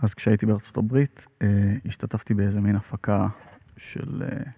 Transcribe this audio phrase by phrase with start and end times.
[0.00, 3.28] אז כשהייתי בארצות הברית, אה, השתתפתי באיזה מין הפקה
[3.76, 4.50] של אה,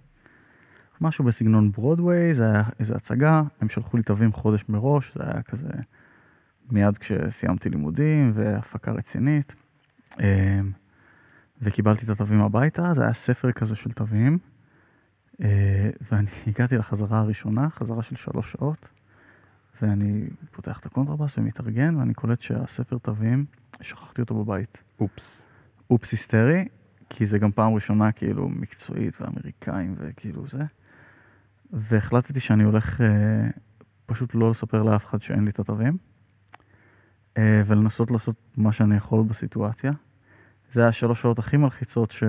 [1.00, 5.42] משהו בסגנון ברודוויי, זה היה איזו הצגה, הם שלחו לי תווים חודש מראש, זה היה
[5.42, 5.68] כזה
[6.70, 9.54] מיד כשסיימתי לימודים והפקה רצינית.
[10.20, 10.60] אה,
[11.62, 14.38] וקיבלתי את התווים הביתה, זה היה ספר כזה של תווים,
[15.40, 18.88] אה, ואני הגעתי לחזרה הראשונה, חזרה של שלוש שעות,
[19.82, 23.44] ואני פותח את הקונטרבאס ומתארגן, ואני קולט שהספר תווים,
[23.80, 24.78] שכחתי אותו בבית.
[25.00, 25.44] אופס.
[25.90, 26.68] אופס היסטרי,
[27.10, 30.62] כי זה גם פעם ראשונה כאילו מקצועית ואמריקאים וכאילו זה.
[31.72, 33.06] והחלטתי שאני הולך אה,
[34.06, 35.96] פשוט לא לספר לאף אחד שאין לי את התווים,
[37.38, 39.92] אה, ולנסות לעשות מה שאני יכול בסיטואציה.
[40.72, 42.24] זה היה השלוש שעות הכי מלחיצות ש...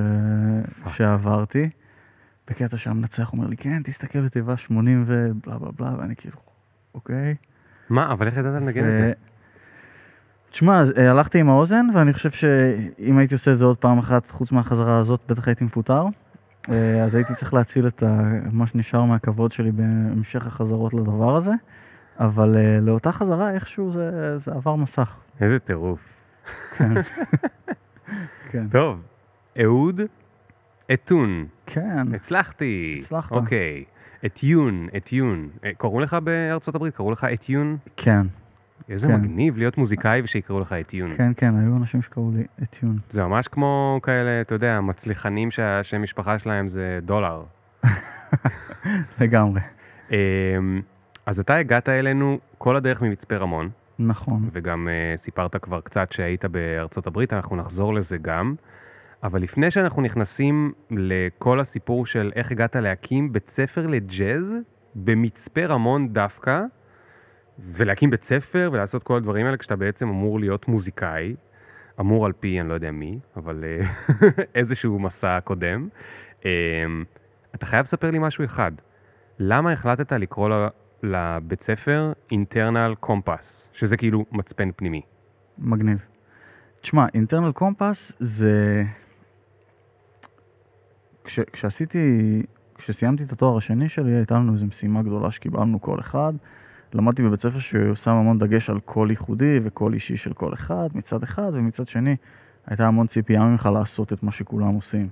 [0.87, 1.69] שעברתי.
[2.47, 6.37] בקטע שהמנצח אומר לי, כן, תסתכל בתיבה 80 ובלה בלה בלה, ואני כאילו,
[6.97, 7.35] אוקיי.
[7.89, 9.13] מה, אבל איך ידעת לנגן את זה?
[10.51, 14.31] תשמע, אה, הלכתי עם האוזן, ואני חושב שאם הייתי עושה את זה עוד פעם אחת,
[14.31, 16.05] חוץ מהחזרה הזאת, בטח הייתי מפוטר.
[16.69, 18.21] אה, אז הייתי צריך להציל את ה,
[18.51, 21.51] מה שנשאר מהכבוד שלי בהמשך החזרות לדבר הזה.
[22.19, 25.15] אבל אה, לאותה חזרה, איכשהו זה, זה עבר מסך.
[25.41, 25.99] איזה טירוף.
[26.77, 26.93] כן.
[28.51, 28.67] כן.
[28.69, 29.01] טוב,
[29.63, 30.01] אהוד
[30.93, 31.45] אתון.
[31.65, 32.99] כן, הצלחתי.
[33.01, 33.31] הצלחת.
[33.31, 33.83] אוקיי.
[34.25, 35.49] אתיון, אתיון.
[35.65, 36.95] אה, קראו לך בארצות הברית?
[36.95, 37.77] קראו לך אתיון?
[37.95, 38.21] כן,
[38.89, 39.15] איזה כן.
[39.15, 41.17] מגניב להיות מוזיקאי ושיקראו לך אתיון.
[41.17, 42.99] כן, כן, היו אנשים שקראו לי אתיון.
[43.11, 47.43] זה ממש כמו כאלה, אתה יודע, מצליחנים שהשם משפחה שלהם זה דולר.
[49.21, 49.61] לגמרי.
[50.11, 50.15] אמ,
[51.25, 54.49] אז אתה הגעת אלינו כל הדרך ממצפה רמון, נכון.
[54.53, 58.55] וגם uh, סיפרת כבר קצת שהיית בארצות הברית, אנחנו נחזור לזה גם.
[59.23, 64.53] אבל לפני שאנחנו נכנסים לכל הסיפור של איך הגעת להקים בית ספר לג'אז
[64.95, 66.61] במצפה רמון דווקא,
[67.59, 71.35] ולהקים בית ספר ולעשות כל הדברים האלה כשאתה בעצם אמור להיות מוזיקאי,
[71.99, 73.87] אמור על פי אני לא יודע מי, אבל אה,
[74.55, 75.87] איזשהו מסע קודם,
[76.45, 76.51] אה,
[77.55, 78.71] אתה חייב לספר לי משהו אחד.
[79.39, 80.49] למה החלטת לקרוא
[81.03, 85.01] לבית ספר internal compass, שזה כאילו מצפן פנימי?
[85.57, 86.05] מגניב.
[86.81, 88.83] תשמע, אינטרנל קומפס זה...
[91.27, 92.43] כש, כשעשיתי,
[92.75, 96.33] כשסיימתי את התואר השני שלי, הייתה לנו איזו משימה גדולה שקיבלנו כל אחד.
[96.93, 101.23] למדתי בבית ספר ששם המון דגש על קול ייחודי וקול אישי של כל אחד מצד
[101.23, 102.15] אחד, ומצד שני
[102.67, 105.09] הייתה המון ציפייה ממך לעשות את מה שכולם עושים.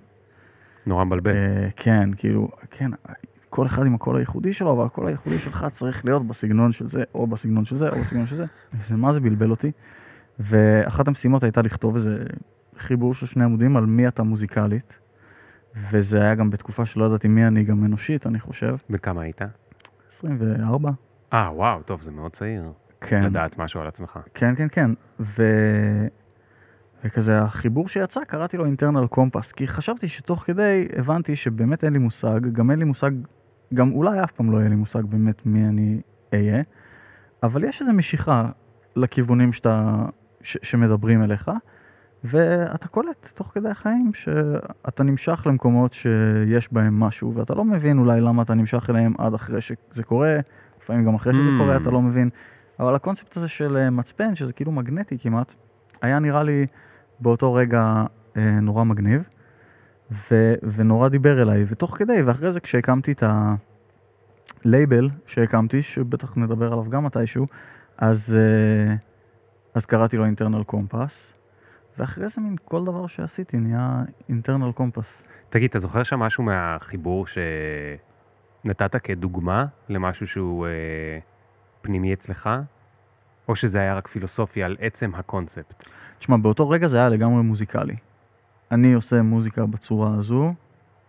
[0.88, 1.32] נורא מבלבל.
[1.32, 2.92] אה, כן, כאילו, כן,
[3.50, 7.04] כל אחד עם הקול הייחודי שלו, אבל הקול הייחודי שלך צריך להיות בסגנון של זה,
[7.16, 8.46] או בסגנון של זה, או בסגנון של זה.
[8.74, 9.72] וזה מה זה בלבל אותי.
[10.40, 12.24] ואחת המשימות הייתה לכתוב איזה
[12.78, 15.05] חיבור של שני עמודים על מי אתה מוזיקלית.
[15.92, 18.76] וזה היה גם בתקופה שלא ידעתי מי אני גם אנושית, אני חושב.
[18.90, 19.42] בן כמה היית?
[20.10, 20.92] 24.
[21.34, 22.72] אה, וואו, טוב, זה מאוד צעיר.
[23.02, 23.24] כן.
[23.24, 24.20] לדעת משהו על עצמך.
[24.34, 24.92] כן, כן, כן.
[25.20, 25.44] ו...
[27.06, 32.00] וכזה החיבור שיצא, קראתי לו אינטרנל קומפס, כי חשבתי שתוך כדי הבנתי שבאמת אין לי
[32.00, 33.12] מושג, גם אין לי מושג,
[33.74, 36.02] גם אולי אף פעם לא יהיה לי מושג באמת מי אני
[36.34, 36.64] אהיה,
[37.44, 38.50] אבל יש איזו משיכה
[38.96, 40.06] לכיוונים שאתה,
[40.42, 41.52] ש, שמדברים אליך,
[42.26, 48.22] ואתה קולט תוך כדי החיים שאתה נמשך למקומות שיש בהם משהו, ואתה לא מבין אולי
[48.22, 50.38] למה אתה נמשך אליהם עד אחרי שזה קורה,
[50.82, 51.62] לפעמים גם אחרי שזה Mm.
[51.62, 52.30] קורה אתה לא מבין,
[52.80, 55.54] אבל הקונספט הזה של אה, מצפן, שזה כאילו מגנטי כמעט,
[56.02, 56.66] היה נראה לי
[57.20, 58.04] באותו רגע
[58.38, 59.24] אה, נורא מגניב,
[60.12, 63.24] ו, ונורא דיבר אליי, ותוך כדי, ואחרי זה כשהקמתי את
[64.66, 67.48] הלייבל שהקמתי, שבטח נדבר עליו גם מתישהו,
[67.98, 68.96] אז, אה,
[69.74, 71.34] אז קראתי לו אינטרנל קומפס,
[71.98, 75.24] ואחרי זה מין כל דבר שעשיתי נהיה אינטרנל קומפס.
[75.50, 77.26] תגיד, אתה זוכר שם משהו מהחיבור
[78.64, 80.72] שנתת כדוגמה למשהו שהוא אה,
[81.82, 82.50] פנימי אצלך?
[83.48, 85.84] או שזה היה רק פילוסופיה על עצם הקונספט?
[86.20, 87.96] תשמע, באותו רגע זה היה לגמרי מוזיקלי.
[88.72, 90.54] אני עושה מוזיקה בצורה הזו,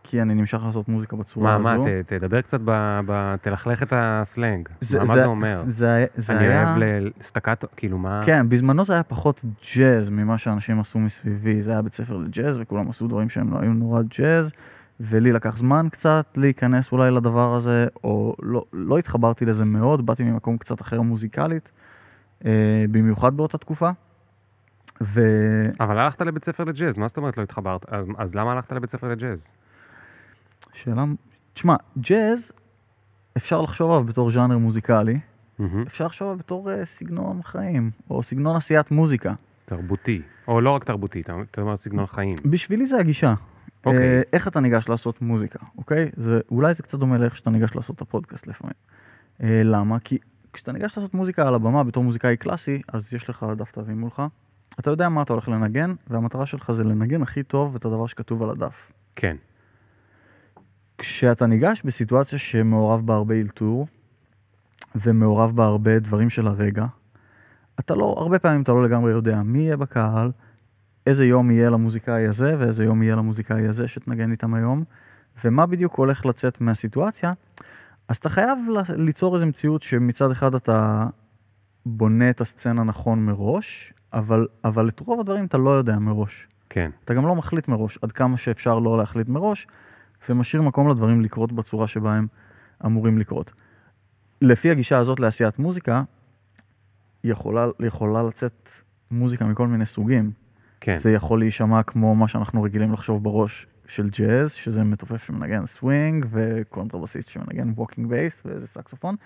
[0.07, 1.83] כי אני נמשך לעשות מוזיקה בצורה מה, הזו.
[1.85, 4.69] מה, ת, תדבר קצת, ב, ב, תלכלך את הסלנג.
[4.81, 5.63] זה- מה, מה זה- זה אומר?
[5.67, 6.65] זה, זה אני היה...
[6.69, 8.23] אוהב ל- סטקטו, כאילו מה...
[8.27, 9.45] כן, בזמנו זה היה פחות
[9.77, 11.63] ג'אז ממה שאנשים עשו מסביבי.
[11.63, 14.53] זה היה בית ספר לג'אז, וכולם עשו דברים שהם לא היו נורא ג'אז,
[15.01, 20.23] ולי לקח זמן קצת להיכנס אולי לדבר הזה, או לא, לא התחברתי לזה מאוד, באתי
[20.25, 21.73] ממקום קצת אחר מוזיקלית,
[22.47, 22.51] אה,
[22.91, 23.91] במיוחד באותה תקופה.
[25.03, 25.21] ו...
[25.81, 27.87] אבל הלכת לבית ספר לג'אז, מה זאת אומרת לא התחברת?
[27.93, 29.51] אז, אז למה הלכת לבית ספר לג'אז?
[30.77, 31.05] שאלה...
[31.55, 32.53] תשמע, ג'אז,
[33.37, 35.19] אפשר לחשוב עליו בתור ז'אנר מוזיקלי,
[35.59, 35.83] מהמם.
[35.87, 39.35] אפשר לחשוב עליו בתור אה, סגנון חיים, או סגנון עשיית מוזיקה.
[39.65, 40.23] תרבותי.
[40.49, 42.37] או לא רק תרבותי, אתה אומר סגנון חיים.
[42.45, 43.35] בשבילי זה הגישה.
[43.87, 44.17] אוקיי.
[44.17, 46.11] אה, איך אתה ניגש לעשות מוזיקה, אוקיי?
[46.17, 48.75] זה, אולי זה קצת דומה לאיך שאתה ניגש לעשות את הפודקאסט לפעמים.
[49.43, 49.99] אה, למה?
[49.99, 50.19] כי
[50.53, 54.23] כשאתה ניגש לעשות מוזיקה על הבמה בתור מוזיקאי קלאסי, אז יש לך דף תווים מולך,
[54.81, 58.43] אתה יודע מה אתה הולך לנגן, והמטרה שלך זה לנגן הכי טוב את הדבר שכתוב
[58.43, 58.93] על הדף.
[59.17, 59.37] כן.
[60.99, 63.87] כשאתה ניגש בסיטואציה שמעורב בה הרבה אלתור,
[64.95, 66.87] ומעורב בה הרבה דברים של הרגע,
[67.81, 70.31] אתה לא, הרבה פעמים אתה לא לגמרי יודע מי יהיה בקהל,
[71.07, 74.85] איזה יום יהיה למוזיקאי הזה, ואיזה יום יהיה למוזיקאי הזה שתנגן איתם היום,
[75.45, 77.33] ומה בדיוק הולך לצאת מהסיטואציה,
[78.09, 78.59] אז אתה חייב
[78.97, 81.07] ליצור איזו מציאות שמצד אחד אתה
[81.87, 86.49] בונה את הסצנה נכון מראש, אבל, אבל את רוב הדברים אתה לא יודע מראש.
[86.71, 86.91] כן.
[87.05, 89.67] אתה גם לא מחליט מראש, עד כמה שאפשר לא להחליט מראש,
[90.31, 92.27] ומשאיר מקום לדברים לקרות בצורה שבה הם
[92.87, 93.53] אמורים לקרות.
[94.43, 96.03] לפי הגישה הזאת לעשיית מוזיקה,
[97.25, 98.71] יכולה, יכולה לצאת
[99.11, 100.31] מוזיקה מכל מיני סוגים.
[100.81, 100.97] כן.
[100.97, 106.27] זה יכול להישמע כמו מה שאנחנו רגילים לחשוב בראש של ג'אז, שזה מתופף שמנגן סווינג,
[106.31, 109.17] וקונטרבסיסט שמנגן walking bass, ואיזה סקסופון,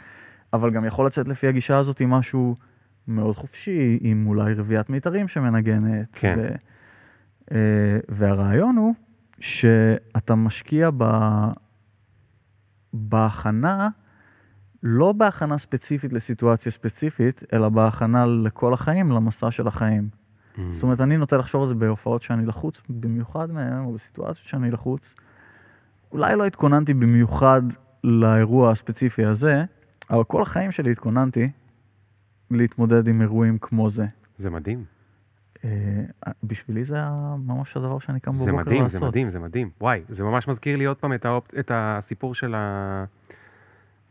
[0.52, 2.56] אבל גם יכול לצאת לפי הגישה הזאת עם משהו
[3.08, 6.08] מאוד חופשי, עם אולי רביעיית מיתרים שמנגנת.
[6.12, 6.34] כן.
[6.38, 6.48] ו,
[7.54, 8.94] אה, והרעיון הוא
[9.40, 11.04] שאתה משקיע ב,
[12.92, 13.88] בהכנה,
[14.82, 20.08] לא בהכנה ספציפית לסיטואציה ספציפית, אלא בהכנה לכל החיים, למסע של החיים.
[20.10, 20.60] Mm.
[20.70, 24.70] זאת אומרת, אני נוטה לחשוב על זה בהופעות שאני לחוץ, במיוחד מהם, או בסיטואציות שאני
[24.70, 25.14] לחוץ.
[26.12, 27.62] אולי לא התכוננתי במיוחד
[28.04, 29.64] לאירוע הספציפי הזה,
[30.10, 31.50] אבל כל החיים שלי התכוננתי
[32.50, 34.06] להתמודד עם אירועים כמו זה.
[34.36, 34.84] זה מדהים.
[35.64, 35.70] אה,
[36.44, 36.96] בשבילי זה
[37.38, 39.00] ממש הדבר שאני קם זה בבוקר מדהים, לעשות.
[39.00, 39.70] זה מדהים, זה מדהים.
[39.80, 41.54] וואי, זה ממש מזכיר לי עוד פעם את, האופ...
[41.58, 42.54] את הסיפור של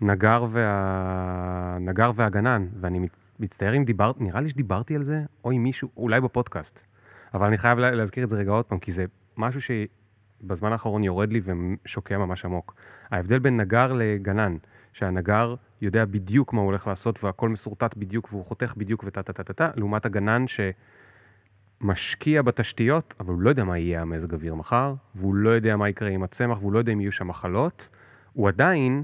[0.01, 1.77] הנגר, וה...
[1.79, 3.07] נגר והגנן, ואני
[3.39, 6.79] מצטער אם דיברת, נראה לי שדיברתי על זה, או עם מישהו, אולי בפודקאסט.
[7.33, 9.05] אבל אני חייב לה- להזכיר את זה רגע עוד פעם, כי זה
[9.37, 11.41] משהו שבזמן האחרון יורד לי
[11.85, 12.75] ושוקע ממש עמוק.
[13.11, 14.57] ההבדל בין נגר לגנן,
[14.93, 19.33] שהנגר יודע בדיוק מה הוא הולך לעשות והכל מסורטט בדיוק והוא חותך בדיוק וטה טה
[19.33, 20.47] טה טה טה, לעומת הגנן
[21.81, 25.89] שמשקיע בתשתיות, אבל הוא לא יודע מה יהיה המזג אוויר מחר, והוא לא יודע מה
[25.89, 27.89] יקרה עם הצמח, והוא לא יודע אם יהיו שם מחלות,
[28.33, 29.03] הוא עדיין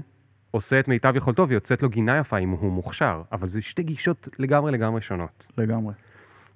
[0.50, 4.28] עושה את מיטב יכולתו ויוצאת לו גינה יפה אם הוא מוכשר, אבל זה שתי גישות
[4.38, 5.46] לגמרי לגמרי שונות.
[5.58, 5.94] לגמרי.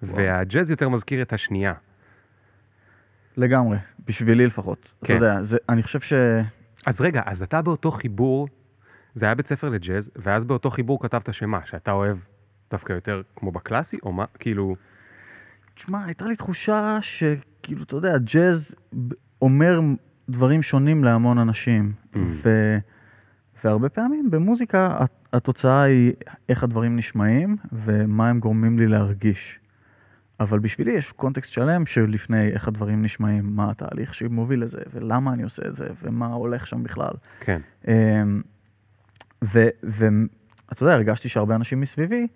[0.03, 1.75] והג'אז יותר מזכיר את השנייה.
[3.37, 4.93] לגמרי, בשבילי לפחות.
[5.05, 5.17] כן.
[5.17, 6.13] אתה יודע, זה, אני חושב ש...
[6.87, 8.49] אז רגע, אז אתה באותו חיבור,
[9.15, 12.19] זה היה בית ספר לג'אז, ואז באותו חיבור כתבת שמה, שאתה אוהב
[12.71, 14.77] דווקא יותר כמו בקלאסי, או מה, כאילו,
[15.81, 18.75] תשמע, הייתה לי תחושה שכאילו, אתה יודע, ג'אז
[19.43, 19.81] אומר
[20.29, 21.93] דברים שונים להמון אנשים.
[22.15, 22.19] Mm.
[22.43, 22.77] ו...
[23.65, 26.13] והרבה פעמים במוזיקה הת- התוצאה היא
[26.49, 29.61] איך הדברים נשמעים ומה הם גורמים לי להרגיש.
[30.41, 35.43] אבל בשבילי יש קונטקסט שלם שלפני איך הדברים נשמעים, מה התהליך שמוביל לזה, ולמה אני
[35.43, 37.13] עושה את זה, ומה הולך שם בכלל.
[37.41, 38.43] כן, אמ,
[39.43, 42.27] ואתה יודע, הרגשתי שהרבה אנשים מסביבי,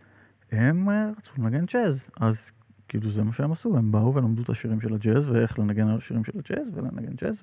[0.52, 2.50] הם אה, רצו לנגן ג'אז, אז
[2.94, 5.96] כאילו זה מה שהם עשו, הם באו ולמדו את השירים של הג'אז, ואיך לנגן על
[5.98, 7.42] השירים של הג'אז, ולנגן ג'אז,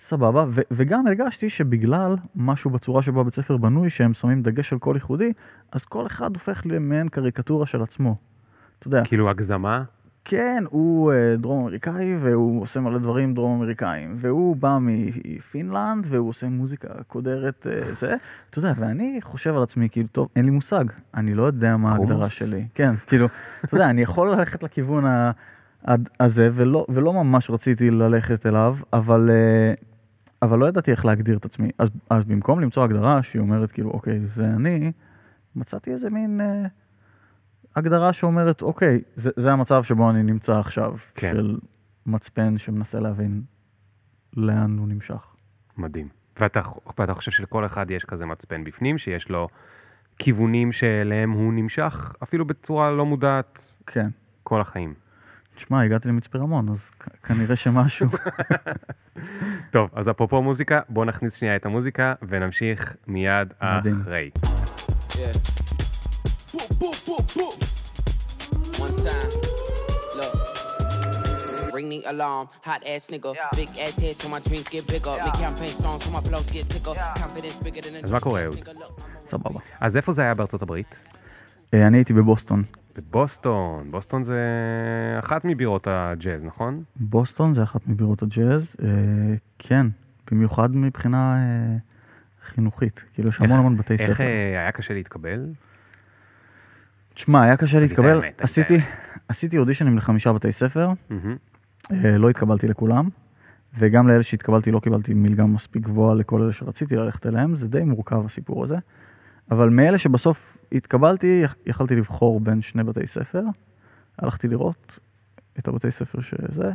[0.00, 4.78] וסבבה, ו- וגם הרגשתי שבגלל משהו בצורה שבה בית ספר בנוי, שהם שמים דגש על
[4.78, 5.32] קול ייחודי,
[5.72, 8.16] אז כל אחד הופך למעין קריקטורה של עצמו.
[8.78, 9.84] אתה יודע, כאילו הגזמה,
[10.24, 16.28] כן, הוא אה, דרום אמריקאי והוא עושה מלא דברים דרום אמריקאים, והוא בא מפינלנד והוא
[16.28, 18.14] עושה מוזיקה קודרת, אה, זה,
[18.50, 20.84] אתה יודע, ואני חושב על עצמי, כאילו, טוב, אין לי מושג,
[21.14, 21.92] אני לא יודע מה?
[21.92, 22.66] ההגדרה שלי.
[22.74, 23.28] כן, כאילו,
[23.64, 25.04] אתה יודע, אני יכול ללכת לכיוון
[26.20, 29.74] הזה, ולא, ולא ממש רציתי ללכת אליו, אבל, אה,
[30.42, 31.70] אבל לא ידעתי איך להגדיר את עצמי.
[31.78, 34.92] אז, אז במקום למצוא הגדרה שהיא אומרת, כאילו, אוקיי, זה אני,
[35.56, 36.40] מצאתי איזה מין...
[36.40, 36.66] אה,
[37.76, 41.32] הגדרה שאומרת, אוקיי, זה, זה המצב שבו אני נמצא עכשיו, כן.
[41.34, 41.58] של
[42.06, 43.42] מצפן שמנסה להבין
[44.36, 45.26] לאן הוא נמשך.
[45.76, 46.08] מדהים.
[46.40, 46.60] ואתה,
[46.98, 49.48] ואתה חושב שלכל אחד יש כזה מצפן בפנים, שיש לו
[50.18, 54.08] כיוונים שאליהם הוא נמשך, אפילו בצורה לא מודעת, כן.
[54.42, 54.94] כל החיים.
[55.54, 56.90] תשמע, הגעתי למצפה רמון, אז
[57.22, 58.08] כנראה שמשהו.
[59.70, 64.00] טוב, אז אפרופו מוזיקה, בואו נכניס שנייה את המוזיקה ונמשיך מיד מדהים.
[64.00, 64.30] אחרי.
[65.08, 65.61] Yeah.
[71.74, 73.30] Ring the alarm, hot ass nigga.
[73.60, 75.14] Big ass head so my dreams get bigger.
[75.26, 76.94] Make campaign songs so my flows get sicker.
[77.24, 78.58] Confidence bigger than a אז מה קורה, אהוד?
[79.26, 79.60] סבבה.
[79.80, 81.04] אז איפה זה היה בארצות הברית?
[81.74, 82.62] אה, אני הייתי בבוסטון.
[82.96, 83.90] בבוסטון.
[83.90, 84.36] בוסטון זה
[85.18, 86.82] אחת מבירות הג'אז, נכון?
[86.96, 88.88] בוסטון זה אחת מבירות הג'אז, אה,
[89.58, 89.86] כן,
[90.30, 91.76] במיוחד מבחינה אה,
[92.54, 93.04] חינוכית.
[93.14, 94.22] כאילו, יש המון איך- המון בתי איך ספר.
[94.24, 95.46] אה, היה קשה להתקבל?
[97.14, 98.16] תשמע, היה קשה להתקבל.
[98.16, 98.78] האמת, עשיתי,
[99.28, 100.90] עשיתי אודישנים לחמישה בתי ספר.
[101.90, 103.08] אה, לא התקבלתי לכולם,
[103.78, 107.84] וגם לאלה שהתקבלתי לא קיבלתי מלגה מספיק גבוהה לכל אלה שרציתי ללכת אליהם, זה די
[107.84, 108.76] מורכב הסיפור הזה.
[109.50, 113.42] אבל מאלה שבסוף התקבלתי, יכ- יכלתי לבחור בין שני בתי ספר,
[114.18, 114.98] הלכתי לראות,
[115.58, 116.72] את הבתי ספר שזה,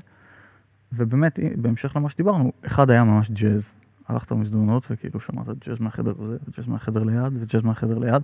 [0.94, 3.70] ובאמת, בהמשך למה שדיברנו, אחד היה ממש ג'אז.
[4.08, 8.22] הלכת במסדרונות וכאילו שמעת ג'אז מהחדר הזה, וג'אז מהחדר ליד, וג'אז מהחדר ליד,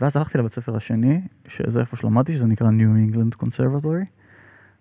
[0.00, 4.04] ואז הלכתי לבית ספר השני, שזה איפה שלמדתי, שזה נקרא New England Conservatory,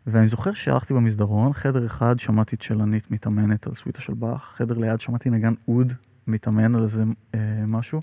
[0.07, 5.01] ואני זוכר שהלכתי במסדרון, חדר אחד שמעתי צ'לנית מתאמנת על סוויטה של באך, חדר ליד
[5.01, 5.93] שמעתי נגן אוד
[6.27, 7.03] מתאמן על איזה
[7.35, 8.01] אה, משהו,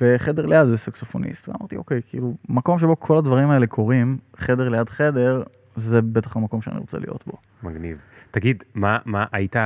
[0.00, 4.88] וחדר ליד זה סקסופוניסט, ואמרתי, אוקיי, כאילו, מקום שבו כל הדברים האלה קורים, חדר ליד
[4.88, 5.42] חדר,
[5.76, 7.32] זה בטח המקום שאני רוצה להיות בו.
[7.62, 7.98] מגניב.
[8.30, 9.56] תגיד, מה, מה, היית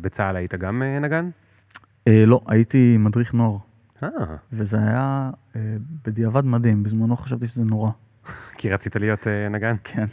[0.00, 1.30] בצה"ל, היית גם אה, נגן?
[2.08, 3.56] אה, לא, הייתי מדריך נוער,
[4.02, 4.08] אה,
[4.52, 5.60] וזה היה אה,
[6.04, 7.90] בדיעבד מדהים, בזמנו חשבתי שזה נורא.
[8.58, 9.76] כי רצית להיות אה, נגן?
[9.84, 10.06] כן.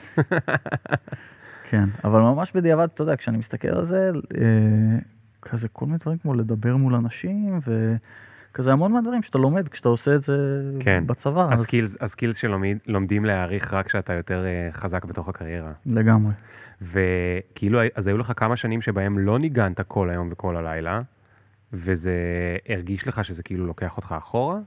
[1.69, 4.99] כן, אבל ממש בדיעבד, אתה יודע, כשאני מסתכל על זה, אה,
[5.41, 10.15] כזה כל מיני דברים כמו לדבר מול אנשים, וכזה המון מהדברים שאתה לומד כשאתה עושה
[10.15, 11.03] את זה כן.
[11.07, 11.47] בצבא.
[11.53, 15.71] אז הסקילס, הסקילס שלומדים להעריך רק כשאתה יותר אה, חזק בתוך הקריירה.
[15.85, 16.33] לגמרי.
[16.81, 21.01] וכאילו, אז היו לך כמה שנים שבהם לא ניגנת כל היום וכל הלילה,
[21.73, 22.13] וזה
[22.69, 24.59] הרגיש לך שזה כאילו לוקח אותך אחורה?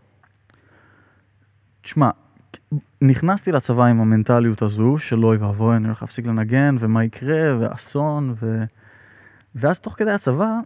[1.83, 2.11] תשמע,
[3.03, 8.35] נכנסתי לצבא עם המנטליות הזו של אוי ואבוי, אני הולך להפסיק לנגן, ומה יקרה, ואסון,
[8.43, 8.65] ו...
[9.55, 10.59] ואז תוך כדי הצבא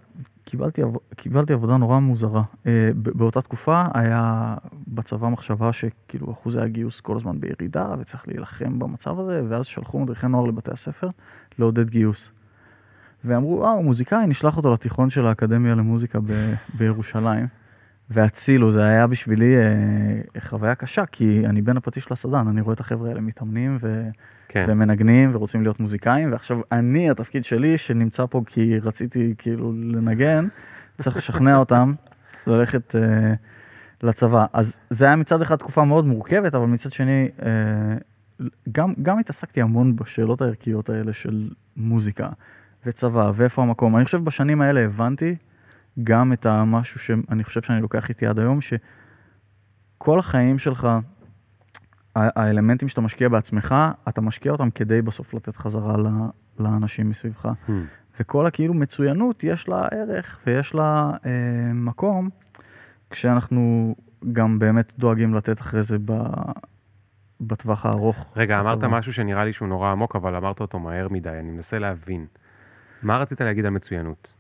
[0.45, 0.97] קיבלתי, עב...
[1.17, 2.43] קיבלתי עבודה נורא מוזרה.
[2.67, 4.55] אה, באותה תקופה היה
[4.89, 10.29] בצבא מחשבה שכאילו אחוזי הגיוס כל הזמן בירידה, וצריך להילחם במצב הזה, ואז שלחו מדריכי
[10.29, 11.09] נוער לבתי הספר
[11.59, 12.31] לעודד גיוס.
[13.25, 17.66] ואמרו, אה, הוא מוזיקאי, נשלח אותו לתיכון של האקדמיה למוזיקה ב- בירושלים.
[18.11, 22.81] והצילו, זה היה בשבילי אה, חוויה קשה, כי אני בין הפטיש לסדן, אני רואה את
[22.81, 24.09] החבר'ה האלה מתאמנים ו...
[24.49, 24.65] כן.
[24.69, 30.49] ומנגנים ורוצים להיות מוזיקאים, ועכשיו אני, התפקיד שלי, שנמצא פה כי רציתי כאילו לנגן,
[30.99, 31.95] צריך לשכנע אותם
[32.47, 33.35] ללכת אה,
[34.03, 34.47] לצבא.
[34.53, 37.49] אז זה היה מצד אחד תקופה מאוד מורכבת, אבל מצד שני, אה,
[38.73, 42.29] גם, גם התעסקתי המון בשאלות הערכיות האלה של מוזיקה
[42.87, 43.97] וצבא, ואיפה המקום.
[43.97, 45.37] אני חושב בשנים האלה הבנתי
[46.05, 50.89] גם את המשהו שאני חושב שאני לוקח איתי עד היום, שכל החיים שלך,
[52.15, 53.75] האלמנטים שאתה משקיע בעצמך,
[54.09, 55.97] אתה משקיע אותם כדי בסוף לתת חזרה
[56.59, 57.47] לאנשים מסביבך.
[57.47, 57.71] Hmm.
[58.21, 62.29] וכל הכאילו מצוינות, יש לה ערך ויש לה אה, מקום,
[63.11, 63.95] כשאנחנו
[64.33, 66.13] גם באמת דואגים לתת אחרי זה ב,
[67.41, 68.27] בטווח הארוך.
[68.37, 68.85] רגע, אמרת.
[68.85, 72.27] משהו שנראה לי שהוא נורא עמוק, אבל אמרת אותו מהר מדי, אני מנסה להבין.
[73.03, 74.36] מה רצית להגיד על מצוינות?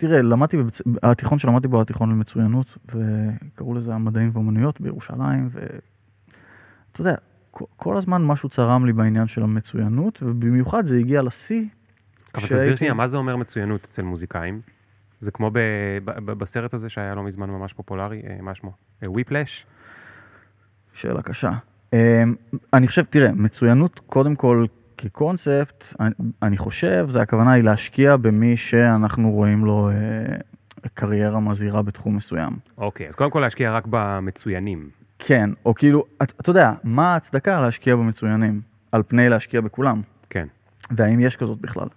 [0.00, 0.82] תראה, למדתי, בבצ...
[1.02, 5.80] התיכון שלמדתי בו היה תיכון למצוינות, וקראו לזה המדעים והאומנויות בירושלים, ואתה
[7.00, 7.14] יודע,
[7.76, 11.64] כל- הזמן משהו צרם לי בעניין של המצוינות, ובמיוחד זה הגיע לשיא.
[12.34, 14.60] אבל כשהייתי- תסביר שנייה, מה זה אומר מצוינות אצל מוזיקאים?
[15.20, 15.58] זה כמו ב-
[16.04, 18.72] ב- ב- בסרט הזה שהיה לא מזמן ממש פופולרי, אה, מה שמו?
[19.06, 19.66] וויפלש?
[20.94, 21.50] שאלה קשה.
[21.92, 21.98] אמ,
[22.72, 24.64] אני חושב, תראה, מצוינות קודם כל
[25.00, 26.10] כקונספט, אני,
[26.42, 30.36] אני חושב, זה הכוונה היא להשקיע במי שאנחנו רואים לו אה,
[30.94, 32.58] קריירה מזהירה בתחום מסוים.
[32.78, 34.90] אוקיי, אז קודם כל להשקיע רק במצוינים.
[35.18, 38.60] כן, או כאילו, אתה, אתה יודע, מה ההצדקה להשקיע במצוינים
[38.92, 40.02] על פני להשקיע בכולם?
[40.30, 40.46] כן.
[40.90, 41.88] והאם יש כזאת בכלל?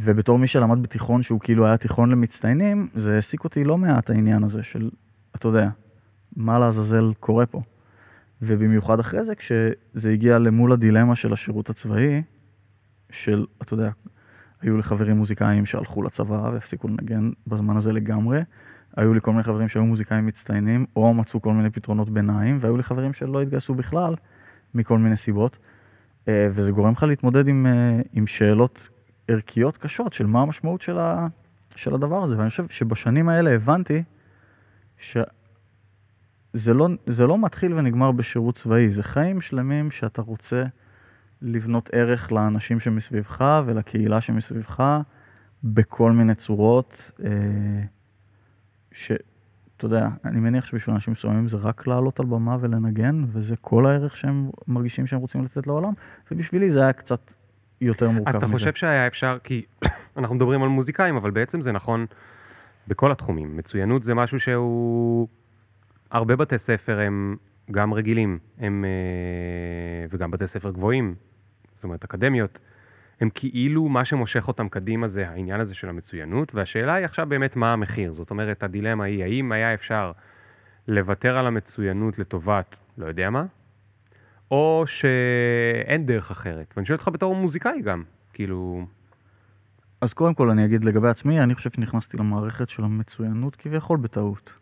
[0.00, 4.44] ובתור מי שלמד בתיכון שהוא כאילו היה תיכון למצטיינים, זה העסיק אותי לא מעט העניין
[4.44, 4.90] הזה של,
[5.36, 5.68] אתה יודע,
[6.36, 7.62] מה לעזאזל קורה פה.
[8.42, 12.22] ובמיוחד אחרי זה, כשזה הגיע למול הדילמה של השירות הצבאי,
[13.10, 13.90] של, אתה יודע,
[14.62, 18.40] היו לי חברים מוזיקאים שהלכו לצבא והפסיקו לנגן בזמן הזה לגמרי.
[18.96, 22.76] היו לי כל מיני חברים שהיו מוזיקאים מצטיינים, או מצאו כל מיני פתרונות ביניים, והיו
[22.76, 24.14] לי חברים שלא התגייסו בכלל,
[24.74, 25.58] מכל מיני סיבות.
[26.28, 28.88] אה, וזה גורם לך להתמודד עם, אה, עם שאלות
[29.28, 31.26] ערכיות קשות של מה המשמעות של, ה,
[31.76, 32.38] של הדבר הזה.
[32.38, 34.02] ואני חושב שבשנים האלה הבנתי
[36.56, 40.64] שזה לא, זה לא מתחיל ונגמר בשירות צבאי, זה חיים שלמים שאתה רוצה
[41.42, 45.00] לבנות ערך לאנשים שמסביבך ולקהילה שמסביבך
[45.64, 47.30] בכל מיני צורות, אה,
[48.92, 53.86] שאתה יודע, אני מניח שבשביל אנשים מסוימים זה רק לעלות על במה ולנגן, וזה כל
[53.86, 55.92] הערך שהם מרגישים שהם רוצים לתת לעולם,
[56.30, 57.32] ובשבילי זה היה קצת
[57.80, 58.54] יותר מורכב אז אתה מזה.
[58.54, 59.62] חושב שהיה אפשר, כי
[60.16, 62.06] אנחנו מדברים על מוזיקאים, אבל בעצם זה נכון
[62.88, 63.56] בכל התחומים.
[63.56, 65.28] מצוינות זה משהו שהוא...
[66.10, 67.36] הרבה בתי ספר הם
[67.70, 68.84] גם רגילים, הם...
[68.84, 71.14] אה, וגם בתי ספר גבוהים,
[71.74, 72.58] זאת אומרת אקדמיות,
[73.20, 77.56] הם כאילו מה שמושך אותם קדימה זה העניין הזה של המצוינות, והשאלה היא עכשיו באמת
[77.56, 78.12] מה המחיר.
[78.12, 80.12] זאת אומרת, הדילמה היא, האם היה אפשר
[80.88, 83.44] לוותר על המצוינות לטובת, לא יודע מה,
[84.50, 86.74] או שאין דרך אחרת.
[86.76, 88.86] ואני שואל אותך בתור מוזיקאי גם, כאילו...
[90.00, 94.52] אז קודם כל אני אגיד לגבי עצמי, אני חושב שנכנסתי למערכת של המצוינות כביכול בטעות.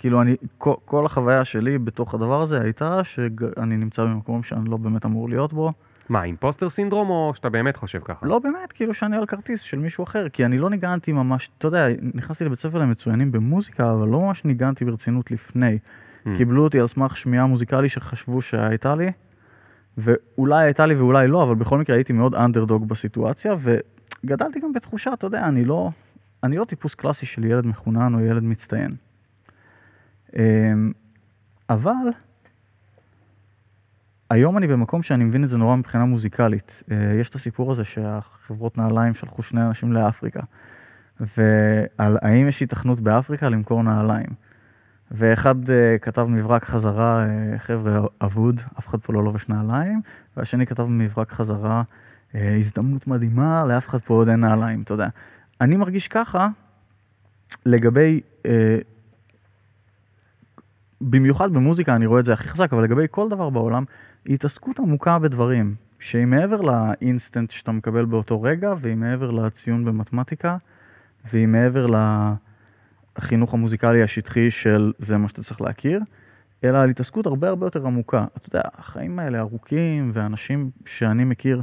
[0.00, 4.76] כאילו אני, כל, כל החוויה שלי בתוך הדבר הזה הייתה שאני נמצא במקום שאני לא
[4.76, 5.72] באמת אמור להיות בו,
[6.08, 8.26] מה, אימפוסטר סינדרום או שאתה באמת חושב ככה?
[8.26, 11.66] לא באמת, כאילו שאני על כרטיס של מישהו אחר, כי אני לא ניגנתי ממש, אתה
[11.66, 15.78] יודע, נכנסתי לבית ספר למצוינים במוזיקה, אבל לא ממש ניגנתי ברצינות לפני.
[15.78, 16.28] Hmm.
[16.36, 19.12] קיבלו אותי על סמך שמיעה מוזיקלית שחשבו שהייתה לי,
[19.98, 25.12] ואולי הייתה לי ואולי לא, אבל בכל מקרה הייתי מאוד אנדרדוג בסיטואציה, וגדלתי גם בתחושה,
[25.12, 25.90] אתה יודע, אני לא,
[26.44, 29.09] אני לא טיפוס קלאסי של ילד מחונן או ילד מצטיין.
[30.36, 30.92] אמ,
[31.70, 32.10] אבל
[34.30, 36.82] היום אני במקום שאני מבין את זה נורא מבחינה מוזיקלית.
[36.90, 40.40] אה, יש את הסיפור הזה שהחברות נעליים שלחו שני אנשים לאפריקה,
[41.20, 44.26] ועל האם יש היתכנות באפריקה למכור נעליים.
[45.10, 50.00] ואחד אה, כתב מברק חזרה, אה, חבר'ה אבוד, אף אחד פה לא לובש נעליים,
[50.36, 51.82] והשני כתב מברק חזרה,
[52.34, 55.08] הזדמנות מדהימה, לאף אחד פה עוד אין נעליים, אתה יודע.
[55.60, 56.48] אני מרגיש ככה
[57.66, 58.20] לגבי
[61.00, 63.84] במיוחד במוזיקה אני רואה את זה הכי חזק, אבל לגבי כל דבר בעולם,
[64.24, 70.56] היא התעסקות עמוקה בדברים, שהיא מעבר לאינסטנט שאתה מקבל באותו רגע, והיא מעבר לציון במתמטיקה,
[71.32, 71.86] והיא מעבר
[73.18, 76.00] לחינוך המוזיקלי השטחי של זה מה שאתה צריך להכיר,
[76.64, 78.24] אלא על התעסקות הרבה הרבה יותר עמוקה.
[78.36, 81.62] אתה יודע, החיים האלה ארוכים, ואנשים שאני מכיר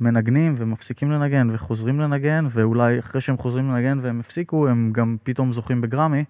[0.00, 5.52] מנגנים ומפסיקים לנגן וחוזרים לנגן, ואולי אחרי שהם חוזרים לנגן והם הפסיקו, הם גם פתאום
[5.52, 6.24] זוכים בגרמי.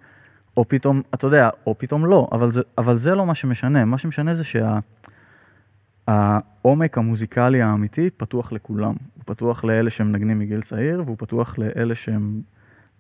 [0.57, 3.99] או פתאום, אתה יודע, או פתאום לא, אבל זה, אבל זה לא מה שמשנה, מה
[3.99, 4.45] שמשנה זה
[6.05, 8.95] שהעומק שה, המוזיקלי האמיתי פתוח לכולם.
[9.15, 12.41] הוא פתוח לאלה שמנגנים מגיל צעיר, והוא פתוח לאלה שהם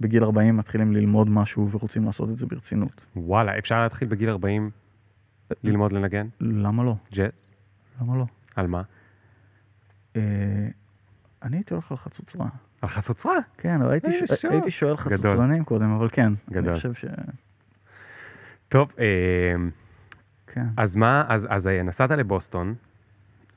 [0.01, 3.01] בגיל 40 מתחילים ללמוד משהו ורוצים לעשות את זה ברצינות.
[3.17, 4.71] וואלה, אפשר להתחיל בגיל 40
[5.65, 6.27] ללמוד לנגן?
[6.41, 6.95] למה לא?
[7.13, 7.49] ג'אז?
[8.01, 8.25] למה לא?
[8.57, 8.83] על מה?
[10.17, 10.23] אה,
[11.43, 12.47] אני הייתי הולך על חצוצרה.
[12.83, 13.37] על חצוצרה?
[13.59, 14.45] כן, הייתי, ש...
[14.45, 14.97] הייתי שואל.
[14.97, 16.33] חצוצרנים קודם, אבל כן.
[16.51, 16.69] גדול.
[16.69, 17.05] אני חושב ש...
[18.69, 19.05] טוב, אה,
[20.47, 20.67] כן.
[20.77, 22.75] אז מה, אז, אז אה, נסעת לבוסטון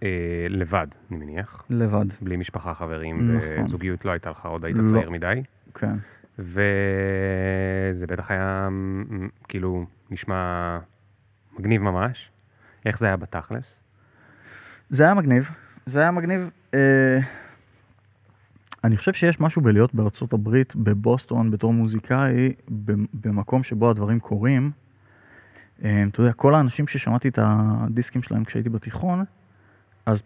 [0.04, 0.10] אה,
[0.50, 2.06] לבד, אני מניח, לבד.
[2.22, 3.64] בלי משפחה, חברים, נכון.
[3.64, 4.88] וזוגיות לא הייתה לך עוד, היית לא.
[4.90, 5.96] צעיר מדי, כן.
[6.40, 8.70] וזה בטח היה
[9.48, 10.80] כאילו נשמע
[11.60, 12.32] מגניב ממש.
[12.86, 13.76] איך זה היה בתכלס?
[14.90, 15.50] זה היה מגניב.
[15.86, 16.50] זה היה מגניב.
[16.74, 17.20] אה,
[18.84, 22.54] אני חושב שיש משהו בלהיות בארצות הברית, בבוסטון, בתור מוזיקאי,
[23.14, 24.72] במקום שבו הדברים קורים.
[25.84, 29.24] אה, אתה יודע, כל האנשים ששמעתי את הדיסקים שלהם כשהייתי בתיכון,
[30.06, 30.24] אז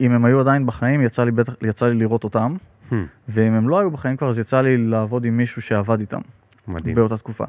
[0.00, 2.56] אם הם היו עדיין בחיים, יצא לי, בטח, יצא לי לראות אותם,
[2.90, 2.94] Hmm,
[3.28, 6.20] ואם הם לא היו בחיים כבר, אז יצא לי לעבוד עם מישהו שעבד איתם.
[6.68, 6.94] מדהים.
[6.94, 7.44] באותה תקופה.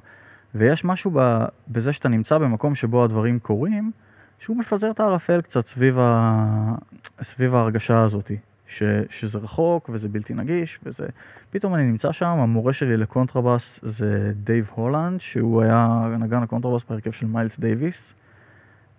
[0.56, 3.92] ויש משהו ב, בזה שאתה נמצא במקום שבו הדברים קורים,
[4.40, 6.76] שהוא מפזר את הערפל קצת סביב, ה,
[7.22, 8.32] סביב ההרגשה הזאת,
[8.67, 11.06] ש, שזה רחוק וזה בלתי נגיש, וזה...
[11.49, 17.12] פתאום אני נמצא שם, המורה שלי לקונטרבאס זה דייב הולנד, שהוא היה נגן הקונטרבאס בהרכב
[17.12, 18.13] של מיילס דייוויס.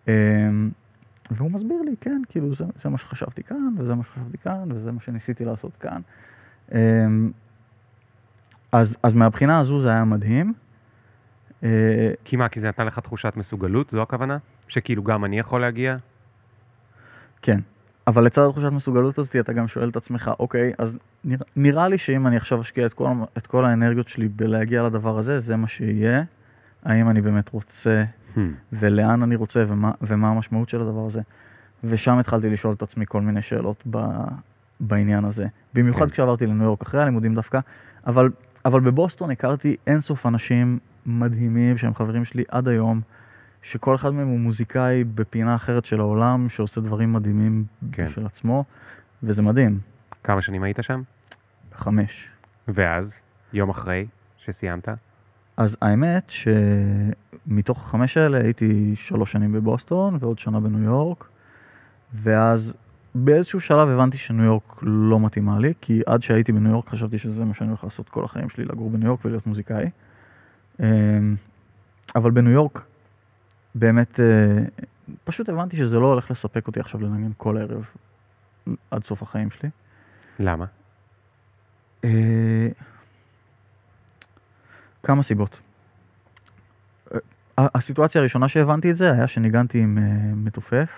[0.09, 0.13] אמ,
[1.31, 4.93] והוא מסביר לי, כן, כאילו זה, זה מה שחשבתי כאן, וזה מה שחשבתי כאן, וזה
[4.93, 6.01] מה שניסיתי לעשות כאן.
[6.73, 7.31] אמ,
[8.73, 10.53] אז, אז מהבחינה הזו זה היה מדהים.
[11.63, 14.39] אה, כי מה, כי זה נתן לך תחושת מסוגלות, זו הכוונה?
[14.69, 15.97] שכאילו גם אני יכול להגיע?
[17.43, 17.61] כן,
[18.09, 21.99] אבל לצד התחושת מסוגלות הזאת אתה גם שואל את עצמך, אוקיי, אז נרא, נראה לי
[21.99, 25.69] שאם אני עכשיו אשקיע את כל, את כל האנרגיות שלי בלהגיע לדבר הזה, זה מה
[25.69, 26.23] שיהיה.
[26.85, 28.41] האם אני באמת רוצה, Hmm,
[28.73, 31.21] ולאן אני רוצה, ומה, ומה המשמעות של הדבר הזה.
[31.85, 33.99] ושם התחלתי לשאול את עצמי כל מיני שאלות ב,
[34.81, 35.47] בעניין הזה.
[35.75, 36.11] במיוחד כן.
[36.11, 37.61] כשעברתי לניו יורק, אחרי הלימודים דווקא,
[38.07, 38.31] אבל,
[38.65, 43.01] אבל בבוסטון הכרתי אינסוף אנשים מדהימים שהם חברים שלי עד היום,
[43.69, 48.07] שכל אחד מהם הוא מוזיקאי בפינה אחרת של העולם, שעושה דברים מדהימים כן.
[48.07, 48.65] בשל עצמו,
[49.23, 49.79] וזה מדהים.
[50.25, 51.03] כמה שנים היית שם?
[51.73, 52.29] חמש.
[52.69, 53.21] ואז,
[53.53, 54.07] יום אחרי
[54.39, 54.89] שסיימת?
[55.57, 61.29] אז האמת שמתוך החמש האלה הייתי שלוש שנים בבוסטון ועוד שנה בניו יורק,
[62.15, 62.75] ואז
[63.15, 67.45] באיזשהו שלב הבנתי שניו יורק לא מתאימה לי, כי עד שהייתי בניו יורק חשבתי שזה
[67.45, 69.91] מה שאני הולך לעשות כל החיים שלי, לגור בניו יורק ולהיות מוזיקאי.
[70.81, 71.37] אמ,
[72.17, 72.83] אבל בניו יורק
[73.79, 74.65] באמת, אה,
[75.25, 77.87] פשוט הבנתי שזה לא הולך לספק אותי עכשיו לנגן כל ערב
[78.91, 79.69] עד סוף החיים שלי.
[80.39, 80.65] למה?
[82.05, 82.69] אה,
[85.03, 85.61] כמה סיבות.
[87.15, 87.19] אה,
[87.57, 89.99] הסיטואציה הראשונה שהבנתי את זה היה שניגנתי עם
[90.45, 90.89] מתופף,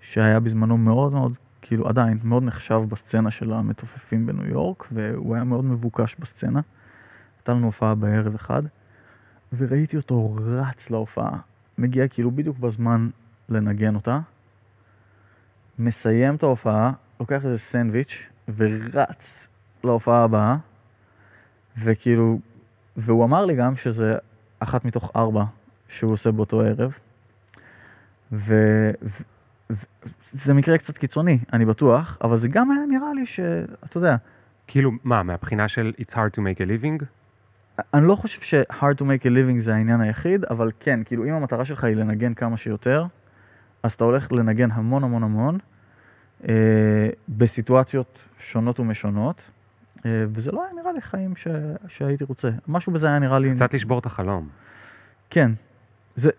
[0.00, 5.44] שהיה בזמנו מאוד מאוד, כאילו עדיין, מאוד נחשב בסצנה של המתופפים בניו יורק, והוא היה
[5.44, 6.60] מאוד מבוקש בסצנה.
[7.38, 8.62] הייתה לנו הופעה בערב אחד,
[9.56, 11.38] וראיתי אותו רץ להופעה,
[11.78, 13.08] מגיע כאילו בדיוק בזמן
[13.48, 14.20] לנגן אותה,
[15.78, 18.22] מסיים את ההופעה, לוקח איזה סנדוויץ'
[18.56, 19.48] ורץ
[19.84, 20.56] להופעה הבאה,
[21.82, 22.38] וכאילו,
[22.96, 24.14] והוא אמר לי גם שזה
[24.58, 25.44] אחת מתוך ארבע
[25.88, 26.92] שהוא עושה באותו ערב,
[28.32, 28.54] ו,
[29.02, 29.22] ו,
[29.70, 29.74] ו,
[30.32, 34.16] זה מקרה קצת קיצוני, אני בטוח, אבל זה גם היה נראה לי שאתה יודע,
[34.66, 37.04] כאילו, מה, מהבחינה של It's hard to make a living?
[37.94, 41.32] אני לא חושב ש-hard to make a living זה העניין היחיד, אבל כן, כאילו אם
[41.32, 43.06] המטרה שלך היא לנגן כמה שיותר,
[43.82, 45.58] אז אתה הולך לנגן המון המון המון,
[46.48, 49.50] אה, בסיטואציות שונות ומשונות,
[50.06, 51.46] אה, וזה לא היה נראה לי חיים ש...
[51.88, 52.50] שהייתי רוצה.
[52.68, 53.50] משהו בזה היה נראה לי...
[53.50, 54.48] קצת לשבור את החלום.
[55.30, 55.52] כן,
[56.16, 56.30] זה...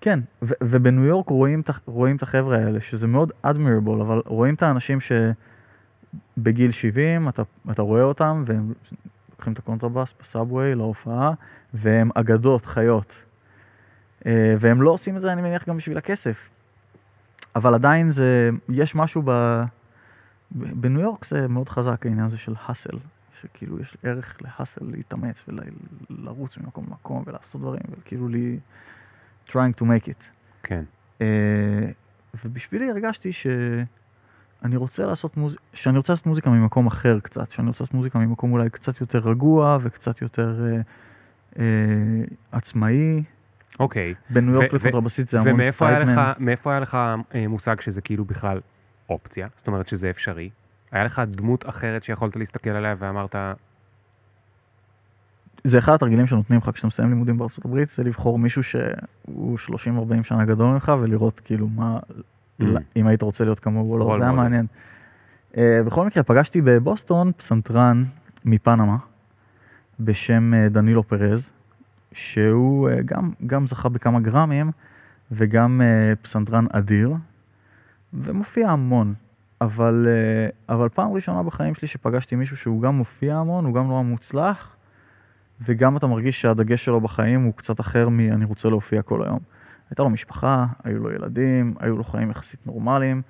[0.00, 4.62] כן, ו- ובניו יורק רואים, רואים את החבר'ה האלה, שזה מאוד admirable, אבל רואים את
[4.62, 4.98] האנשים
[6.36, 8.72] שבגיל 70, אתה, אתה רואה אותם, והם
[9.40, 11.32] לוקחים את הקונטרבאס ב subway להופעה,
[11.74, 13.24] והם אגדות, חיות.
[14.26, 16.48] אה, והם לא עושים את זה, אני מניח, גם בשביל הכסף.
[17.56, 19.62] אבל עדיין זה, יש משהו ב...
[20.50, 22.98] בניו יורק זה מאוד חזק, העניין הזה של האסל,
[23.40, 28.58] שכאילו יש ערך להאסל להתאמץ ולרוץ ממקום למקום ולעשות דברים, וכאילו לי...
[29.48, 30.24] trying to make it.
[30.62, 30.84] כן.
[31.18, 31.22] Uh,
[32.44, 33.32] ובשבילי הרגשתי
[34.62, 38.18] שאני רוצה לעשות מוזיקה, שאני רוצה לעשות מוזיקה ממקום אחר קצת, שאני רוצה לעשות מוזיקה
[38.18, 40.60] ממקום אולי קצת יותר רגוע וקצת יותר
[41.54, 41.60] uh, uh,
[42.52, 43.22] עצמאי.
[43.80, 44.14] אוקיי.
[44.30, 46.12] בניו יורק רבסית זה המון ומאיפה סיידמן.
[46.12, 46.98] לך, מאיפה היה לך
[47.34, 48.60] אה, מושג שזה כאילו בכלל
[49.08, 49.48] אופציה?
[49.56, 50.50] זאת אומרת שזה אפשרי?
[50.92, 53.36] היה לך דמות אחרת שיכולת להסתכל עליה ואמרת,
[55.64, 60.22] זה אחד התרגילים שנותנים לך כשאתה מסיים לימודים בארצות הברית, זה לבחור מישהו שהוא 30-40
[60.22, 61.98] שנה גדול ממך ולראות כאילו מה.
[62.96, 64.32] אם היית רוצה להיות כמוהו או לא, זה היה.
[64.32, 64.66] מעניין.
[65.52, 68.04] Uh, בכל מקרה, פגשתי בבוסטון פסנתרן
[68.44, 68.96] מפנמה
[70.00, 71.50] בשם uh, דנילו פרז,
[72.12, 74.70] שהוא uh, גם, גם זכה בכמה גרמים
[75.32, 75.80] וגם
[76.22, 77.14] פסנתרן אדיר,
[78.14, 79.14] ומופיע המון.
[79.60, 80.08] אבל,
[80.68, 84.76] אבל פעם ראשונה בחיים שלי שפגשתי מישהו שהוא גם מופיע המון, הוא גם נורא מוצלח,
[85.66, 89.38] וגם אתה מרגיש שהדגש שלו בחיים הוא קצת אחר מ"אני רוצה להופיע כל היום".
[89.90, 93.22] הייתה לו משפחה, היו לו ילדים, היו לו חיים יחסית נורמליים,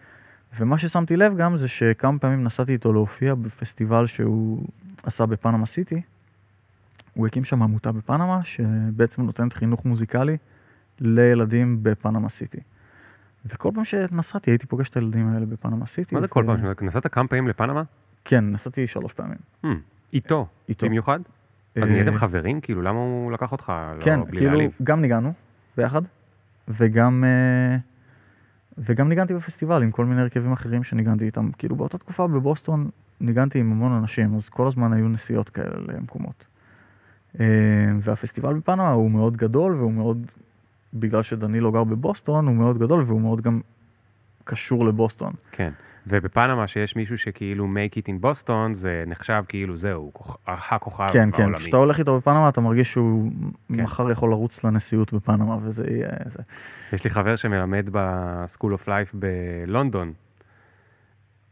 [0.59, 4.66] ומה ששמתי לב גם זה שכמה פעמים נסעתי איתו להופיע בפסטיבל שהוא
[5.03, 6.03] עשה בפנמה סיטי.
[7.14, 10.37] הוא הקים שם עמותה בפנמה שבעצם נותנת חינוך מוזיקלי
[11.01, 12.61] לילדים בפנמה סיטי.
[13.46, 16.14] וכל פעם שנסעתי הייתי פוגש את הילדים האלה בפנמה סיטי.
[16.14, 16.87] מה זה כל פעם?
[16.87, 17.83] נסעת כמה פעמים לפנמה?
[18.25, 19.38] כן, נסעתי שלוש פעמים.
[19.64, 19.68] Hmm,
[20.12, 20.46] איתו.
[20.68, 20.87] איתו.
[20.87, 21.20] במיוחד?
[21.77, 22.61] אז אה, נהייתם חברים?
[22.61, 23.73] כאילו, למה הוא לקח אותך?
[24.01, 24.61] כן, לא, בלי כאילו.
[24.83, 25.33] גם ניגענו
[25.77, 26.03] ביחד,
[26.70, 27.76] וגם, אה,
[28.78, 31.50] וגם ניגנתי בפסטיבל עם כל מיני הרכבים אחרים שניגנתי איתם.
[31.59, 36.44] כאילו, באותה תקופה בבוסטון ניגנתי עם המון אנשים, אז כל הזמן היו נסיעות כאלה למקומות.
[37.40, 37.46] אה,
[38.00, 40.26] והפסטיבל בפנמה הוא מאוד גדול, והוא מאוד,
[40.94, 43.61] בגלל שדנילו גר בבוסטון, הוא מאוד גדול, והוא מאוד גם
[44.44, 45.33] קשור לבוסטון.
[45.52, 45.70] כן.
[46.06, 51.28] ובפנמה שיש מישהו שכאילו make it in בוסטון, זה נחשב כאילו זהו, כוכ- הכוכב כן,
[51.32, 51.58] כן, העולמי.
[51.58, 53.32] כשאתה הולך איתו בפנמה אתה מרגיש שהוא
[53.68, 53.74] כן.
[53.82, 56.08] מחר יכול לרוץ לנשיאות בפנמה, וזה יהיה...
[56.26, 56.42] זה.
[56.92, 60.12] יש לי חבר שמלמד ב School of Life בלונדון.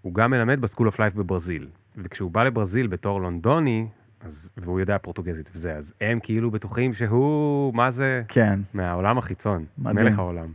[0.03, 1.69] הוא גם מלמד ב School of Life בברזיל.
[1.97, 3.87] וכשהוא בא לברזיל בתור לונדוני,
[4.21, 8.23] אז, והוא יודע פורטוגזית וזה, אז הם כאילו בטוחים שהוא, מה זה?
[8.29, 8.61] כן.
[8.75, 10.07] מהעולם החיצון, מדהים.
[10.07, 10.47] מלך העולם.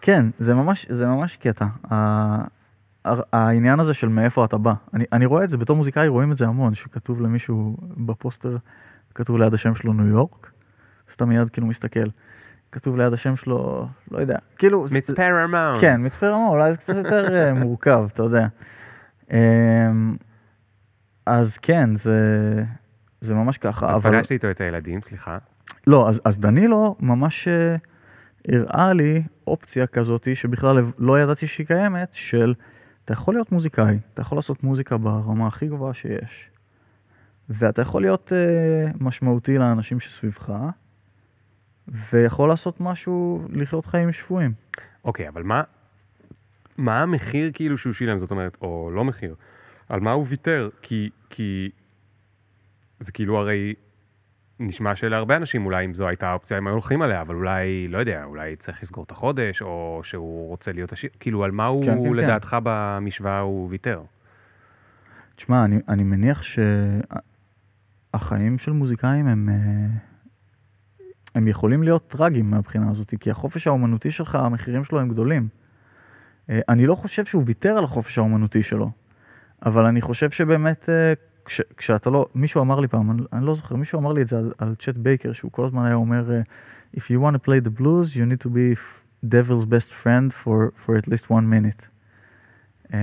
[0.00, 1.66] כן, זה ממש, זה ממש קטע.
[3.32, 4.72] העניין הזה של מאיפה אתה בא.
[4.94, 8.56] אני, אני רואה את זה, בתור מוזיקאי רואים את זה המון, שכתוב למישהו בפוסטר,
[9.14, 10.50] כתוב ליד השם שלו ניו יורק,
[11.08, 12.08] אז אתה מיד כאילו מסתכל.
[12.72, 14.86] כתוב ליד השם שלו, לא יודע, כאילו...
[14.92, 15.80] מצפה רמון.
[15.80, 18.46] כן, מצפה רמון, אולי זה קצת יותר אה, מורכב, אתה יודע.
[19.30, 20.16] אמ,
[21.26, 22.20] אז כן, זה,
[23.20, 24.10] זה ממש ככה, אז אבל...
[24.10, 25.38] פגשתי איתו את הילדים, סליחה.
[25.86, 27.76] לא, אז, אז דנילו ממש אה,
[28.48, 32.54] הראה לי אופציה כזאת שבכלל לא ידעתי שהיא קיימת, של
[33.06, 36.50] אתה יכול להיות מוזיקאי, אתה יכול לעשות מוזיקה ברמה הכי גבוהה שיש,
[37.48, 40.52] ואתה יכול להיות אה, משמעותי לאנשים שסביבך,
[41.88, 44.52] ויכול לעשות משהו, לחיות חיים שפויים.
[45.04, 45.62] אוקיי, אבל מה,
[46.76, 49.34] מה המחיר כאילו שהוא שילם, זאת אומרת, או לא מחיר,
[49.88, 50.68] על מה הוא ויתר?
[50.82, 51.70] כי, כי
[53.00, 53.74] זה כאילו הרי
[54.60, 57.98] נשמע שלהרבה אנשים אולי אם זו הייתה האופציה הם היו הולכים עליה, אבל אולי, לא
[57.98, 61.84] יודע, אולי צריך לסגור את החודש, או שהוא רוצה להיות עשיר, כאילו על מה הוא
[61.84, 62.14] כן, כן, כן.
[62.14, 64.02] לדעתך במשוואה הוא ויתר?
[65.36, 66.42] תשמע, אני, אני מניח
[68.12, 69.54] שהחיים של מוזיקאים הם, אה,
[71.34, 75.48] הם יכולים להיות טרגיים מהבחינה הזאת, כי החופש האומנותי שלך, המחירים שלו הם גדולים.
[76.50, 78.90] אה, אני לא חושב שהוא ויתר על החופש האומנותי שלו,
[79.66, 81.12] אבל אני חושב שבאמת, אה,
[81.46, 84.28] כש, כשאתה לא, מישהו אמר לי פעם, אני, אני לא זוכר, מישהו אמר לי את
[84.28, 86.40] זה על, על צ'ט בייקר, שהוא כל הזמן היה אומר, אה,
[86.96, 88.76] If you want to play the blues, you need to be
[89.28, 91.88] devil's best friend for, for at least one minute.
[92.94, 92.98] אה,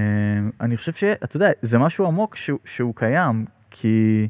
[0.61, 4.27] אני חושב שאתה יודע, זה משהו עמוק שהוא, שהוא קיים, כי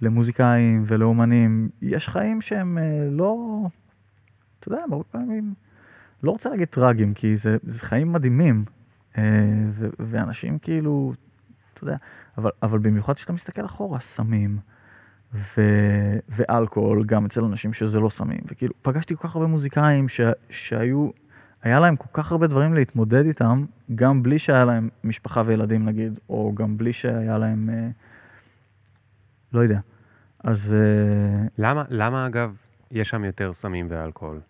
[0.00, 3.60] למוזיקאים ולאומנים יש חיים שהם אה, לא,
[4.60, 5.54] אתה יודע, הרבה פעמים
[6.22, 8.64] לא רוצה להגיד טרגיים, כי זה, זה חיים מדהימים,
[9.18, 9.22] אה,
[9.70, 11.12] ו, ואנשים כאילו,
[11.84, 11.98] אתה יודע,
[12.38, 14.58] אבל, אבל במיוחד כשאתה מסתכל אחורה, סמים
[15.34, 15.60] ו,
[16.28, 20.20] ואלכוהול, גם אצל אנשים שזה לא סמים, וכאילו, פגשתי כל כך הרבה מוזיקאים ש,
[20.50, 21.10] שהיו,
[21.62, 26.18] היה להם כל כך הרבה דברים להתמודד איתם, גם בלי שהיה להם משפחה וילדים נגיד,
[26.28, 27.88] או גם בלי שהיה להם, אה,
[29.52, 29.80] לא יודע.
[30.44, 30.74] אז...
[30.74, 32.56] אה, למה, למה אגב
[32.90, 34.40] יש שם יותר סמים ואלכוהול?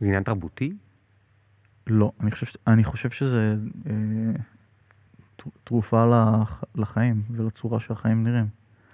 [0.00, 0.72] זה עניין תרבותי?
[1.86, 3.92] לא, אני חושב, אני חושב שזה אה,
[5.64, 8.46] תרופה לח, לחיים ולצורה שהחיים נראים.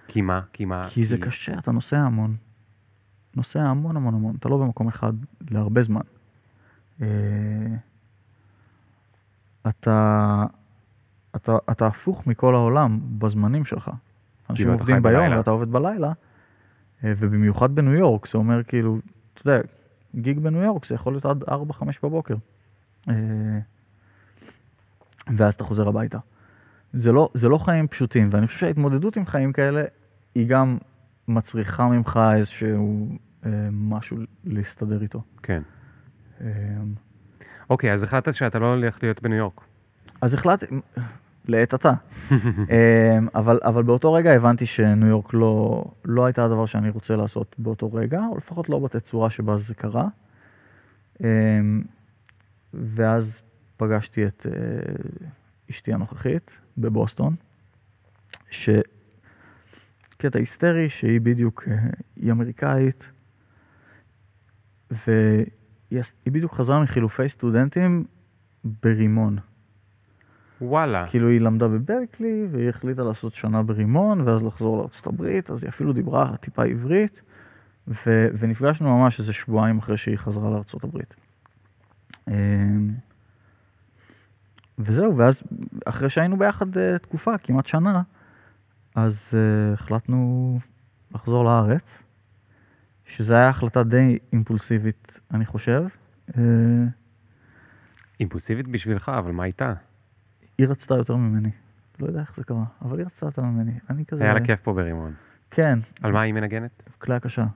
[0.08, 0.40] כי מה?
[0.52, 0.88] כי מה?
[0.90, 2.36] כי זה קשה, אתה נוסע המון.
[3.36, 5.12] נוסע המון המון המון, אתה לא במקום אחד
[5.50, 6.00] להרבה זמן.
[7.02, 7.06] אה,
[9.68, 10.44] אתה,
[11.36, 13.90] אתה, אתה הפוך מכל העולם בזמנים שלך.
[14.50, 15.36] אנשים כאילו, אתה עובדים ביום בלילה.
[15.36, 16.12] ואתה עובד בלילה,
[17.04, 18.98] אה, ובמיוחד בניו יורק, זה אומר כאילו,
[19.34, 19.60] אתה יודע,
[20.14, 21.48] גיג בניו יורק זה יכול להיות עד 4-5
[22.02, 22.34] בבוקר.
[23.08, 23.14] אה,
[25.36, 26.18] ואז אתה חוזר הביתה.
[26.96, 29.84] זה לא, זה לא חיים פשוטים, ואני חושב שההתמודדות עם חיים כאלה
[30.34, 30.78] היא גם
[31.28, 33.08] מצריכה ממך איזשהו
[33.46, 35.22] אה, משהו להסתדר איתו.
[35.42, 35.62] כן.
[36.40, 36.48] אה,
[37.70, 39.60] אוקיי, אז החלטת שאתה לא הולך להיות בניו יורק.
[40.20, 40.66] אז החלטתי,
[41.48, 41.92] לעת עתה,
[42.70, 47.56] אה, אבל, אבל באותו רגע הבנתי שניו יורק לא, לא הייתה הדבר שאני רוצה לעשות
[47.58, 50.08] באותו רגע, או לפחות לא בתצורה שבה זה קרה.
[51.24, 51.60] אה,
[52.74, 53.42] ואז
[53.76, 54.52] פגשתי את אה,
[55.70, 57.34] אשתי הנוכחית בבוסטון,
[58.50, 58.78] שקטע
[60.34, 61.76] היסטרי שהיא בדיוק, אה,
[62.16, 63.10] היא אמריקאית,
[64.90, 65.46] והיא
[66.26, 68.04] בדיוק חזרה מחילופי סטודנטים
[68.64, 69.38] ברימון.
[70.60, 71.06] וואלה.
[71.10, 75.92] כאילו היא למדה בברקלי, והיא החליטה לעשות שנה ברימון, ואז לחזור הברית, אז היא אפילו
[75.92, 77.22] דיברה טיפה עברית,
[77.88, 80.60] ו- ונפגשנו ממש איזה שבועיים אחרי שהיא חזרה.
[82.28, 82.90] אמ,
[84.78, 85.42] וזהו, ואז
[85.86, 88.02] אחרי שהיינו ביחד אה, תקופה, כמעט שנה,
[88.94, 90.58] אז uh, החלטנו
[91.14, 92.02] לחזור לארץ,
[93.04, 95.84] שזו הייתה החלטה די אימפולסיבית, אני חושב.
[96.30, 96.34] Uh,
[98.20, 99.74] אימפולסיבית בשבילך, אבל מה איתה?
[100.58, 101.50] היא רצתה יותר ממני.
[102.00, 103.72] לא יודע איך זה קרה, אבל היא רצתה יותר ממני.
[103.90, 104.24] אני כזה...
[104.24, 105.14] היה לה כיף פה ברימון.
[105.50, 106.82] כן, על מה היא מנגנת?
[106.98, 107.46] כלי הקשה.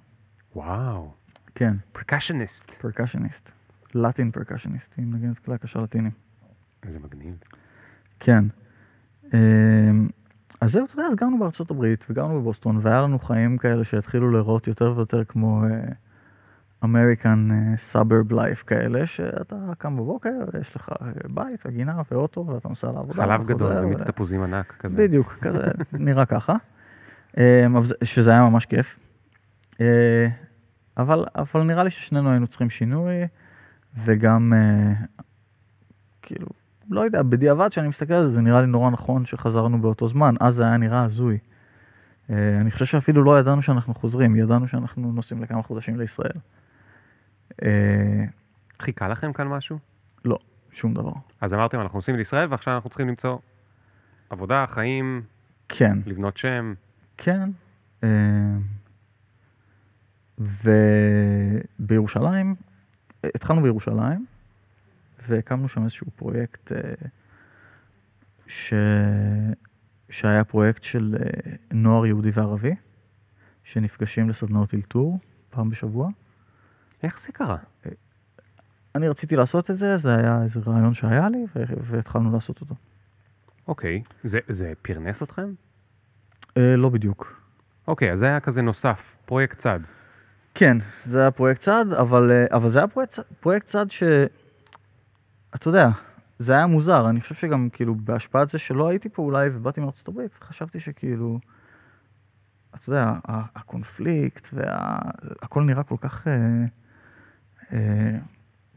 [0.54, 1.12] וואו.
[1.54, 2.70] כן, פרקשניסט.
[2.70, 3.50] פרקשניסט.
[3.94, 6.12] Latin percussionist, היא מנגנת כלי הקשה לטינים.
[6.86, 7.34] איזה מגניב.
[8.20, 8.44] כן.
[9.34, 10.08] אמ,
[10.60, 14.30] אז זהו, אתה יודע, אז גרנו בארצות הברית וגרנו בבוסטון, והיה לנו חיים כאלה שהתחילו
[14.30, 15.64] להיראות יותר ויותר כמו
[16.84, 22.92] American suburb life כאלה, שאתה קם בבוקר, יש לך אה, בית וגינה ואוטו, ואתה נוסע
[22.92, 23.14] לעבודה.
[23.14, 25.02] חלב גדול ומיץ תפוזים ענק כזה.
[25.02, 25.62] בדיוק, כזה
[25.92, 26.54] נראה ככה.
[27.36, 27.42] אמ,
[28.04, 28.98] שזה היה ממש כיף.
[29.80, 30.28] אה,
[30.96, 33.14] אבל, אבל נראה לי ששנינו היינו צריכים שינוי,
[34.04, 34.92] וגם, אה,
[36.22, 36.46] כאילו,
[36.90, 40.34] לא יודע, בדיעבד כשאני מסתכל על זה, זה נראה לי נורא נכון שחזרנו באותו זמן,
[40.40, 41.38] אז זה היה נראה הזוי.
[42.30, 46.36] אה, אני חושב שאפילו לא ידענו שאנחנו חוזרים, ידענו שאנחנו נוסעים לכמה חודשים לישראל.
[47.62, 48.24] אה,
[48.80, 49.78] חיכה לכם כאן משהו?
[50.24, 50.38] לא,
[50.72, 51.12] שום דבר.
[51.40, 53.38] אז אמרתם, אנחנו נוסעים לישראל, ועכשיו אנחנו צריכים למצוא
[54.30, 55.22] עבודה, חיים,
[55.68, 55.98] כן.
[56.06, 56.74] לבנות שם.
[57.16, 57.50] כן.
[58.04, 58.08] אה,
[61.80, 62.54] ובירושלים,
[63.24, 64.26] התחלנו בירושלים,
[65.30, 66.78] והקמנו שם איזשהו פרויקט אה,
[68.46, 68.74] ש...
[70.10, 72.74] שהיה פרויקט של אה, נוער יהודי וערבי,
[73.64, 75.18] שנפגשים לסדנאות אלתור
[75.50, 76.08] פעם בשבוע.
[77.02, 77.56] איך זה קרה?
[78.94, 81.46] אני רציתי לעשות את זה, זה היה איזה רעיון שהיה לי,
[81.86, 82.74] והתחלנו לעשות אותו.
[83.68, 84.02] אוקיי.
[84.24, 85.52] זה, זה פרנס אתכם?
[86.56, 87.40] אה, לא בדיוק.
[87.88, 89.80] אוקיי, אז זה היה כזה נוסף, פרויקט צד.
[90.54, 94.02] כן, זה היה פרויקט צד, אבל, אה, אבל זה היה פרויקט, פרויקט צד ש...
[95.54, 95.88] אתה יודע,
[96.38, 100.08] זה היה מוזר, אני חושב שגם כאילו בהשפעת זה שלא הייתי פה אולי ובאתי מארצות
[100.08, 101.38] הברית, חשבתי שכאילו,
[102.74, 106.28] אתה יודע, הקונפליקט והכל נראה כל כך...
[106.28, 106.34] אה,
[107.72, 108.18] אה,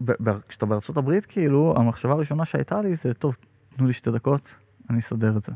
[0.02, 3.36] ב- כשאתה בארצות הברית, כאילו, המחשבה הראשונה שהייתה לי זה, טוב,
[3.76, 4.56] תנו לי שתי דקות,
[4.90, 5.52] אני אסדר את זה.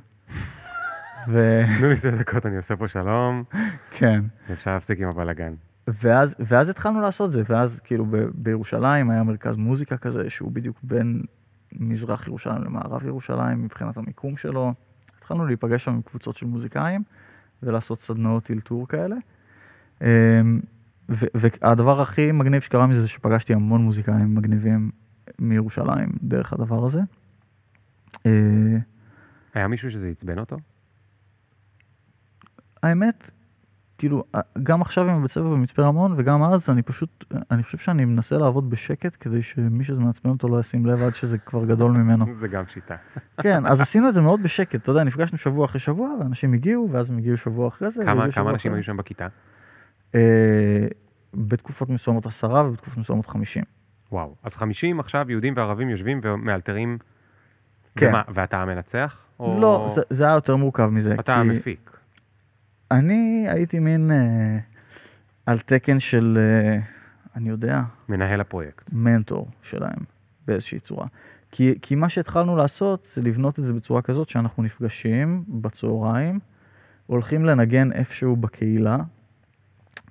[1.31, 1.61] ו...
[1.77, 3.43] תנו לי שתי דקות, אני עושה פה שלום,
[3.91, 4.23] כן.
[4.49, 5.53] ואפשר להפסיק עם הבלאגן.
[5.87, 10.77] ואז, ואז התחלנו לעשות זה, ואז כאילו ב, בירושלים היה מרכז מוזיקה כזה, שהוא בדיוק
[10.83, 11.21] בין
[11.71, 14.73] מזרח ירושלים למערב ירושלים מבחינת המיקום שלו.
[15.17, 17.03] התחלנו להיפגש שם עם קבוצות של מוזיקאים
[17.63, 19.15] ולעשות סדנאות אלתור כאלה.
[20.01, 20.59] אמ,
[21.09, 24.91] והדבר הכי מגניב שקרה מזה זה שפגשתי המון מוזיקאים מגניבים
[25.39, 26.99] מירושלים דרך הדבר הזה.
[28.25, 28.77] אה,
[29.53, 30.57] היה מישהו שזה עצבן אותו?
[32.83, 33.31] האמת,
[33.97, 34.23] כאילו,
[34.63, 38.37] גם עכשיו עם הבית ספר במצפה רמון וגם אז, אני פשוט, אני חושב שאני מנסה
[38.37, 42.25] לעבוד בשקט כדי שמי שזה מעצבן אותו לא ישים לב עד שזה כבר גדול ממנו.
[42.41, 42.95] זה גם שיטה.
[43.43, 46.89] כן, אז עשינו את זה מאוד בשקט, אתה יודע, נפגשנו שבוע אחרי שבוע, ואנשים הגיעו,
[46.91, 48.05] ואז הם הגיעו שבוע אחרי זה.
[48.05, 49.27] כמה, כמה אנשים היו שם בכיתה?
[50.15, 50.87] אה,
[51.33, 53.63] בתקופות מסוימות עשרה ובתקופות מסוימות חמישים.
[54.11, 54.35] וואו.
[54.43, 56.97] אז 50 עכשיו יהודים וערבים יושבים ומאלתרים.
[57.95, 58.07] כן.
[58.07, 59.25] ומה, ואתה המנצח?
[59.39, 59.57] או...
[59.61, 61.13] לא, זה, זה היה יותר מורכב מזה.
[61.13, 61.96] אתה כי המפיק.
[62.91, 64.57] אני הייתי מין אה,
[65.45, 66.79] על תקן של, אה,
[67.35, 68.89] אני יודע, מנהל הפרויקט.
[68.93, 69.99] מנטור שלהם
[70.47, 71.07] באיזושהי צורה.
[71.51, 76.39] כי, כי מה שהתחלנו לעשות זה לבנות את זה בצורה כזאת שאנחנו נפגשים בצהריים,
[77.05, 78.97] הולכים לנגן איפשהו בקהילה,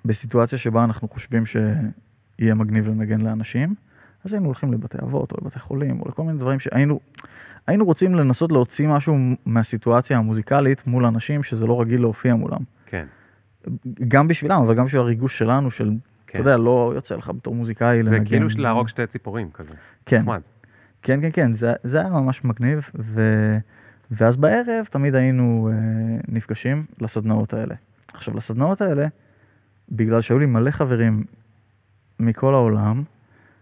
[0.04, 3.74] בסיטואציה שבה אנחנו חושבים שיהיה מגניב לנגן לאנשים,
[4.24, 7.00] אז היינו הולכים לבתי אבות או לבתי חולים או לכל מיני דברים שהיינו
[7.66, 12.60] היינו רוצים לנסות להוציא משהו מהסיטואציה המוזיקלית מול אנשים שזה לא רגיל להופיע מולם.
[12.86, 13.06] כן.
[14.08, 15.92] גם בשבילם, אבל גם בשביל הריגוש שלנו, של,
[16.26, 16.40] כן.
[16.40, 18.24] אתה יודע, לא יוצא לך בתור מוזיקאי זה לנגן.
[18.24, 19.74] כאילו להרוג שתי ציפורים כזה.
[20.06, 20.40] כן, נחמד.
[21.02, 23.22] כן, כן, כן, זה, זה היה ממש מגניב, ו,
[24.10, 25.76] ואז בערב תמיד היינו אה,
[26.28, 27.74] נפגשים לסדנאות האלה.
[28.12, 29.06] עכשיו, לסדנאות האלה,
[29.88, 31.24] בגלל שהיו לי מלא חברים
[32.20, 33.02] מכל העולם,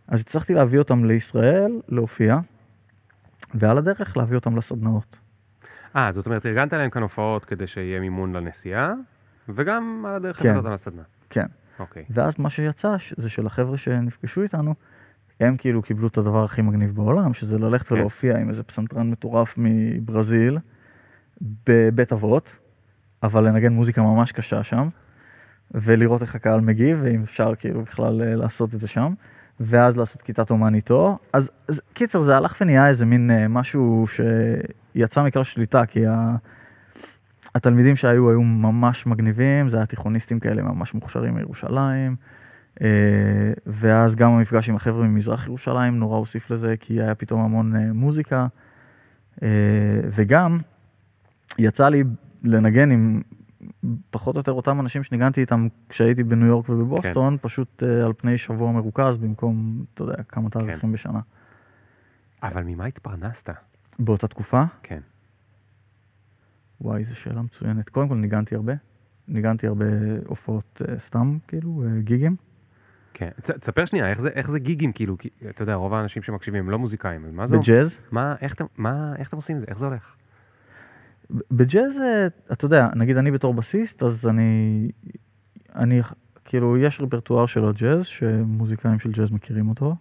[0.09, 2.39] אז הצלחתי להביא אותם לישראל להופיע,
[3.55, 5.17] ועל הדרך להביא אותם לסדנאות.
[5.97, 8.95] אה, זאת אומרת, ארגנת להם כאן הופעות כדי שיהיה מימון לנסיעה,
[9.49, 10.49] וגם על הדרך כן.
[10.49, 11.03] הבאת אותם לסדנה.
[11.31, 11.47] כן.
[11.79, 12.05] אוקיי.
[12.11, 14.75] ואז מה שיצא זה שלחבר'ה שנפגשו איתנו,
[15.41, 17.95] הם כאילו קיבלו את הדבר הכי מגניב בעולם, שזה ללכת כן.
[17.95, 20.59] ולהופיע עם איזה פסנתרן מטורף מברזיל,
[21.67, 22.57] בבית אבות,
[23.23, 24.89] אבל לנגן מוזיקה ממש קשה שם,
[25.71, 29.15] ולראות איך הקהל מגיב, ואם אפשר כאילו בכלל אה, לעשות את זה שם,
[29.61, 31.19] ואז לעשות כיתת אומן איתו.
[31.33, 34.05] אז, אז קיצר, זה הלך ונהיה איזה מין אה, משהו
[34.95, 36.37] שיצא מכלל שליטה, כי ה...
[37.55, 42.17] התלמידים שהיו היו ממש מגניבים, זה היה תיכוניסטים כאלה ממש מוכשרים מירושלים.
[42.83, 47.77] אה, ואז גם המפגש עם החבר'ה ממזרח ירושלים נורא הוסיף לזה, כי היה פתאום המון
[47.77, 48.47] אה, מוזיקה.
[49.43, 49.49] אה,
[50.11, 50.59] וגם
[51.59, 52.05] יצא לי
[52.45, 53.23] לנגן עם
[54.11, 57.49] פחות או יותר אותם אנשים שניגנתי איתם כשהייתי בניו יורק ובבוסטון, כן.
[57.49, 60.93] פשוט אה, על פני שבוע מרוכז במקום, אתה יודע, כמה תאריכים כן.
[60.93, 61.21] בשנה.
[62.43, 63.51] אבל ממה התפרנסת?
[63.99, 65.01] באותה תקופה, כן.
[66.81, 67.89] וואי, זו שאלה מצוינת.
[67.89, 68.73] קודם כל ניגנתי הרבה.
[69.29, 69.87] ניגנתי הרבה
[70.27, 72.37] הופעות אה, סתם, כאילו, אה, גיגים.
[73.15, 73.29] כן.
[73.41, 76.71] תספר שנייה, איך זה, איך זה גיגים, כאילו, כי, אתה יודע, רוב האנשים שמקשיבים הם
[76.71, 77.59] לא מוזיקאים, מה זה?
[77.59, 77.99] בג'אז.
[78.11, 79.67] מה, איך מה, איך אתם עושים את זה?
[79.69, 80.17] איך זה הולך?
[81.51, 84.91] בג'אז, אה, אתה יודע, נגיד אני בתור בסיסט, אז אני,
[85.75, 86.01] אני,
[86.45, 89.97] כאילו, יש רפרטואר של הג'אז, שמוזיקאים של ג'אז מכירים אותו.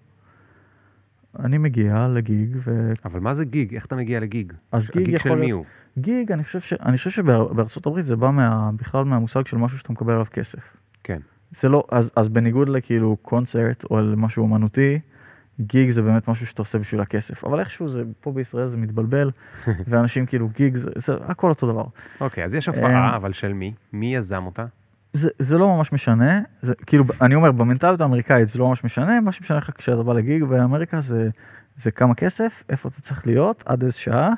[1.39, 3.75] אני מגיע לגיג, ואז אבל מה זה גיג?
[3.75, 4.53] איך אתה מגיע לגיג?
[4.73, 6.03] גיג הגיג יכול של מי להיות, הוא?
[6.03, 9.77] גיג, אני חושב, ש, אני חושב שבארצות הברית זה בא מה, בכלל מהמושג של משהו
[9.77, 10.77] שאתה מקבל עליו כסף.
[11.03, 11.19] כן.
[11.51, 14.99] זה לא, אז, אז בניגוד לכאילו קונצרט או על משהו אומנותי,
[15.59, 17.45] גיג זה באמת משהו שאתה עושה בשביל הכסף.
[17.45, 19.31] אבל איכשהו זה, פה בישראל זה מתבלבל,
[19.87, 21.85] ואנשים כאילו גיג, זה, זה הכל אותו דבר.
[22.21, 23.73] אוקיי, אז יש אמ, הופעה, אבל של מי?
[23.93, 24.65] מי יזם אותה?
[25.13, 29.21] זה, זה לא ממש משנה, זה כאילו, אני אומר, במנטליות האמריקאית זה לא ממש משנה,
[29.21, 31.29] מה שמשנה לך כשאתה בא לגיג באמריקה זה,
[31.77, 34.29] זה כמה כסף, איפה אתה צריך להיות, עד איזה שעה,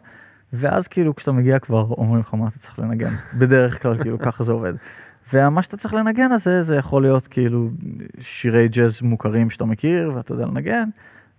[0.54, 4.44] ואז כאילו כשאתה מגיע כבר אומרים לך מה אתה צריך לנגן, בדרך כלל כאילו ככה
[4.44, 4.74] זה עובד.
[5.34, 7.70] ומה שאתה צריך לנגן הזה, זה יכול להיות כאילו
[8.20, 10.90] שירי ג'אז מוכרים שאתה מכיר ואתה יודע לנגן,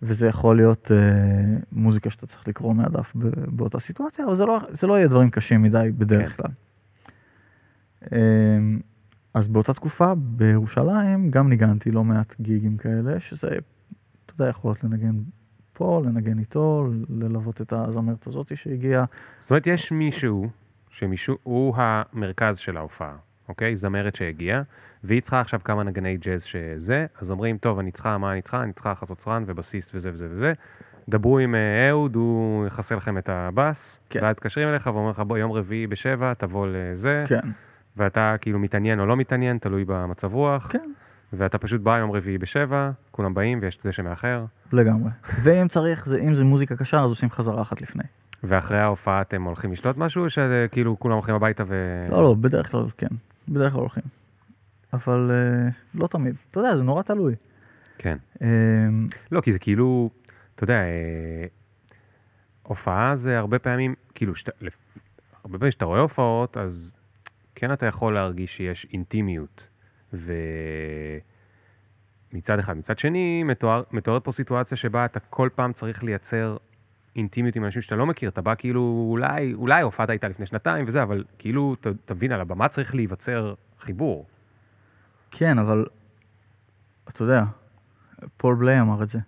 [0.02, 0.96] וזה יכול להיות אה,
[1.72, 3.12] מוזיקה שאתה צריך לקרוא מהדף
[3.46, 6.42] באותה סיטואציה, אבל זה לא, זה לא יהיה דברים קשים מדי בדרך כן.
[6.42, 6.50] כלל.
[8.12, 8.58] אה,
[9.34, 14.84] אז באותה תקופה בירושלים גם ניגנתי לא מעט גיגים כאלה, שזה, אתה יודע, יכול להיות
[14.84, 15.16] לנגן
[15.72, 19.04] פה, לנגן איתו, ללוות את הזמרת הזאתי שהגיעה.
[19.38, 20.48] זאת אומרת, יש מישהו,
[20.90, 23.16] שמישהו, הוא המרכז של ההופעה,
[23.48, 23.76] אוקיי?
[23.76, 24.62] זמרת שהגיעה,
[25.04, 28.62] והיא צריכה עכשיו כמה נגני ג'אז שזה, אז אומרים, טוב, אני צריכה, מה אני צריכה?
[28.62, 30.52] אני צריכה חצוצרן ובסיסט וזה וזה וזה.
[31.08, 34.20] דברו עם אה, אהוד, הוא יכסה לכם את הבאס, כן.
[34.22, 37.40] ואז מתקשרים אליך ואומרים לך, בוא, יום רביעי בשבע, תבוא לזה, כן,
[37.96, 40.90] ואתה כאילו מתעניין או לא מתעניין, תלוי במצב רוח, כן,
[41.32, 45.10] ואתה פשוט בא יום רביעי בשבע, כולם באים ויש את זה שמאחר, לגמרי.
[45.42, 48.04] ואם צריך, זה, אם זה מוזיקה קשה, אז עושים חזרה אחת לפני.
[48.44, 51.74] ואחרי ההופעה אתם הולכים לשתות משהו, או שכאילו כולם הולכים הביתה ו...
[52.10, 53.06] לא, לא, בדרך כלל כן,
[53.48, 54.02] בדרך כלל הולכים.
[54.92, 56.34] אבל אה, לא תמיד.
[56.50, 57.34] אתה יודע, זה נורא תלוי.
[57.98, 58.18] כן.
[58.42, 58.48] אה,
[59.32, 60.10] לא, כי זה כאילו,
[60.54, 61.46] אתה יודע, אה,
[62.62, 64.48] הופעה זה הרבה פעמים, כאילו, שת,
[65.44, 66.98] הרבה פעמים כשאתה רואה הופעות, אז
[67.54, 69.68] כן אתה יכול להרגיש שיש אינטימיות.
[72.32, 72.76] ומצד אחד.
[72.76, 76.56] מצד שני, מתואר, מתוארת פה סיטואציה שבה אתה כל פעם צריך לייצר
[77.16, 78.28] אינטימיות עם אנשים שאתה לא מכיר.
[78.28, 82.40] אתה בא כאילו, אולי, אולי הופעת הייתה לפני שנתיים וזה, אבל כאילו, ת, תבין, על
[82.40, 84.26] הבמה צריך להיווצר חיבור.
[85.30, 85.86] כן, אבל
[87.08, 87.44] אתה יודע,
[88.36, 89.18] פול בליי אמר את זה.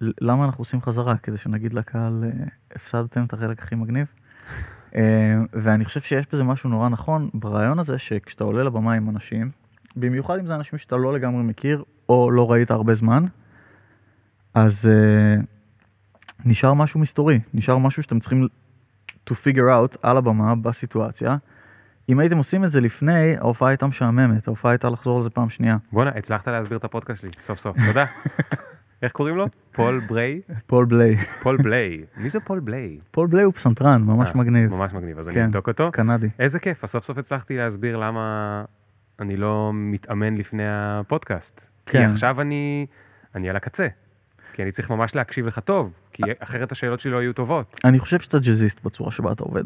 [0.00, 1.16] למה אנחנו עושים חזרה?
[1.16, 4.06] כדי שנגיד לקהל, אה, הפסדתם את החלק הכי מגניב?
[4.94, 9.50] אה, ואני חושב שיש בזה משהו נורא נכון ברעיון הזה שכשאתה עולה לבמה עם אנשים,
[9.96, 13.24] במיוחד אם זה אנשים שאתה לא לגמרי מכיר או לא ראית הרבה זמן,
[14.54, 15.44] אז אה,
[16.44, 18.48] נשאר משהו מסתורי, נשאר משהו שאתם צריכים
[19.30, 21.36] to figure out על הבמה בסיטואציה.
[22.08, 25.50] אם הייתם עושים את זה לפני, ההופעה הייתה משעממת, ההופעה הייתה לחזור על זה פעם
[25.50, 25.76] שנייה.
[25.92, 28.04] בואנה, הצלחת להסביר את הפודקאסט שלי, סוף סוף, תודה.
[29.02, 29.46] איך קוראים לו?
[29.72, 30.40] פול בריי?
[30.66, 31.16] פול בליי.
[31.42, 32.04] פול בליי.
[32.16, 32.98] מי זה פול בליי?
[33.10, 34.70] פול בליי הוא פסנתרן, ממש אה, מגניב.
[34.70, 35.44] ממש מגניב, אז אני כן.
[35.44, 35.90] אבדוק אותו.
[35.92, 36.28] קנדי.
[36.38, 38.64] איזה כיף, סוף סוף הצלחתי להסביר למה
[39.20, 41.60] אני לא מתאמן לפני הפודקאסט.
[41.86, 42.04] כי כן.
[42.04, 42.86] עכשיו אני
[43.34, 43.86] על הקצה.
[44.52, 47.80] כי אני צריך ממש להקשיב לך טוב, כי אחרת השאלות שלי לא יהיו טובות.
[47.84, 49.64] אני חושב שאתה ג'אזיסט בצורה שבה אתה עובד.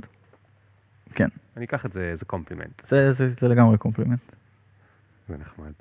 [1.14, 4.20] כן, אני אקח את זה איזה קומפלימנט, זה, זה, זה לגמרי קומפלימנט.
[5.28, 5.72] זה נחמד.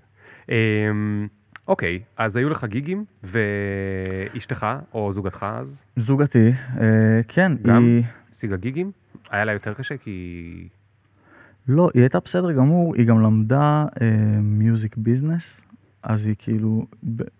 [0.49, 1.28] אמ,
[1.68, 6.51] אוקיי, אז היו לך גיגים, ואשתך, או זוגתך אז, זוגתי,
[6.82, 7.84] אה, כן, גם?
[7.84, 8.03] היא...
[8.32, 8.91] השיגה גיגים?
[9.30, 10.68] היה לה יותר קשה כי...
[11.68, 13.86] לא, היא הייתה בסדר גמור, היא גם למדה
[14.41, 15.62] מיוזיק ביזנס,
[16.06, 16.86] אז היא כאילו,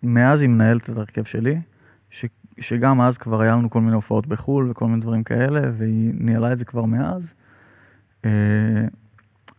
[0.04, 1.62] מאז היא מנהלת את ההרכב שלי,
[2.10, 2.26] ש,
[2.60, 6.52] שגם אז כבר היה לנו כל מיני הופעות בחו"ל וכל מיני דברים כאלה, והיא ניהלה
[6.52, 7.34] את זה כבר מאז.
[8.26, 8.32] אה,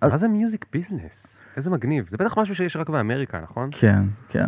[0.02, 1.42] מה זה מיוזיק ביזנס?
[1.56, 2.06] איזה מגניב.
[2.08, 3.70] זה בטח משהו שיש רק באמריקה, נכון?
[3.72, 4.46] כן, כן,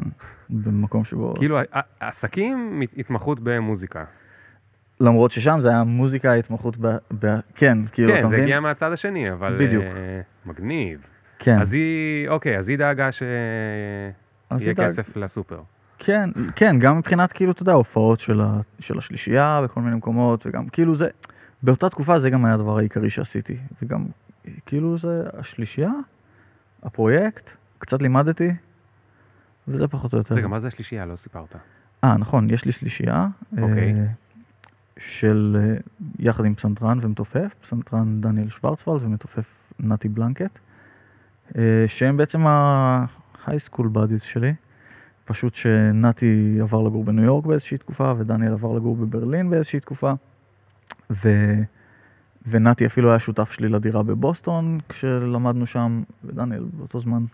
[0.51, 1.35] במקום שבו...
[1.35, 1.59] כאילו,
[2.01, 4.05] עסקים, התמחות במוזיקה.
[5.01, 6.87] למרות ששם זה היה מוזיקה, התמחות ב...
[7.19, 8.43] ב כן, כאילו, כן, אתה זה מבין?
[8.43, 9.57] הגיע מהצד השני, אבל...
[9.67, 9.85] בדיוק.
[9.85, 11.01] אה, מגניב.
[11.39, 13.33] כן, אז היא, אוקיי, אז היא דאגה שיהיה
[14.51, 15.63] היא דאג- כסף לסופר.
[15.99, 20.47] כן, כן, גם מבחינת כאילו, אתה יודע, הופעות של, ה, של השלישייה בכל מיני מקומות,
[20.47, 21.09] וגם כאילו זה,
[21.63, 24.05] באותה תקופה זה גם היה הדבר העיקרי שעשיתי, וגם
[24.67, 25.91] כאילו זה השלישייה,
[26.83, 28.51] הפרויקט, קצת לימדתי,
[29.69, 30.35] וזה פחות או יותר.
[30.35, 31.07] רגע, מה זה השלישייה?
[31.07, 31.57] לא סיפרת.
[32.05, 33.27] אה, נכון, יש לי שלישייה.
[33.61, 33.93] אוקיי.
[33.95, 34.05] אה,
[34.99, 35.75] של, אה,
[36.19, 39.45] יחד עם פסנתרן ומתופף, פסנתרן דניאל שוורצוולד ומתופף
[39.81, 40.59] נתי בלנקט,
[41.59, 42.45] אה, שהם בעצם
[43.49, 44.55] ההייסקול בדיז שלי.
[45.25, 50.13] פשוט שנתי עבר לגור בניו יורק באיזושהי תקופה, ודניאל עבר לגור בברלין באיזושהי תקופה,
[51.11, 51.29] ו...
[52.51, 57.25] ונתי אפילו היה שותף שלי לדירה בבוסטון כשלמדנו שם, ודניאל באותו זמן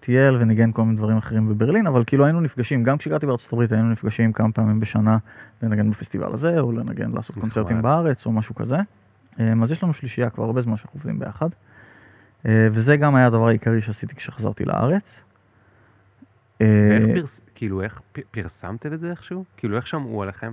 [0.00, 3.72] טייל וניגן כל מיני דברים אחרים בברלין, אבל כאילו היינו נפגשים, גם כשגרתי בארצות הברית
[3.72, 5.18] היינו נפגשים כמה פעמים בשנה
[5.62, 7.38] לנגן בפסטיבל הזה, או לנגן, לעשות.
[7.38, 8.76] קונצרטים בארץ, או משהו כזה.
[9.40, 11.48] אה, אז יש לנו שלישייה כבר הרבה זמן שאנחנו עובדים ביחד.
[12.46, 15.22] אה, וזה גם היה הדבר העיקרי שעשיתי כשחזרתי לארץ.
[16.60, 17.40] אה, ואיך פרס...
[17.54, 19.44] כאילו, איך פרסמתם את זה איכשהו?
[19.56, 20.52] כאילו, איך שמעו עליכם?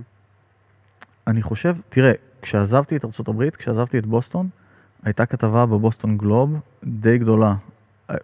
[1.26, 2.12] אני חושב, תראה,
[2.42, 4.48] כשעזבתי את הברית, כשעזבתי את בוסטון,
[5.02, 7.54] הייתה כתבה בבוסטון גלוב די גדולה
[8.10, 8.16] אה,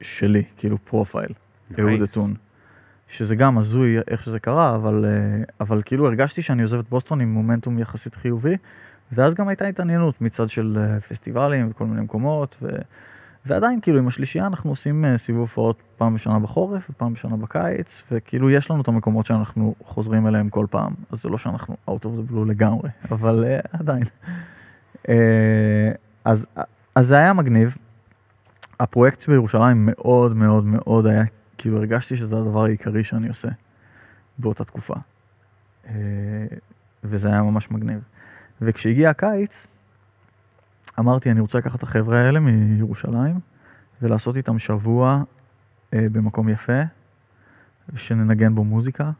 [0.00, 1.32] שלי, כאילו profile,
[1.78, 2.02] אהוד.
[2.02, 2.34] אתון.
[3.08, 5.04] שזה גם הזוי איך שזה קרה, אבל,
[5.60, 8.56] אבל כאילו הרגשתי שאני עוזב את בוסטון עם מומנטום יחסית חיובי,
[9.12, 12.68] ואז גם הייתה התעניינות מצד של אה, פסטיבלים וכל מיני מקומות, ו...
[13.46, 18.02] ועדיין כאילו עם השלישייה אנחנו עושים אה, סיבוב הופעות פעם בשנה בחורף ופעם בשנה בקיץ,
[18.12, 22.02] וכאילו יש לנו את המקומות שאנחנו חוזרים אליהם כל פעם, אז זה לא שאנחנו out
[22.02, 24.04] of the blue לגמרי, אבל אה, עדיין.
[25.08, 25.92] אה,
[26.24, 26.46] אז,
[26.94, 27.76] אז זה היה מגניב.
[28.80, 31.24] הפרויקט בירושלים מאוד מאוד מאוד היה,
[31.58, 33.48] כאילו הרגשתי שזה הדבר העיקרי שאני עושה
[34.38, 34.94] באותה תקופה.
[35.88, 35.94] אה,
[37.04, 38.00] וזה היה ממש מגניב.
[38.60, 39.66] וכשהגיע הקיץ,
[40.98, 43.40] אמרתי, אני רוצה לקחת את החבר'ה האלה מירושלים
[44.02, 45.22] ולעשות איתם שבוע
[45.94, 46.82] אה, במקום יפה,
[47.96, 49.10] שננגן בו מוזיקה,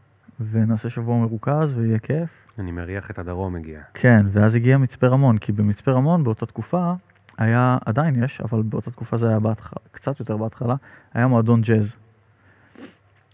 [0.51, 2.29] ונעשה שבוע מרוכז ויהיה כיף.
[2.59, 3.81] אני מריח את הדרום מגיע.
[3.95, 6.93] כן, ואז הגיע מצפה רמון, כי במצפה רמון באותה תקופה
[7.39, 10.75] היה, עדיין יש, אבל באותה תקופה זה היה בהתחלה, קצת יותר בהתחלה,
[11.15, 11.97] היה מועדון ג'אז.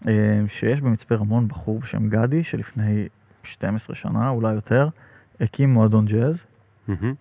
[0.07, 3.07] אה, שיש במצפה רמון בחור בשם גדי, שלפני
[3.43, 4.89] 12 שנה, אולי יותר,
[5.43, 6.43] הקים מועדון ג'אז.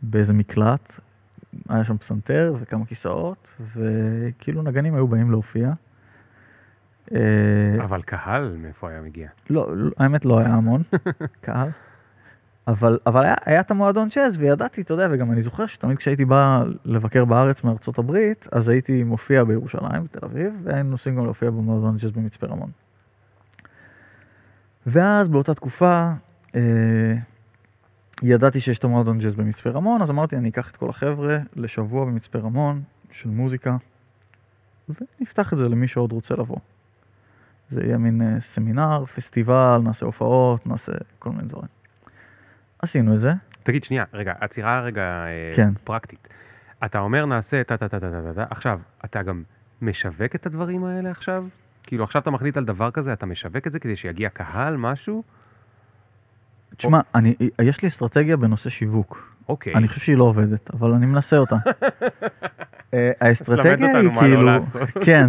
[0.02, 1.00] באיזה מקלט,
[1.68, 5.72] היה שם פסנתר וכמה כיסאות, וכאילו נגנים היו באים להופיע.
[7.14, 9.28] אה, אבל קהל, מאיפה היה מגיע?
[9.50, 9.68] לא,
[9.98, 10.82] האמת לא היה המון
[11.44, 11.68] קהל.
[12.68, 16.24] אבל, אבל היה, היה את המועדון צ'אז וידעתי, אתה יודע, וגם אני זוכר שתמיד כשהייתי
[16.24, 21.50] בא לבקר בארץ מארצות הברית, אז הייתי מופיע בירושלים, בתל אביב, והיינו נוסעים גם להופיע
[21.50, 22.70] במועדון צ'אז במצפה רמון.
[24.86, 26.10] ואז באותה תקופה,
[26.54, 27.14] אה,
[28.22, 32.04] ידעתי שיש את המועדון ג'אז במצפה רמון, אז אמרתי, אני אקח את כל החבר'ה לשבוע
[32.04, 33.76] במצפה רמון של מוזיקה,
[34.88, 36.56] ונפתח את זה למי שעוד רוצה לבוא.
[37.70, 41.68] זה יהיה מין אה, סמינר, פסטיבל, נעשה הופעות, נעשה כל מיני דברים.
[42.78, 45.72] עשינו את זה, תגיד, שנייה, רגע, עצירה רגע אה, כן.
[45.84, 46.28] פרקטית.
[46.84, 49.42] אתה אומר נעשה טה טה טה טה טה טה, עכשיו, אתה גם
[49.82, 51.44] משווק את הדברים האלה עכשיו?
[51.82, 55.22] כאילו, עכשיו אתה מחליט על דבר כזה, אתה משווק את זה כדי שיגיע קהל, משהו?
[56.76, 59.32] תשמע, אני, יש לי אסטרטגיה בנושא שיווק.
[59.48, 59.74] אוקיי.
[59.74, 61.56] אני חושב שהיא לא עובדת, אבל אני מנסה אותה.
[62.94, 64.88] אה, האסטרטגיה היא לא כאילו, לעשות.
[65.06, 65.28] כן.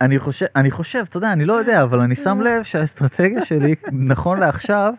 [0.00, 3.74] אני חושב, אני חושב, אתה יודע, אני לא יודע, אבל אני שם לב שהאסטרטגיה שלי,
[3.92, 4.94] נכון לעכשיו,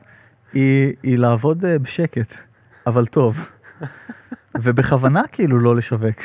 [0.53, 2.35] היא, היא לעבוד אה, בשקט,
[2.87, 3.49] אבל טוב.
[4.55, 6.19] ובכוונה כאילו לא לשווק.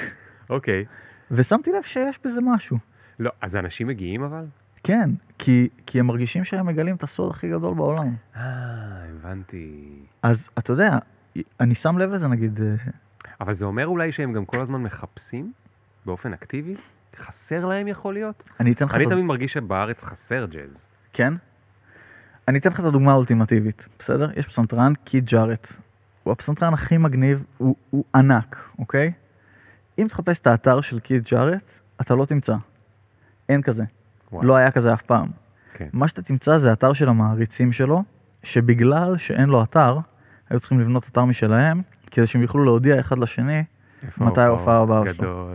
[0.50, 0.84] אוקיי.
[1.30, 2.78] ושמתי לב שיש בזה משהו.
[3.18, 4.44] לא, אז אנשים מגיעים אבל?
[4.84, 8.14] כן, כי, כי הם מרגישים שהם מגלים את הסוד הכי גדול בעולם.
[8.36, 8.42] אה,
[9.10, 9.98] הבנתי.
[10.22, 10.98] אז אתה יודע,
[11.60, 12.74] אני שם לב לזה נגיד, אה,
[13.40, 15.52] אבל זה אומר אולי שהם גם כל הזמן מחפשים
[16.06, 16.74] באופן אקטיבי?
[17.16, 18.50] חסר להם יכול להיות?
[18.60, 18.94] אני אתן לך...
[18.94, 20.86] אני תמיד מרגיש שבארץ חסר ג'אז.
[21.12, 21.34] כן?
[22.48, 24.30] אני אתן לך את הדוגמה האולטימטיבית, בסדר?
[24.36, 25.72] יש פסנתרן, קיד ג'ארט.
[26.22, 29.12] הוא הפסנתרן הכי מגניב, הוא, הוא ענק, אוקיי?
[29.98, 32.56] אם תחפש את האתר של קיד ג'ארט, אתה לא תמצא.
[33.48, 33.84] אין כזה.
[34.32, 34.46] וואי.
[34.46, 35.28] לא היה כזה אף פעם.
[35.74, 35.88] כן.
[35.92, 38.02] מה שאתה תמצא זה אתר של המעריצים שלו,
[38.42, 39.98] שבגלל שאין לו אתר,
[40.50, 43.64] היו צריכים לבנות אתר משלהם, כדי שהם יוכלו להודיע אחד לשני.
[44.18, 45.50] מתי ההופעה הבאה שלו?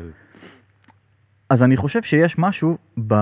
[1.50, 3.14] אז אני חושב שיש משהו ב...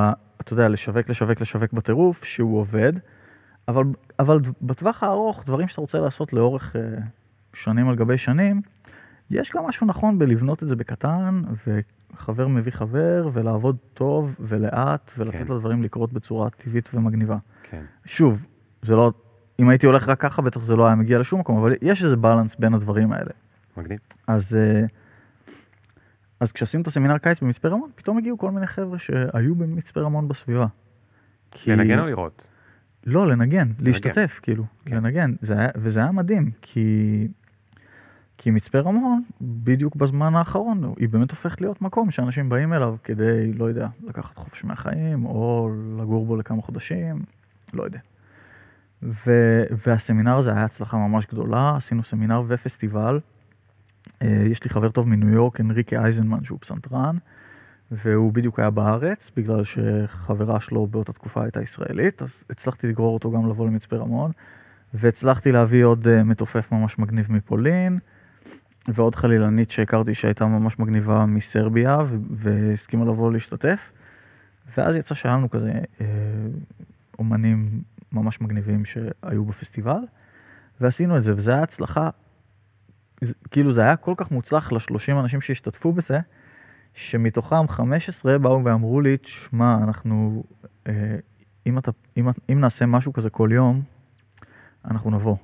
[0.42, 2.94] אתה יודע, לשווק, לשווק, לשווק בטירוף, שהוא עובד,
[3.68, 3.84] אבל,
[4.20, 6.82] אבל בטווח הארוך, דברים שאתה רוצה לעשות לאורך אה,
[7.54, 8.62] שנים על גבי שנים,
[9.30, 11.42] יש גם משהו נכון בלבנות את זה בקטן,
[12.16, 15.44] וחבר מביא חבר, ולעבוד טוב ולאט, ולתת כן.
[15.44, 17.38] לדברים לקרות בצורה טבעית ומגניבה.
[17.70, 17.84] כן.
[18.06, 18.46] שוב,
[18.82, 19.12] זה לא...
[19.60, 22.16] אם הייתי הולך רק ככה, בטח זה לא היה מגיע לשום מקום, אבל יש איזה
[22.16, 23.32] בלנס בין הדברים האלה.
[23.78, 24.00] מגניב.
[24.28, 24.86] אז, אה,
[26.40, 30.28] אז כשעשינו את הסמינר קיץ במצפה רמון, פתאום הגיעו כל מיני חבר'ה שהיו במצפה רמון
[30.28, 30.66] בסביבה.
[31.52, 32.48] כי- לנגן או לראות?
[33.06, 34.96] לא, לנגן, להשתתף, כאילו, כן.
[34.96, 35.34] לנגן.
[35.42, 37.28] זה היה, וזה היה מדהים, כי,
[38.44, 43.54] כי מצפה רמון, בדיוק בזמן האחרון, היא באמת הופכת להיות מקום שאנשים באים אליו כדי,
[43.54, 45.70] לא יודע, לקחת חופש מהחיים, או
[46.00, 47.22] לגור בו לכמה חודשים,
[47.74, 48.00] לא יודע.
[49.04, 49.32] ו,
[49.88, 53.20] והסמינר הזה היה הצלחה ממש גדולה, עשינו סמינר ופסטיבל.
[54.22, 57.18] אה, יש לי חבר טוב מניו יורק, אנריקה אייזנמן, שהוא פסנתרן,
[57.92, 63.32] והוא בדיוק היה בארץ, בגלל שחברה שלו באותה תקופה הייתה ישראלית, אז הצלחתי לגרור אותו
[63.32, 64.32] גם לבוא למצפה רמון,
[64.94, 68.00] והצלחתי להביא עוד אה, מתופף ממש מגניב מפולין,
[68.88, 71.98] ועוד חלילנית שהכרתי שהייתה ממש מגניבה מסרביה,
[72.32, 73.92] והסכימה לבוא להשתתף.
[74.78, 75.72] ואז יצא שהיה לנו כזה
[76.02, 76.06] אה,
[77.20, 77.82] אומנים
[78.12, 80.00] ממש מגניבים שהיו בפסטיבל,
[80.82, 82.10] ועשינו את זה, וזה היה הצלחה,
[83.52, 86.20] כאילו זה היה כל כך מוצלח לשלושים אנשים שהשתתפו בזה,
[86.94, 90.44] שמתוכם 15 באו ואמרו לי, תשמע, אנחנו,
[90.88, 91.16] אה,
[91.68, 93.82] אם, אתה, אם, אם נעשה משהו כזה כל יום,
[94.86, 95.36] אנחנו נבוא.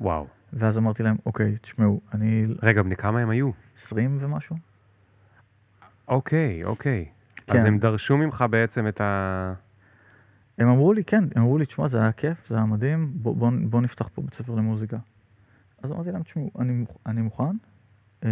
[0.00, 0.26] וואו.
[0.56, 3.50] ואז אמרתי להם, אוקיי, תשמעו, אני רגע, בני כמה הם היו?
[3.76, 4.56] 20 ומשהו?
[6.08, 7.06] אוקיי, אוקיי.
[7.48, 7.66] אז כן.
[7.66, 9.52] הם דרשו ממך בעצם את ה...
[10.58, 13.36] הם אמרו לי, כן, הם אמרו לי, תשמע, זה היה כיף, זה היה מדהים, בוא,
[13.36, 14.96] בוא, בוא נפתח פה בית ספר למוזיקה.
[15.82, 17.56] אז אמרתי להם, תשמעו, אני, אני מוכן,
[18.24, 18.30] אה,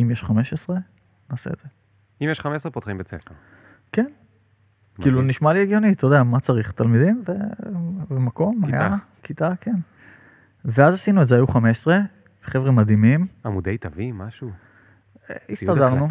[0.00, 0.76] אם יש 15,
[1.30, 1.64] נעשה את זה.
[2.22, 3.34] אם יש 15 פותחים בית ספר.
[3.92, 4.06] כן,
[4.94, 5.30] כאילו מדהים.
[5.30, 6.72] נשמע לי הגיוני, אתה יודע, מה צריך?
[6.72, 7.32] תלמידים ו...
[8.10, 8.78] ומקום, כיתה.
[8.78, 9.76] היה, כיתה, כן.
[10.64, 11.98] ואז עשינו את זה, היו 15,
[12.42, 14.50] חבר'ה מדהימים, עמודי תווים, משהו?
[15.30, 16.08] אה, הסתדרנו.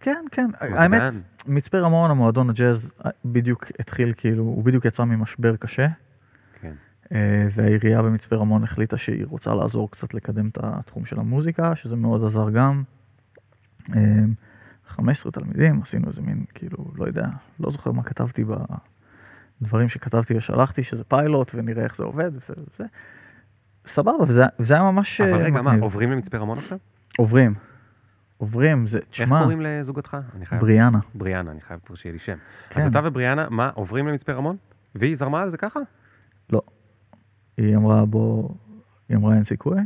[0.00, 0.50] כן, כן?
[0.60, 1.12] האמת,
[1.46, 5.88] מצפה רמון, המועדון הג'אז, אה, בדיוק התחיל, כאילו, הוא בדיוק יצא ממשבר קשה,
[6.60, 6.72] כן.
[7.12, 11.96] אה, והעירייה במצפה רמון החליטה שהיא רוצה לעזור קצת לקדם את התחום של המוזיקה, שזה
[11.96, 12.82] מאוד עזר גם.
[13.96, 14.24] אה,
[14.86, 17.26] 15 תלמידים, עשינו איזה מין, כאילו, לא יודע,
[17.60, 18.44] לא זוכר מה כתבתי
[19.60, 22.84] בדברים שכתבתי ושלחתי, שזה פיילוט ונראה איך זה עובד, וזה.
[23.86, 25.82] סבבה, וזה, וזה היה ממש אבל אה, רגע, מה, מגניב.
[25.82, 26.78] עוברים למצפה רמון עכשיו?
[27.18, 27.54] עוברים,
[28.36, 30.16] עוברים, זה, איך תשמע, קוראים לזוגתך?
[30.36, 30.60] אני חייב...
[30.60, 30.98] בריאנה.
[31.14, 32.36] בריאנה, אני חייב פה שיהיה לי שם.
[32.70, 32.80] כן.
[32.80, 34.56] אז אתה ובריאנה, מה, עוברים למצפה רמון?
[34.94, 35.80] והיא זרמה על זה ככה?
[37.56, 38.48] היא אמרה בוא,
[39.08, 39.80] היא אמרה אין סיכוי,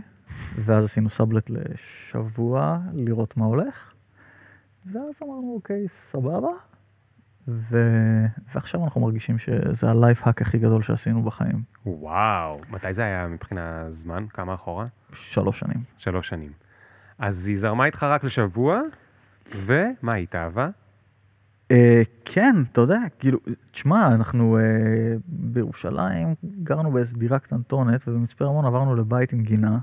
[0.64, 3.92] ואז עשינו סאבלט לשבוע לראות מה הולך,
[4.92, 6.48] ואז אמרנו אוקיי סבבה,
[7.48, 7.78] ו...
[8.54, 12.60] ועכשיו אנחנו מרגישים שזה הלייף האק הכי גדול שעשינו בחיים, וואו.
[12.70, 14.26] מתי זה היה מבחינה זמן?
[14.28, 14.86] כמה אחורה?
[15.12, 15.82] שלוש שנים.
[15.98, 16.52] שלוש שנים.
[17.18, 18.80] אז היא זרמה איתך רק לשבוע,
[19.56, 20.68] ומה, היא התאהבה?
[21.70, 23.38] אה, כן, אתה יודע, כאילו,
[23.70, 24.62] תשמע, אנחנו אה,
[25.26, 29.78] בירושלים גרנו באיזו דירה קטנטונת, ובמצפה רמון עברנו לבית עם גינה,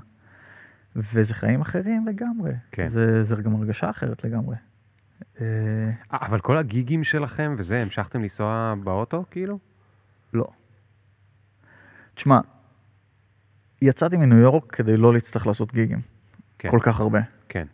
[0.96, 2.52] וזה חיים אחרים לגמרי.
[2.72, 2.88] כן.
[2.90, 4.56] זה, זה גם הרגשה אחרת לגמרי.
[5.40, 5.46] אה,
[6.12, 9.58] אבל כל הגיגים שלכם וזה, המשכתם לנסוע באוטו, כאילו?
[10.34, 10.46] לא.
[12.14, 12.40] תשמע,
[13.82, 16.00] יצאתי מניו יורק כדי לא להצטרך לעשות גיגים.
[16.58, 16.70] כן.
[16.70, 17.20] כל כך הרבה.
[17.48, 17.66] כן.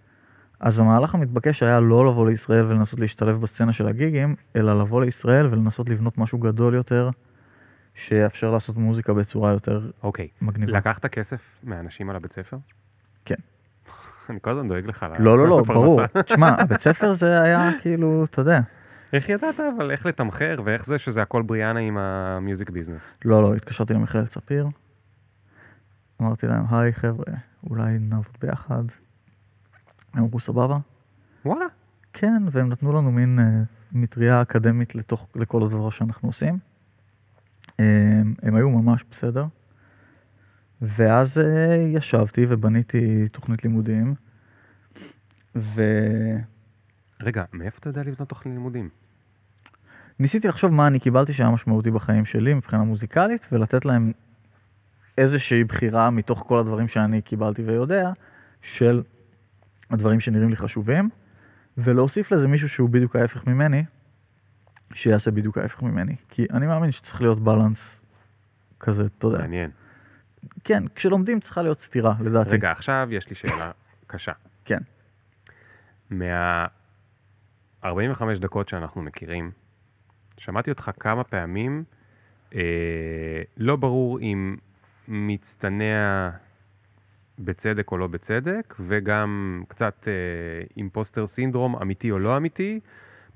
[0.61, 5.47] אז המהלך המתבקש היה לא לבוא לישראל ולנסות להשתלב בסצנה של הגיגים, אלא לבוא לישראל
[5.47, 7.11] ולנסות לבנות משהו גדול יותר,
[7.95, 10.29] שיאפשר לעשות מוזיקה בצורה יותר אוקיי.
[10.43, 10.73] מגניבה.
[10.73, 12.57] לקחת כסף מאנשים על הבית ספר?
[13.25, 13.35] כן.
[14.31, 15.07] אני כל הזמן דואג לך.
[15.19, 15.63] לא, לא, לא.
[15.67, 16.07] ברור.
[16.27, 18.61] תשמע, הבית ספר זה היה כאילו, אתה יודע.
[19.13, 23.15] איך ידעת אבל איך לתמחר ואיך זה שזה הכל בריאנה עם המיוזיק ביזנס?
[23.25, 24.69] לא, לא, התקשרתי למכללת ספיר.
[26.23, 27.33] אמרתי להם, היי חבר'ה,
[27.71, 28.83] אולי נעבוד ביחד.
[30.15, 30.79] הם אמרו, סבבה.
[31.45, 31.65] וואלה.
[32.13, 33.45] כן, והם נתנו לנו מין אה,
[33.93, 36.59] מטריה אקדמית לתוך, לכל הדבר שאנחנו עושים.
[37.81, 37.85] אה,
[38.43, 39.45] הם היו ממש בסדר.
[40.83, 44.15] ואז אה, ישבתי ובניתי תוכנית לימודים.
[45.55, 45.81] וניסיתי
[47.21, 48.89] רגע, מאיפה אתה יודע לבנות תוכנית לימודים?
[50.49, 54.13] לחשוב מה אני קיבלתי שהיה משמעותי בחיים שלי מבחינה מוזיקלית, ולתת להם
[55.19, 58.13] איזושהי בחירה מתוך כל הדברים שאני קיבלתי ויודע,
[58.63, 59.03] של
[59.91, 61.11] הדברים שנראים לי חשובים,
[61.79, 63.85] ולהוסיף לזה מישהו שהוא בדיוק ההפך ממני,
[64.95, 66.17] שיעשה בדיוק ההפך ממני.
[66.29, 68.01] כי אני מאמין שצריך להיות בלנס
[68.81, 69.39] כזה, אתה יודע.
[69.39, 69.71] מעניין.
[70.65, 72.51] כן, כשלומדים צריכה להיות סתירה, לדעתי.
[72.51, 73.71] רגע, עכשיו יש לי שאלה
[74.07, 74.33] קשה.
[74.65, 74.79] כן.
[76.11, 76.67] מה...
[77.85, 79.51] 45 דקות שאנחנו מכירים,
[80.37, 81.85] שמעתי אותך כמה פעמים,
[82.55, 82.61] אה,
[83.57, 84.57] לא ברור אם
[85.09, 86.31] מצטנע
[87.39, 90.13] בצדק או לא בצדק, וגם קצת אה,
[90.77, 92.81] אימפוסטר סינדרום, אמיתי או לא אמיתי,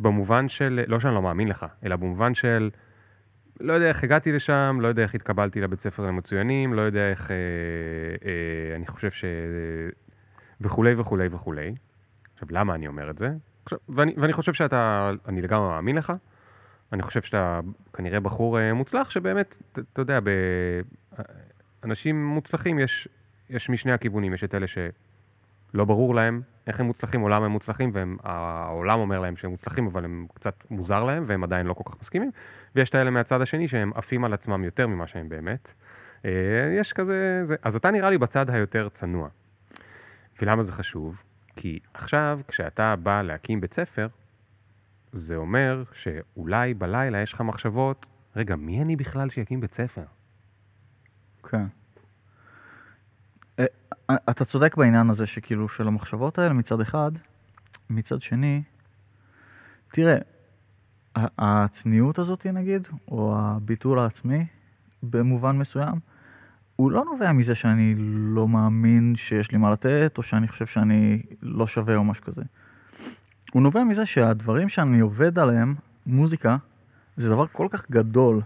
[0.01, 2.71] במובן של, לא שאני לא מאמין לך, אלא במובן של,
[3.61, 7.31] לא יודע איך הגעתי לשם, לא יודע איך התקבלתי לבית ספר למצוינים, לא יודע איך,
[7.31, 7.37] אה,
[8.29, 9.25] אה, אני חושב ש...
[10.61, 11.75] וכולי וכולי וכולי.
[12.35, 13.31] עכשיו, למה אני אומר את זה?
[13.65, 16.13] עכשיו, ואני, ואני חושב שאתה, אני לגמרי מאמין לך.
[16.93, 17.61] אני חושב שאתה
[17.93, 20.19] כנראה בחור אה, מוצלח, שבאמת, אתה יודע,
[21.83, 23.09] באנשים מוצלחים יש,
[23.51, 27.53] יש משני הכיוונים, יש את אלה שלא ברור להם איך הם מוצלחים או למה הם
[27.53, 31.85] מוצלחים, והעולם אומר להם שהם מוצלחים, אבל הם קצת מוזר להם, והם עדיין לא כל
[31.87, 32.31] כך מסכימים,
[32.75, 35.73] ויש את האלה מהצד השני שהם עפים על עצמם יותר ממה שהם באמת.
[36.25, 36.31] אה,
[36.79, 37.57] יש כזה, זה.
[37.63, 39.29] אז אתה נראה לי בצד היותר צנוע.
[40.43, 41.23] ולמה זה חשוב?
[41.57, 44.09] כי עכשיו, כשאתה בא להקים בית ספר,
[45.13, 48.07] זה אומר שאולי בלילה יש לך מחשבות,
[48.37, 50.05] רגע, מי אני בכלל שיקים בית ספר?
[51.43, 51.65] כן.
[53.59, 53.65] אה,
[54.11, 57.13] אה, אתה צודק בעניין הזה שכאילו של המחשבות האלה מצד אחד,
[57.91, 58.63] מצד שני,
[59.93, 60.19] תראה,
[61.17, 64.47] הצניעות הזאת נגיד, או הביטול העצמי,
[65.03, 65.95] במובן מסוים,
[66.77, 67.95] הוא לא נובע מזה שאני
[68.35, 72.43] לא מאמין שיש לי מה לתת, או שאני חושב שאני לא שווה או משהו כזה.
[73.53, 75.75] הוא נובע מזה שהדברים שאני עובד עליהם,
[76.07, 76.57] מוזיקה,
[77.17, 78.41] זה דבר כל כך גדול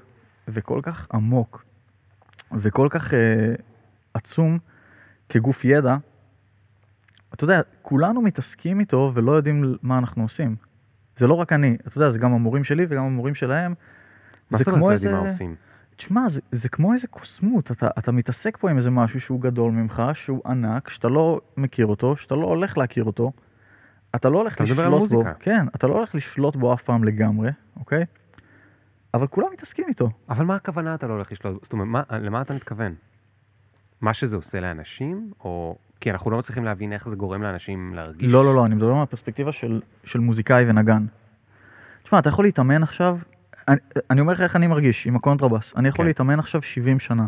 [0.48, 1.64] וכל כך עמוק
[2.52, 3.54] וכל כך אה,
[4.14, 4.58] עצום
[5.28, 5.96] כגוף ידע.
[7.34, 10.56] אתה יודע, כולנו מתעסקים איתו ולא יודעים מה אנחנו עושים.
[11.18, 13.74] זה לא רק אני, אתה יודע, זה גם המורים שלי וגם המורים שלהם.
[14.50, 15.12] מה זה זאת אומרת כמו איזה...
[15.12, 15.54] מה עושים?
[15.96, 19.72] תשמע, זה, זה כמו איזה קוסמות, אתה, אתה מתעסק פה עם איזה משהו שהוא גדול
[19.72, 23.32] ממך, שהוא ענק, שאתה לא מכיר אותו, שאתה לא הולך להכיר אותו,
[24.14, 25.24] אתה לא הולך אתה לשלוט בו.
[25.40, 28.04] כן, אתה לא הולך לשלוט בו אף פעם לגמרי, אוקיי?
[29.14, 30.10] אבל כולם מתעסקים איתו.
[30.28, 31.64] אבל מה הכוונה אתה לא הולך לשלוט?
[31.64, 32.94] זאת אומרת, מה, למה אתה מתכוון?
[34.00, 35.76] מה שזה עושה לאנשים, או...
[36.00, 38.32] כי אנחנו לא מצליחים להבין איך זה גורם לאנשים להרגיש.
[38.32, 41.06] לא, לא, לא, אני מדבר מהפרספקטיבה של, של מוזיקאי ונגן.
[42.02, 43.18] תשמע, אתה יכול להתאמן עכשיו,
[43.68, 43.76] אני,
[44.10, 46.06] אני אומר לך איך אני מרגיש עם הקונטרבאס, אני יכול כן.
[46.06, 47.26] להתאמן עכשיו 70 שנה.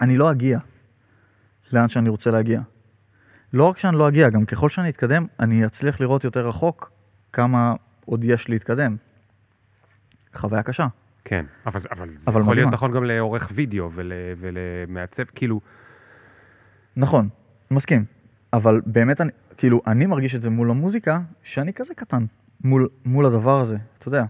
[0.00, 0.58] אני לא אגיע
[1.72, 2.60] לאן שאני רוצה להגיע.
[3.52, 6.92] לא רק שאני לא אגיע, גם ככל שאני אתקדם, אני אצליח לראות יותר רחוק
[7.32, 8.96] כמה עוד יש להתקדם.
[10.34, 10.86] חוויה קשה.
[11.24, 12.70] כן, אבל, אבל זה אבל יכול להיות מדהימה.
[12.70, 15.60] נכון גם לעורך וידאו ול, ולמעצב, כאילו,
[16.96, 17.28] נכון,
[17.70, 18.04] מסכים.
[18.52, 22.24] אבל באמת, אני, כאילו, אני מרגיש את זה מול המוזיקה, שאני כזה קטן,
[22.64, 24.24] מול, מול הדבר הזה, אתה יודע.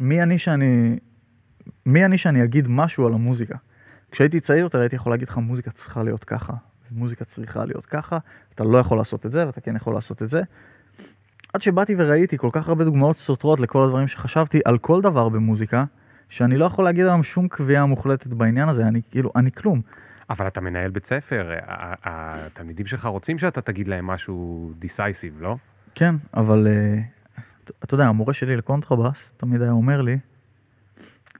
[0.00, 0.98] מי אני שאני,
[1.86, 3.56] מי אני שאני אגיד משהו על המוזיקה?
[4.10, 6.52] כשהייתי צעיר יותר הייתי יכול להגיד לך, מוזיקה צריכה להיות ככה,
[6.92, 8.18] ומוזיקה צריכה להיות ככה,
[8.54, 10.42] אתה לא יכול לעשות את זה, ואתה כן יכול לעשות את זה.
[11.52, 15.84] עד שבאתי וראיתי כל כך הרבה דוגמאות סותרות לכל הדברים שחשבתי על כל דבר במוזיקה,
[16.28, 19.82] שאני לא יכול להגיד היום שום קביעה מוחלטת בעניין הזה, אני כאילו, אני כלום.
[20.30, 21.54] אבל אתה מנהל בית ספר,
[22.02, 25.56] התלמידים שלך רוצים שאתה תגיד להם משהו דיסייסיב, לא?
[25.94, 26.98] כן, אבל אה,
[27.84, 30.18] אתה- יודע, המורה שלי לקונטרבאס תמיד היה אומר לי,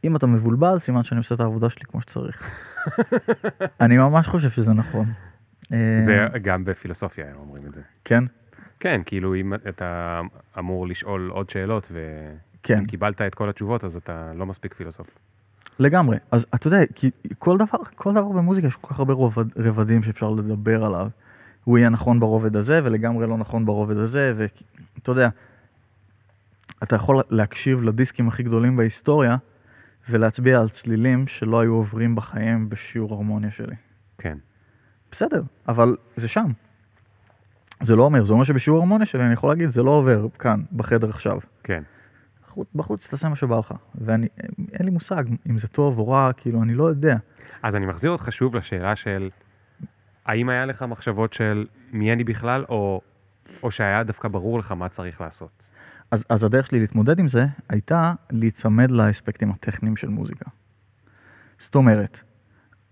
[0.05, 2.49] אם אתה מבולבל, סימן שאני עושה את העבודה שלי כמו שצריך.
[3.81, 5.07] אני ממש חושב שזה נכון.
[5.73, 7.81] אה, זה גם בפילוסופיה הם אומרים את זה.
[8.05, 8.25] כן,
[8.81, 10.21] כן, כאילו אם אתה
[10.59, 11.93] אמור לשאול עוד שאלות,
[12.63, 12.75] כן.
[12.79, 15.07] ואם קיבלת את כל התשובות, אז אתה לא מספיק פילוסוף.
[15.79, 16.17] לגמרי.
[16.31, 20.03] אז אתה יודע, כי כל דבר, כל דבר במוזיקה יש כל כך הרבה רובד, רבדים
[20.03, 21.09] שאפשר לדבר עליו,
[21.65, 25.29] הוא יהיה נכון ברובד הזה ולגמרי לא נכון ברובד הזה, ואתה יודע,
[26.83, 29.37] אתה יכול להקשיב לדיסקים הכי גדולים בהיסטוריה
[30.11, 33.77] ולהצביע על צלילים שלא היו עוברים בחיים בשיעור הרמוניה שלי.
[34.19, 34.39] כן.
[35.13, 36.51] בסדר, אבל זה שם.
[37.83, 40.63] זה לא אומר, זה אומר שבשיעור הרמוניה שלי אני יכול להגיד, זה לא עובר כאן,
[40.73, 41.39] בחדר עכשיו.
[41.63, 41.83] כן.
[42.57, 43.75] בחוץ, בחוץ תעשה מה שבא לך.
[43.95, 44.29] ואני,
[44.73, 47.17] אין לי מושג אם זה טוב או רע, כאילו, אני לא יודע.
[47.63, 49.29] אז אני מחזיר אותך שוב לשאלה של,
[50.27, 53.01] האם היה לך מחשבות של מי אני בכלל, או,
[53.63, 55.63] או שהיה דווקא ברור לך מה צריך לעשות?
[56.11, 60.51] אז, אז הדרך שלי להתמודד עם זה הייתה להיצמד לאספקטים הטכניים של מוזיקה.
[61.59, 62.21] זאת אומרת,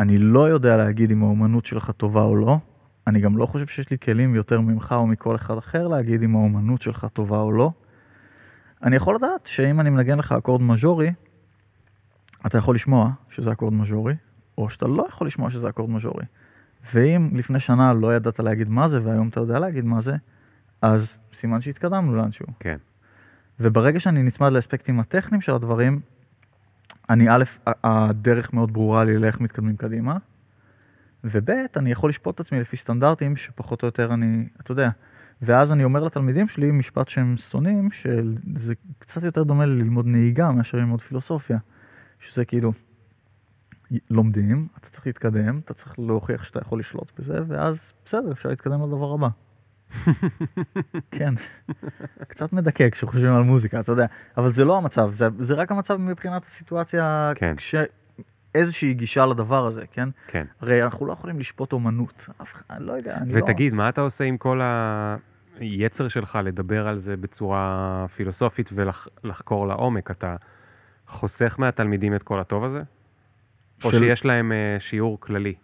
[0.01, 2.59] אני לא יודע להגיד אם האומנות שלך טובה או לא,
[3.07, 6.37] אני גם לא חושב שיש לי כלים יותר ממך או מכל אחד אחר להגיד אם
[6.37, 7.71] האומנות שלך טובה או לא.
[8.85, 11.13] אני יכול לדעת שאם אני מנגן לך אקורד מז'ורי,
[12.47, 14.15] אתה יכול לשמוע שזה אקורד מז'ורי,
[14.59, 16.25] או שאתה לא יכול לשמוע שזה אקורד מז'ורי.
[16.95, 20.17] ואם לפני שנה לא ידעת להגיד מה זה, והיום אתה יודע להגיד מה זה,
[20.83, 22.47] אז סימן שהתקדמנו לאנשהו.
[22.61, 22.77] כן.
[23.61, 26.01] וברגע שאני נצמד לאספקטים הטכניים של הדברים,
[27.11, 30.17] אני א', הדרך מאוד ברורה לי לאיך מתקדמים קדימה,
[31.25, 34.91] וב', אני יכול לשפוט את עצמי לפי סטנדרטים שפחות או יותר אני, אתה יודע,
[35.43, 40.79] ואז אני אומר לתלמידים שלי משפט שהם שונאים, שזה קצת יותר דומה ללמוד נהיגה מאשר
[40.79, 41.59] ללמוד פילוסופיה,
[42.21, 42.73] שזה כאילו,
[44.11, 48.83] לומדים, אתה צריך להתקדם, אתה צריך להוכיח שאתה יכול לשלוט בזה, ואז בסדר, אפשר להתקדם
[48.83, 49.29] לדבר הבא.
[51.19, 51.35] כן,
[52.29, 54.07] קצת מדכא כשחושבים על מוזיקה, אתה יודע,
[54.37, 57.55] אבל זה לא המצב, זה, זה רק המצב מבחינת הסיטואציה, כן.
[57.57, 57.75] כש...
[58.55, 60.09] איזושהי גישה לדבר הזה, כן?
[60.27, 60.47] כן.
[60.61, 63.79] הרי אנחנו לא יכולים לשפוט אומנות, אף אחד, לא יודע, אני ותגיד, לא...
[63.79, 64.61] מה אתה עושה עם כל
[65.61, 70.11] היצר שלך לדבר על זה בצורה פילוסופית ולחקור לעומק?
[70.11, 70.37] אתה
[71.07, 72.83] חוסך מהתלמידים את כל הטוב הזה?
[73.85, 75.55] או של- שיש להם אה, שיעור כללי,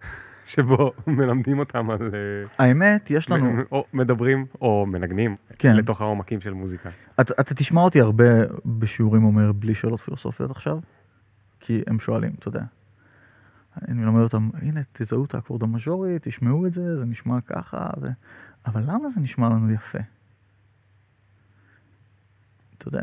[0.46, 1.98] שבו מלמדים אותם על...
[2.14, 5.76] אה, האמת, יש לנו, או מדברים או מנגנים כן.
[5.76, 6.90] לתוך העומקים של מוזיקה.
[7.20, 8.24] אתה, אתה תשמע אותי הרבה
[8.66, 10.78] בשיעורים אומר בלי שאלות פילוסופיות עכשיו,
[11.66, 12.62] כי הם שואלים, אתה יודע.
[13.88, 18.08] אני מלמד אותם, הנה, תזהו את האקורד המז'ורי, תשמעו את זה, זה נשמע ככה, ו...
[18.66, 19.98] אבל למה זה נשמע לנו יפה?
[22.78, 23.02] אתה יודע,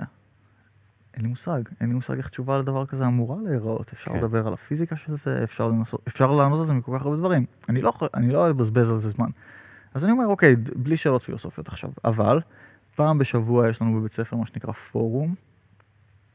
[1.13, 3.93] אין לי מושג, אין לי מושג איך תשובה לדבר כזה אמורה להיראות.
[3.93, 4.17] אפשר כן.
[4.17, 7.45] לדבר על הפיזיקה של זה, אפשר, לנסות, אפשר לענות על זה מכל כך הרבה דברים.
[7.69, 9.29] אני לא, אני לא אבזבז על זה זמן.
[9.93, 12.39] אז אני אומר, אוקיי, בלי שאלות פילוסופיות עכשיו, אבל
[12.95, 15.35] פעם בשבוע יש לנו בבית ספר מה שנקרא פורום.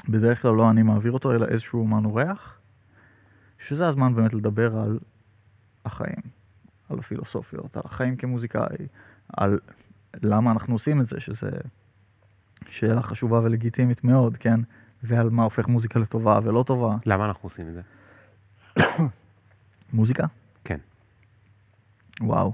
[0.09, 2.59] בדרך כלל לא אני מעביר אותו, אלא איזשהו אומן אורח,
[3.59, 4.99] שזה הזמן באמת לדבר על
[5.85, 6.23] החיים,
[6.91, 8.87] על הפילוסופיות, על החיים כמוזיקאי,
[9.37, 9.59] על
[10.23, 11.51] למה אנחנו עושים את זה, שזה
[12.67, 14.61] שאלה חשובה ולגיטימית מאוד, כן?
[15.03, 16.97] ועל מה הופך מוזיקה לטובה ולא טובה.
[17.07, 17.81] למה אנחנו עושים את זה?
[19.93, 20.27] מוזיקה?
[20.65, 20.79] כן.
[22.21, 22.53] וואו.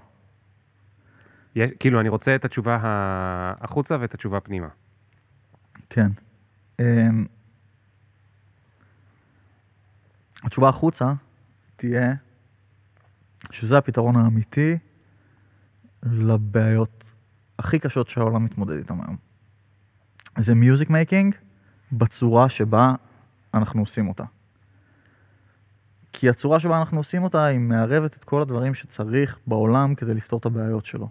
[1.55, 2.79] יש, כאילו, אני רוצה את התשובה
[3.61, 4.69] החוצה ואת התשובה פנימה.
[5.91, 6.11] כן.
[6.81, 7.27] אמ,
[10.45, 11.13] התשובה החוצה
[11.77, 12.15] תהיה
[13.51, 14.79] שזה הפתרון האמיתי
[16.03, 17.05] לבעיות
[17.59, 19.17] הכי קשות שהעולם מתמודד איתן היום.
[20.39, 21.35] זה music making
[21.93, 22.95] בצורה שבה
[23.55, 24.25] אנחנו עושים אותה.
[26.13, 30.39] כי הצורה שבה אנחנו עושים אותה היא מערבת את כל הדברים שצריך בעולם כדי לפתור
[30.39, 31.09] את הבעיות שלו.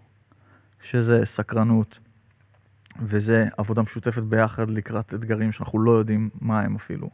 [0.84, 2.00] שזה סקרנות,
[3.00, 7.10] וזה עבודה משותפת ביחד לקראת אתגרים שאנחנו לא יודעים מה הם אפילו.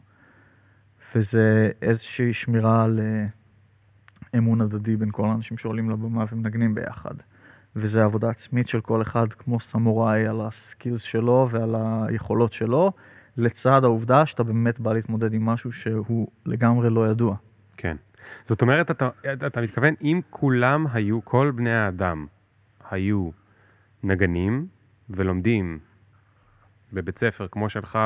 [1.14, 3.26] וזה איזושהי שמירה על אה,
[4.38, 7.14] אמון הדדי בין כל האנשים שעולים לבמה ומנגנים ביחד.
[7.76, 11.74] וזה עבודה עצמית של כל אחד כמו סמוראי על הסקילס שלו ועל
[12.08, 12.92] היכולות שלו,
[13.36, 17.36] לצד העובדה שאתה באמת בא להתמודד עם משהו שהוא לגמרי לא ידוע.
[17.76, 17.96] כן.
[18.46, 19.08] זאת אומרת, אתה,
[19.46, 22.26] אתה מתכוון, אם כולם היו, כל בני האדם
[22.90, 23.30] היו
[24.02, 24.66] נגנים
[25.10, 25.78] ולומדים
[26.92, 27.98] בבית ספר כמו שלך,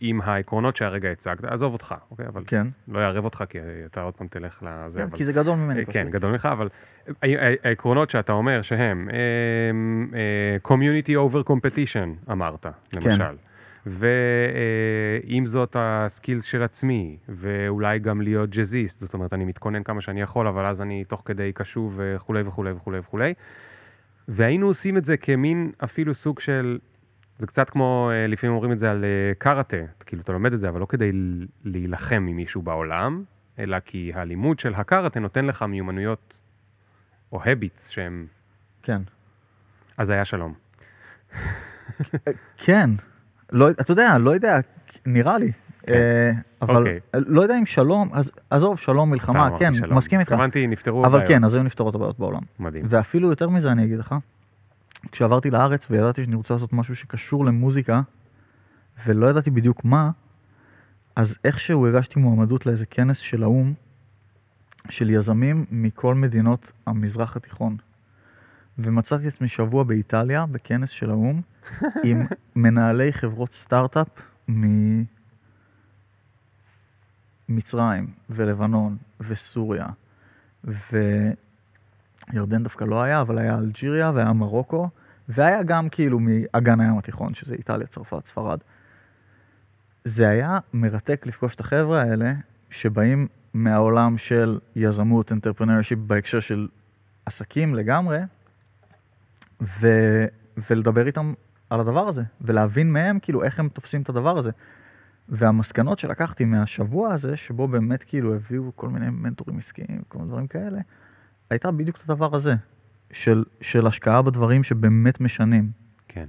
[0.00, 2.26] עם העקרונות שהרגע הצגת, עזוב אותך, אוקיי?
[2.26, 4.98] אבל כן, לא יערב אותך, כי אתה עוד פעם תלך לזה.
[4.98, 5.16] כן אבל...
[5.16, 5.94] כי זה גדול ממני אה, פשוט.
[5.94, 6.68] כן, גדול ממך, אבל
[7.64, 13.36] העקרונות שאתה אומר שהם אמ, אה, community over competition, אמרת, למשל.
[13.86, 20.20] ועם זאת הסקילס של עצמי, ואולי גם להיות ג'אזיסט, זאת אומרת, אני מתכונן כמה שאני
[20.20, 23.34] יכול, אבל אז אני תוך כדי קשוב וכולי וכולי וכולי וכולי.
[24.28, 26.78] והיינו עושים את זה כמין אפילו סוג של,
[27.38, 29.76] זה קצת כמו, אה, לפעמים אומרים את זה על אה, קראטה,
[30.06, 31.10] כאילו אתה לומד את זה, אבל לא כדי
[31.64, 33.24] להילחם עם מישהו בעולם,
[33.58, 36.40] אלא כי הלימוד של הקראטה נותן לך מיומנויות
[37.32, 38.26] או הביטס שהם,
[38.82, 39.02] כן.
[39.96, 40.54] אז היה שלום.
[42.64, 42.90] כן.
[43.52, 44.58] לא, אתה יודע, לא יודע,
[45.06, 45.52] נראה לי.
[45.88, 46.30] אה,
[46.62, 47.00] אבל אוקיי.
[47.14, 49.96] לא יודע אם שלום, אז עזוב, שלום, מלחמה, כן, שלום.
[49.96, 50.32] מסכים איתך.
[50.32, 51.28] התכוונתי, נפתרו אבל הבעיות.
[51.28, 52.40] כן, אז היו נפתרות הבעיות בעולם.
[52.58, 52.84] מדהים.
[52.88, 54.14] ואפילו יותר מזה אני אגיד לך,
[55.12, 58.00] כשעברתי לארץ וידעתי שאני רוצה לעשות משהו שקשור למוזיקה,
[59.06, 60.10] ולא ידעתי בדיוק מה,
[61.16, 63.74] אז איכשהו הגשתי מועמדות לאיזה כנס של האו"ם,
[64.88, 67.76] של יזמים מכל מדינות המזרח התיכון.
[68.78, 71.40] ומצאתי עצמי שבוע באיטליה, בכנס של האו"ם,
[72.04, 72.26] עם
[72.56, 74.08] מנהלי חברות סטארט-אפ
[77.48, 79.86] ממצרים ולבנון וסוריה
[82.32, 84.88] וירדן דווקא לא היה, אבל היה אלג'יריה והיה מרוקו,
[85.28, 88.58] והיה גם כאילו מאגן הים התיכון, שזה איטליה, צרפת, ספרד.
[90.04, 92.32] זה היה מרתק לפגוש את החבר'ה האלה,
[92.70, 96.68] שבאים מהעולם של יזמות, entrepreneurship בהקשר של
[97.26, 98.18] עסקים לגמרי,
[99.60, 99.88] ו...
[100.70, 101.32] ולדבר איתם
[101.70, 104.50] על הדבר הזה, ולהבין מהם כאילו איך הם תופסים את הדבר הזה.
[105.28, 110.46] והמסקנות שלקחתי מהשבוע הזה, שבו באמת כאילו הביאו כל מיני מנטורים עסקיים, כל מיני דברים
[110.46, 110.80] כאלה,
[111.50, 112.54] הייתה בדיוק את הדבר הזה,
[113.12, 115.70] של, של השקעה בדברים שבאמת משנים.
[116.08, 116.26] כן.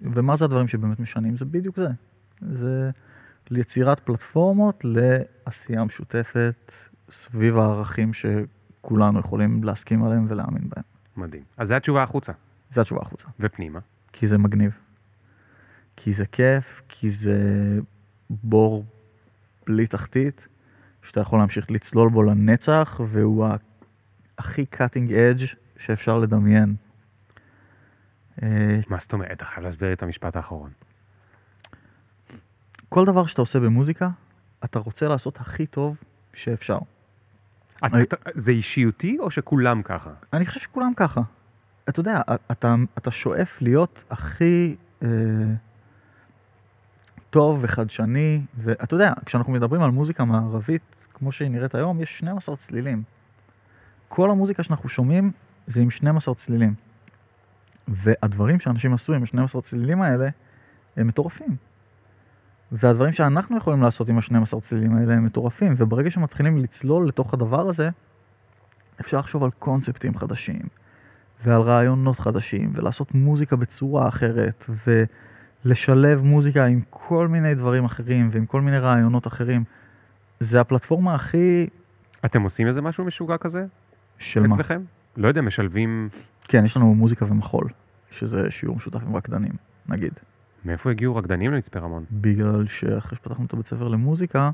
[0.00, 1.36] ומה זה הדברים שבאמת משנים?
[1.36, 1.88] זה בדיוק זה.
[2.40, 2.90] זה
[3.50, 6.72] יצירת פלטפורמות לעשייה משותפת
[7.10, 10.84] סביב הערכים שכולנו יכולים להסכים עליהם ולהאמין בהם.
[11.16, 11.42] מדהים.
[11.56, 12.32] אז זו התשובה החוצה.
[12.70, 13.28] זו התשובה החוצה.
[13.40, 13.78] ופנימה.
[14.12, 14.78] כי זה מגניב.
[15.96, 17.38] כי זה כיף, כי זה
[18.30, 18.84] בור
[19.66, 20.48] בלי תחתית,
[21.02, 23.56] שאתה יכול להמשיך לצלול בו לנצח, והוא ה-
[24.38, 26.74] הכי cutting edge שאפשר לדמיין.
[28.42, 29.32] אה, מה זאת אומרת?
[29.32, 30.70] אתה חייב להסביר את המשפט האחרון.
[32.88, 34.08] כל דבר שאתה עושה במוזיקה,
[34.64, 35.96] אתה רוצה לעשות הכי טוב
[36.34, 36.78] שאפשר.
[37.76, 40.10] אתה- אני- אתה- זה אישיותי או שכולם ככה?
[40.32, 41.20] אני חושב שכולם ככה.
[41.88, 42.20] אתה יודע,
[42.52, 45.08] אתה, אתה שואף להיות הכי אה,
[47.30, 50.82] טוב וחדשני, ואתה יודע, כשאנחנו מדברים על מוזיקה מערבית,
[51.14, 53.02] כמו שהיא נראית היום, יש 12 צלילים.
[54.08, 55.32] כל המוזיקה שאנחנו שומעים
[55.66, 56.74] זה עם 12 צלילים.
[57.88, 60.28] והדברים שאנשים עשו עם ה-12 צלילים האלה,
[60.96, 61.56] הם מטורפים.
[62.72, 67.68] והדברים שאנחנו יכולים לעשות עם ה-12 צלילים האלה הם מטורפים, וברגע שמתחילים לצלול לתוך הדבר
[67.68, 67.90] הזה,
[69.00, 70.60] אפשר לחשוב על קונספטים חדשים,
[71.44, 74.66] ועל רעיונות חדשים, ולעשות מוזיקה בצורה אחרת,
[75.64, 79.64] ולשלב מוזיקה עם כל מיני דברים אחרים, ועם כל מיני רעיונות אחרים.
[80.40, 81.66] זה הפלטפורמה הכי...
[82.24, 83.66] אתם עושים איזה משהו משוגע כזה?
[84.18, 84.54] של מה?
[84.54, 84.82] אצלכם?
[85.16, 86.08] לא יודע, משלבים...
[86.48, 87.68] כן, יש לנו מוזיקה ומחול,
[88.10, 89.52] שזה שיעור משותף עם רקדנים,
[89.88, 90.12] נגיד.
[90.64, 92.04] מאיפה הגיעו רקדנים למצפה רמון?
[92.10, 94.50] בגלל שאחרי שפתחנו את הבית ספר למוזיקה,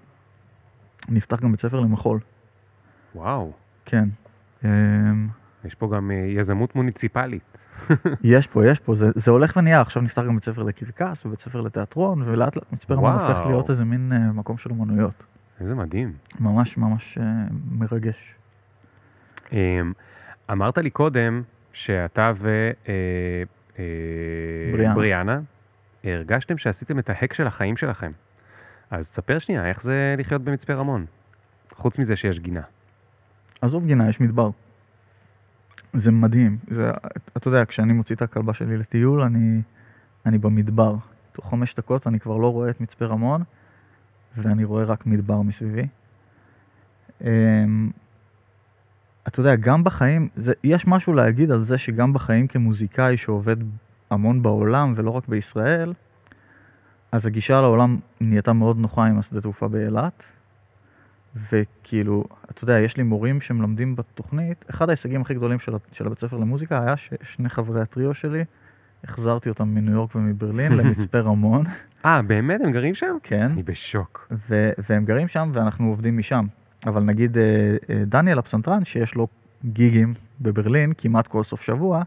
[1.08, 2.20] נפתח גם בית ספר למחול.
[3.14, 3.52] וואו,
[3.84, 4.08] כן.
[4.64, 5.28] אמ,
[5.64, 7.58] יש פה גם אה, יזמות מוניציפלית.
[8.22, 11.40] יש פה, יש פה, זה, זה הולך ונהיה, עכשיו נפתח גם בית ספר לקרקס ובית
[11.40, 13.12] ספר לתיאטרון, ולאט לאט מצפה רמון.
[13.12, 15.24] הופך להיות איזה מין uh, מקום של אומנויות.
[15.60, 16.12] איזה מדהים.
[16.40, 17.22] ממש ממש uh,
[17.70, 18.34] מרגש.
[19.54, 19.92] אמ,
[20.52, 21.42] אמרת לי קודם
[21.72, 22.70] שאתה ו...
[22.88, 22.94] אה,
[23.78, 23.84] אה,
[26.04, 28.12] הרגשתם שעשיתם את ההק של החיים שלכם.
[28.90, 31.06] אז תספר שנייה, איך זה לחיות במצפה רמון?
[31.72, 32.62] חוץ מזה שיש גינה.
[33.60, 34.50] עזוב גינה, יש מדבר.
[35.92, 36.58] זה מדהים.
[36.68, 36.90] זה,
[37.36, 39.60] אתה יודע, כשאני מוציא את הכלבה שלי לטיול, אני,
[40.26, 40.96] אני במדבר.
[41.32, 43.42] תוך חמש דקות אני כבר לא רואה את מצפה רמון,
[44.36, 45.86] ואני רואה רק מדבר מסביבי.
[49.28, 53.56] אתה יודע, גם בחיים, זה, יש משהו להגיד על זה שגם בחיים כמוזיקאי שעובד
[54.10, 55.92] המון בעולם ולא רק בישראל,
[57.12, 60.24] אז הגישה לעולם נהייתה מאוד נוחה עם השדה תעופה באילת.
[61.52, 66.18] וכאילו, אתה יודע, יש לי מורים שמלמדים בתוכנית, אחד ההישגים הכי גדולים של, של הבית
[66.18, 68.44] ספר למוזיקה היה ששני חברי הטריו שלי,
[69.04, 71.64] החזרתי אותם מניו יורק ומברלין למצפה רמון,
[72.04, 72.60] אה, באמת?
[72.64, 73.16] הם גרים שם?
[73.22, 74.28] כן, אני בשוק.
[74.50, 76.46] ו- והם גרים שם ואנחנו עובדים משם.
[76.86, 79.28] אבל נגיד אה, אה, דניאל הפסנתרן, שיש לו
[79.64, 82.02] גיגים בברלין כמעט כל סוף שבוע,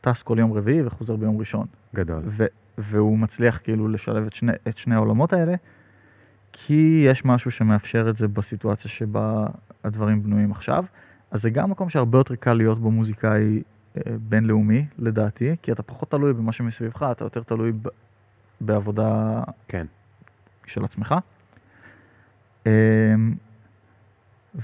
[0.00, 1.66] טס כל יום רביעי וחוזר ביום ראשון.
[1.94, 2.22] גדול.
[2.26, 2.46] ו-
[2.78, 5.54] והוא מצליח כאילו לשלב את שני, את שני העולמות האלה,
[6.52, 9.46] כי יש משהו שמאפשר את זה בסיטואציה שבה
[9.84, 10.84] הדברים בנויים עכשיו.
[11.30, 13.62] אז זה גם מקום שהרבה יותר קל להיות בו מוזיקאי
[13.96, 17.88] אה, בינלאומי, לדעתי, כי אתה פחות תלוי במה שמסביבך, אתה יותר תלוי ב-
[18.60, 19.86] בעבודה כן.
[20.66, 21.14] של עצמך.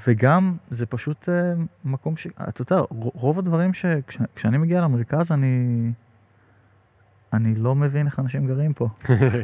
[0.07, 1.53] וגם זה פשוט אה,
[1.84, 2.26] מקום ש...
[2.49, 5.93] אתה יודע, רוב הדברים שכשאני מגיע למרכז אני...
[7.32, 8.88] אני לא מבין איך אנשים גרים פה.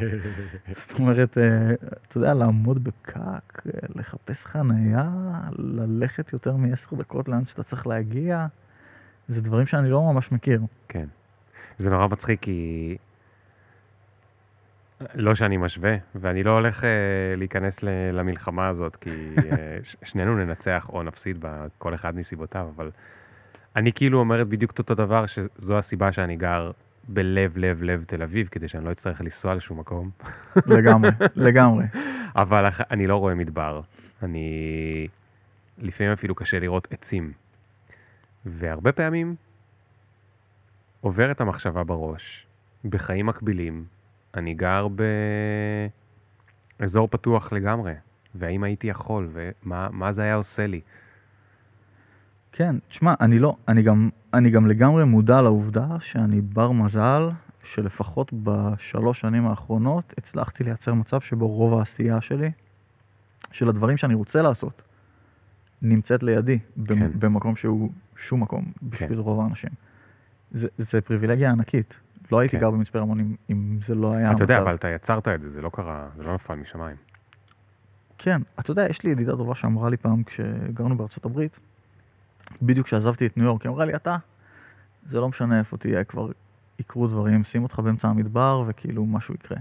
[0.81, 1.75] זאת אומרת, אה,
[2.09, 3.63] אתה יודע, לעמוד בפקק,
[3.95, 5.11] לחפש חנייה,
[5.59, 8.47] ללכת יותר מעשר דקות לאן שאתה צריך להגיע,
[9.29, 10.63] זה דברים שאני לא ממש מכיר.
[10.89, 11.07] כן.
[11.79, 12.97] זה נורא מצחיק כי
[15.15, 16.89] לא שאני משווה, ואני לא הולך אה,
[17.37, 19.79] להיכנס ל, למלחמה הזאת, כי אה,
[20.09, 22.91] שנינו ננצח או נפסיד בה, כל אחד מסיבותיו, אבל
[23.77, 26.71] אני כאילו אומרת בדיוק את אותו דבר, שזו הסיבה שאני גר
[27.09, 30.11] בלב לב לב תל אביב, כדי שאני לא אצטרך לנסוע לשום מקום.
[30.67, 31.85] לגמרי, לגמרי.
[32.37, 33.81] אבל אני לא רואה מדבר.
[34.23, 35.09] אני...
[35.79, 37.33] לפעמים אפילו קשה לראות עצים.
[38.47, 39.35] והרבה פעמים
[41.01, 42.47] עוברת המחשבה בראש,
[42.85, 43.85] בחיים מקבילים,
[44.37, 44.87] אני גר
[46.81, 47.93] באזור פתוח לגמרי,
[48.35, 50.81] והאם הייתי יכול, ומה מה זה היה עושה לי.
[52.53, 57.29] כן, תשמע, אני לא, אני גם, אני גם לגמרי מודע לעובדה שאני בר מזל
[57.63, 62.51] שלפחות בשלוש שנים האחרונות הצלחתי לייצר מצב שבו רוב העשייה שלי,
[63.53, 64.83] של הדברים שאני רוצה לעשות,
[65.83, 66.95] נמצאת לידי, כן.
[66.95, 67.11] כן.
[67.19, 69.71] במקום שהוא שום מקום בשביל רוב האנשים.
[70.51, 72.06] זה, זה פריבילגיה ענקית.
[72.33, 72.61] לא הייתי כן.
[72.61, 74.67] גר במצפה רמון אם, אם זה לא היה אתה יודע, המצב.
[74.67, 76.97] אבל אתה יצרת את זה, זה לא קרה, זה לא נפל משמיים.
[78.19, 81.59] כן, אתה יודע, יש לי ידידה טובה שאמרה לי פעם כשגרנו בארצות הברית,
[82.63, 84.17] בדיוק כשעזבתי את ניו יורק, היא אמרה לי, אתה,
[85.07, 86.31] זה לא משנה איפה תהיה, כבר
[86.79, 89.59] יקרו דברים, שים אותך באמצע המדבר וכאילו משהו יקרה.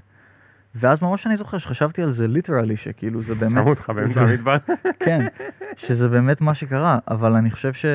[0.76, 3.51] ואז ממש אני זוכר שחשבתי על זה ליטרלי, שכאילו זה באמת...
[3.51, 4.57] שמו אותך באמצע המדבר.
[5.05, 5.20] כן,
[5.78, 7.86] שזה באמת מה שקרה, אבל אני חושב ש...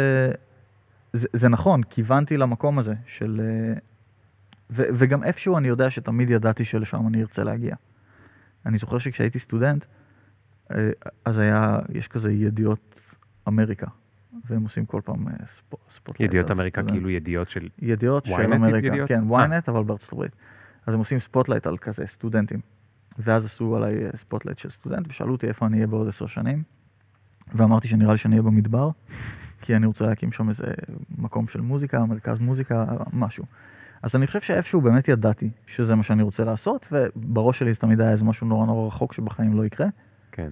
[1.13, 3.41] זה, זה נכון, כיוונתי למקום הזה של...
[4.71, 7.75] אה, ו, וגם איפשהו אני יודע שתמיד ידעתי שלשם אני ארצה להגיע.
[8.67, 9.85] אני זוכר שכשהייתי סטודנט,
[10.71, 10.91] אה,
[11.25, 13.01] אז היה, יש כזה ידיעות
[13.49, 13.87] אמריקה,
[14.45, 16.31] והם עושים כל פעם אה, spo, spotlight.
[16.31, 16.99] ידיעות אמריקה, סטודנט.
[16.99, 17.69] כאילו ידיעות של...
[17.83, 19.09] ידיעות של אמריקה, ידיעות?
[19.09, 19.47] כן, אה.
[19.47, 20.33] ynet, אבל בארצות הברית.
[20.87, 22.61] אז הם עושים spotlight על כזה סטודנטים.
[23.19, 26.63] ואז עשו עליי אה, spotlight של סטודנט, ושאלו אותי איפה אני אהיה בעוד עשר שנים.
[27.55, 28.91] ואמרתי שנראה לי שאני אהיה במדבר,
[29.61, 30.73] כי אני רוצה להקים שם איזה
[31.19, 33.45] מקום של מוזיקה, מרכז מוזיקה, משהו.
[34.03, 38.01] אז אני חושב שאיפשהו באמת ידעתי שזה מה שאני רוצה לעשות, ובראש שלי זה תמיד
[38.01, 39.87] היה איזה משהו נורא נורא רחוק שבחיים לא יקרה.
[40.33, 40.51] כן.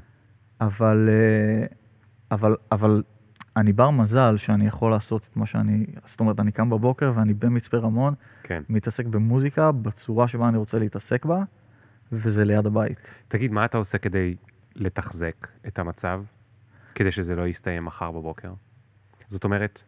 [0.60, 1.66] אבל, אה,
[2.30, 3.02] אבל, אבל
[3.56, 7.34] אני בר מזל שאני יכול לעשות את מה שאני, זאת אומרת, אני קם בבוקר ואני
[7.34, 8.62] במצפה רמון, כן.
[8.68, 11.42] מתעסק במוזיקה בצורה שבה אני רוצה להתעסק בה,
[12.12, 13.10] וזה ליד הבית.
[13.28, 14.36] תגיד, מה אתה עושה כדי
[14.74, 16.22] לתחזק את המצב,
[16.94, 18.52] כדי שזה לא יסתיים מחר בבוקר?
[19.26, 19.82] זאת אומרת,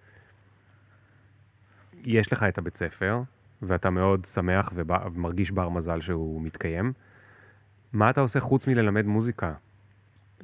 [2.04, 3.22] יש לך את הבית ספר,
[3.62, 6.92] ואתה מאוד שמח ומרגיש בר מזל שהוא מתקיים.
[7.92, 9.52] מה אתה עושה חוץ מללמד מוזיקה?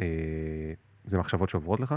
[0.00, 0.72] אה,
[1.04, 1.94] זה מחשבות שעוברות לך?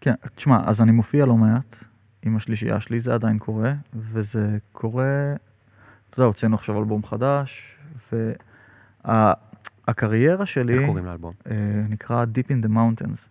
[0.00, 1.76] כן, תשמע, אז אני מופיע לא מעט
[2.22, 5.34] עם השלישייה שלי, זה עדיין קורה, וזה קורה,
[6.10, 7.78] אתה יודע, הוצאנו עכשיו אלבום חדש,
[9.04, 11.32] והקריירה שלי איך קוראים לאלבום?
[11.50, 11.54] אה,
[11.88, 13.26] נקרא Deep in the Mountains.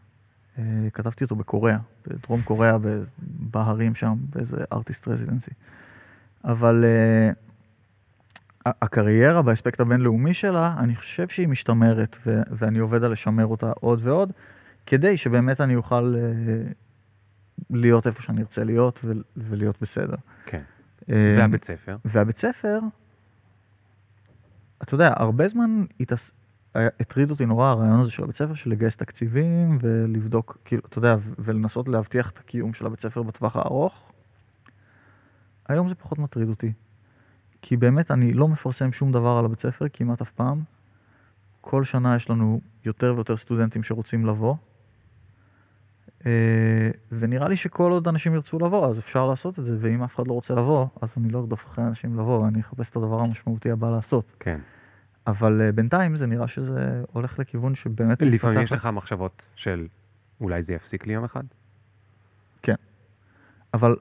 [0.58, 0.64] אה,
[0.94, 1.78] כתבתי אותו בקוריאה,
[2.08, 2.78] בדרום קוריאה,
[3.20, 5.52] בהרים שם, באיזה ארטיסט רזידנסי.
[6.46, 6.86] אבל
[8.66, 13.72] ה- הקריירה באספקט הבינלאומי שלה, אני חושב שהיא משתמרת, ו- ואני עובד על לשמר אותה
[13.80, 14.32] עוד ועוד,
[14.86, 16.72] כדי שבאמת אני אוכל אה,
[17.70, 20.16] להיות איפה שאני ארצה להיות ו- ולהיות בסדר.
[20.46, 20.62] כן.
[21.10, 21.98] אה, והבית ספר?
[22.06, 22.80] והבית ספר,
[24.84, 26.32] אתה יודע, הרבה זמן התעס...
[26.76, 31.16] הטריד אותי נורא הרעיון הזה של הבית ספר, של לגייס תקציבים ולבדוק, כאילו, אתה יודע,
[31.40, 34.11] ולנסות להבטיח את הקיום של הבית ספר בטווח הארוך.
[35.68, 36.74] היום זה פחות מטריד אותי.
[37.62, 40.64] כי באמת אני לא מפרסם שום דבר על הבית ספר כמעט אף פעם.
[41.62, 44.56] כל שנה יש לנו יותר ויותר סטודנטים שרוצים לבוא.
[46.26, 50.16] אה, ונראה לי שכל עוד אנשים ירצו לבוא, אז אפשר לעשות את זה, ואם אף
[50.16, 53.20] אחד לא רוצה לבוא, אז אני לא ארדוף אחרי אנשים לבוא, אני אחפש את הדבר
[53.20, 54.36] המשמעותי הבא לעשות.
[54.40, 54.60] כן.
[55.28, 58.72] אבל אה, בינתיים זה נראה שזה הולך לכיוון שבאמת לפעמים יש.
[58.72, 59.88] לך מחשבות של
[60.42, 61.44] אולי זה יפסיק לי יום אחד?
[63.74, 63.96] אבל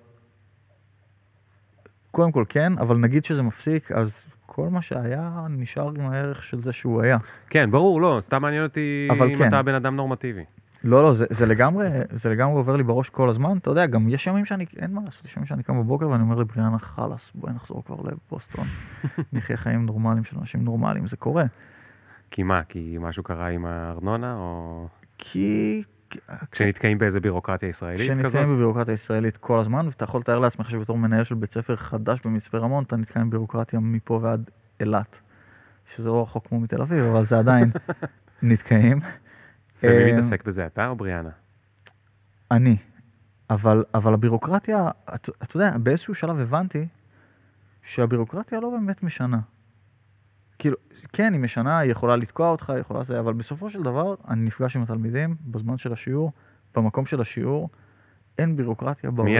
[2.11, 6.63] קודם כל כן, אבל נגיד שזה מפסיק, אז כל מה שהיה נשאר עם הערך של
[6.63, 7.19] זה שהוא היה.
[7.51, 9.49] כן, ברור, לא, סתם מעניין אותי אם כן.
[9.49, 10.45] אתה בן אדם נורמטיבי.
[10.85, 13.57] לא, לא, זה, זה לגמרי, זה לגמרי עובר לי בראש כל הזמן.
[13.57, 16.23] אתה יודע, גם יש ימים שאני, אין מה לעשות, יש ימים שאני קם בבוקר ואני
[16.23, 18.67] אומר לבריאנה, חלאס, בואי נחזור כבר לבוסטון.
[19.33, 21.45] נחיה חיים נורמליים של אנשים נורמליים, זה קורה.
[22.31, 24.87] כי מה, כי משהו קרה עם הארנונה, או
[25.19, 25.83] כי...
[26.51, 28.19] כשנתקעים באיזה בירוקרטיה ישראלית כזאת?
[28.19, 32.19] כשנתקעים בבירוקרטיה הישראלית כל הזמן, ואתה יכול לתאר לעצמך שבתור מנהל של בית ספר חדש
[32.25, 34.51] במצפה רמון, אתה נתקע עם בירוקרטיה מפה ועד
[34.81, 35.21] אילת.
[35.95, 37.71] שזה לא רחוק כמו מתל אביב, אבל זה עדיין
[38.43, 39.01] נתקעים.
[39.83, 41.31] ומי אה, מתעסק בזה, אתה או בריאנה?
[42.51, 42.77] אני.
[43.51, 46.87] אבל, אבל הבירוקרטיה, אתה אתה יודע, באיזשהו שלב הבנתי
[47.83, 49.39] שהבירוקרטיה לא באמת משנה.
[50.61, 50.77] כאילו,
[51.13, 54.45] כן, היא משנה, היא יכולה לתקוע אותך, היא יכולה זה, אבל בסופו של דבר, אני
[54.45, 56.33] נפגש עם התלמידים בזמן של השיעור,
[56.75, 57.69] במקום של השיעור,
[58.39, 59.31] אין בירוקרטיה בעולם?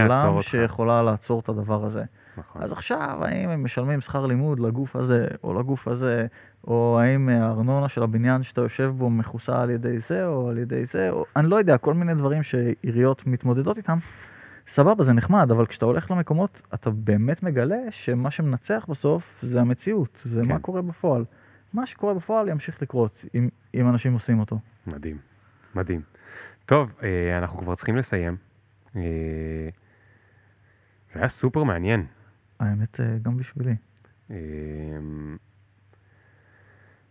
[0.43, 2.05] שיכולה לעצור את הדבר הזה.
[2.37, 2.63] נכון.
[2.63, 6.27] אז עכשיו, האם הם משלמים שכר לימוד לגוף הזה או לגוף הזה,
[6.67, 10.85] או האם הארנונה של הבניין שאתה יושב בו מכוסה על ידי זה או על ידי
[10.85, 13.99] זה, או אני לא יודע, כל מיני דברים שעיריות מתמודדות איתם.
[14.71, 20.23] סבבה, זה נחמד, אבל כשאתה הולך למקומות, אתה באמת מגלה שמה שמנצח בסוף זה המציאות,
[20.25, 20.49] זה כן.
[20.49, 21.25] מה קורה בפועל.
[21.73, 24.59] מה שקורה בפועל ימשיך לקרות, אם, אם אנשים עושים אותו.
[24.87, 25.19] מדהים,
[25.75, 26.01] מדהים.
[26.67, 28.37] טוב, אה, אנחנו כבר צריכים לסיים.
[28.97, 29.03] אה,
[31.13, 32.07] זה היה סופר מעניין.
[32.61, 33.75] האמת, אה, גם בשבילי.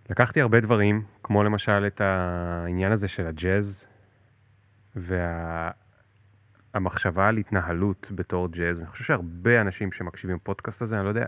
[0.10, 3.88] לקחתי הרבה דברים, כמו למשל את העניין הזה של הג'אז,
[6.74, 8.80] והמחשבה על התנהלות בתור ג'אז.
[8.80, 11.26] אני חושב שהרבה אנשים שמקשיבים לפודקאסט הזה, אני לא יודע.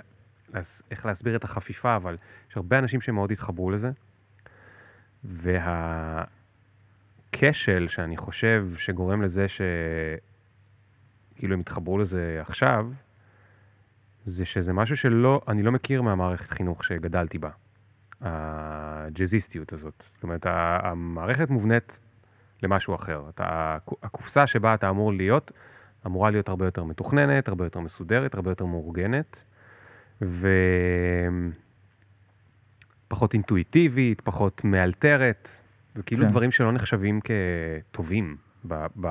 [0.92, 2.18] איך להסביר את החפיפה, אבל
[2.50, 3.92] יש הרבה אנשים שמאוד התחברו לזה.
[5.24, 6.28] והכשל
[7.88, 9.46] שאני חושב שגורם לזה
[11.38, 12.92] שכאילו הם התחברו לזה עכשיו,
[14.26, 17.50] זה שזה משהו שלא, אני לא מכיר מהמערכת חינוך שגדלתי בה.
[18.22, 20.04] הג'אזיסטיות הזאת.
[20.10, 22.02] זאת אומרת, המערכת מובנית
[22.64, 23.24] למשהו אחר.
[23.30, 25.52] אתה, הקופסה שבה אתה אמור להיות,
[26.06, 29.44] אמורה להיות הרבה יותר מתוכננת, הרבה יותר מסודרת, הרבה יותר מאורגנת,
[33.08, 35.50] ופחות אינטואיטיבית, פחות מאלתרת.
[35.94, 36.32] זה כאילו כן.
[36.32, 38.38] דברים שלא נחשבים כטובים
[38.68, 39.08] ב, ב,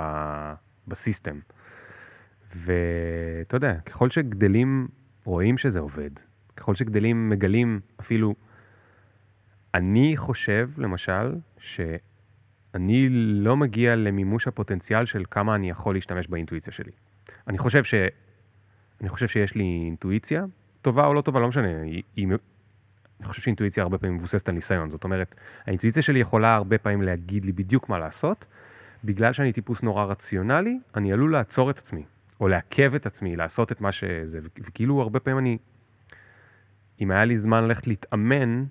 [0.88, 1.38] בסיסטם.
[2.56, 4.88] ואתה יודע, ככל שגדלים,
[5.24, 6.10] רואים שזה עובד.
[6.56, 8.34] ככל שגדלים, מגלים אפילו...
[9.74, 11.34] אני חושב, למשל,
[12.72, 16.92] שאני לא מגיע למימוש הפוטנציאל של כמה אני יכול להשתמש באינטואיציה שלי.
[17.48, 17.94] אני חושב ש...
[19.00, 20.44] אני חושב שיש לי אינטואיציה,
[20.82, 21.82] טובה או לא טובה, לא משנה.
[21.82, 22.28] היא, היא...
[23.20, 24.90] אני חושב שאינטואיציה הרבה פעמים מבוססת על ניסיון.
[24.90, 25.34] זאת אומרת,
[25.66, 28.44] האינטואיציה שלי יכולה הרבה פעמים להגיד לי בדיוק מה לעשות.
[29.04, 32.04] בגלל שאני טיפוס נורא רציונלי, אני עלול לעצור את עצמי,
[32.40, 34.40] או לעכב את עצמי, לעשות את מה שזה.
[34.58, 35.58] וכאילו, הרבה פעמים אני...
[37.00, 38.64] אם היה לי זמן ללכת להתאמן,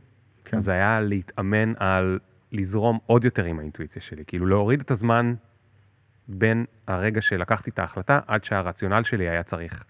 [0.46, 0.60] כן.
[0.60, 2.20] זה היה להתאמן על
[2.52, 4.24] לזרום עוד יותר עם האינטואיציה שלי.
[4.28, 5.34] כאילו, להוריד את הזמן
[6.28, 9.84] בין הרגע שלקחתי את ההחלטה, עד שהרציונל שלי היה צריך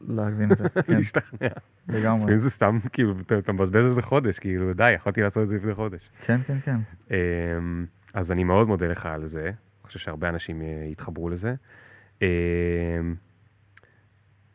[0.00, 1.48] להבין את זה, כן, להשתכנע.
[1.88, 2.18] לגמרי.
[2.18, 5.56] לפעמים זה סתם, כאילו, אתה, אתה מבזבז איזה חודש, כאילו, די, יכולתי לעשות את זה
[5.56, 6.10] לפני חודש.
[6.26, 6.76] כן, כן, כן.
[7.10, 9.44] אמ, אז אני מאוד מודה לך על זה.
[9.44, 11.54] אני חושב שהרבה אנשים אה, יתחברו לזה.
[12.22, 12.26] אמ,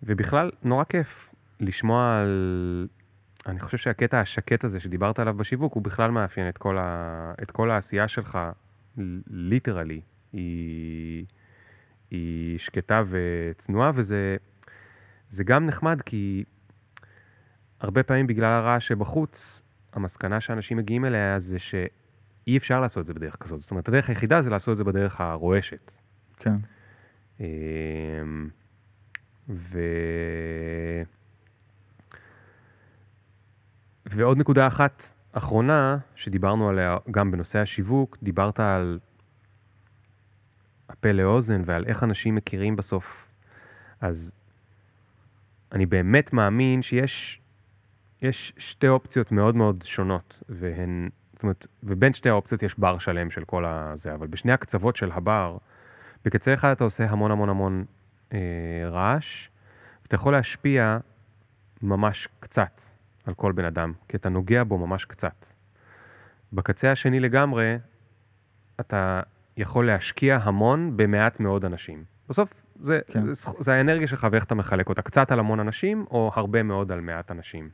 [0.03, 1.29] ובכלל, נורא כיף
[1.59, 2.87] לשמוע על...
[3.47, 7.33] אני חושב שהקטע השקט הזה שדיברת עליו בשיווק, הוא בכלל מאפיין את כל, ה...
[7.43, 8.39] את כל העשייה שלך,
[9.27, 10.01] ליטרלי.
[10.33, 11.25] היא...
[12.11, 14.37] היא שקטה וצנועה, וזה
[15.29, 16.43] זה גם נחמד, כי
[17.79, 19.61] הרבה פעמים בגלל הרעש שבחוץ,
[19.93, 23.59] המסקנה שאנשים מגיעים אליה זה שאי אפשר לעשות את זה בדרך כזאת.
[23.59, 25.91] זאת אומרת, הדרך היחידה זה לעשות את זה בדרך הרועשת.
[26.37, 26.55] כן.
[27.39, 27.45] אמ,
[29.49, 29.79] ו...
[34.05, 38.99] ועוד נקודה אחת אחרונה, שדיברנו עליה גם בנושא השיווק, דיברת על
[40.89, 43.27] הפה לאוזן ועל איך אנשים מכירים בסוף.
[44.01, 44.33] אז
[45.71, 47.39] אני באמת מאמין שיש
[48.21, 53.31] יש שתי אופציות מאוד מאוד שונות, והן, זאת אומרת, ובין שתי האופציות יש בר שלם
[53.31, 55.57] של כל הזה, אבל בשני הקצוות של הבר,
[56.25, 57.85] בקצה אחד אתה עושה המון המון המון
[58.33, 58.39] אה,
[58.85, 59.49] רעש,
[60.03, 60.97] ואתה יכול להשפיע
[61.81, 62.81] ממש קצת
[63.25, 65.45] על כל בן אדם, כי אתה נוגע בו ממש קצת.
[66.53, 67.77] בקצה השני לגמרי,
[68.79, 69.21] אתה
[69.57, 72.03] יכול להשקיע המון במעט מאוד אנשים.
[72.29, 73.33] בסוף זה, כן.
[73.33, 76.91] זה, זה האנרגיה שלך ואיך אתה מחלק אותה, קצת על המון אנשים או הרבה מאוד
[76.91, 77.69] על מעט אנשים.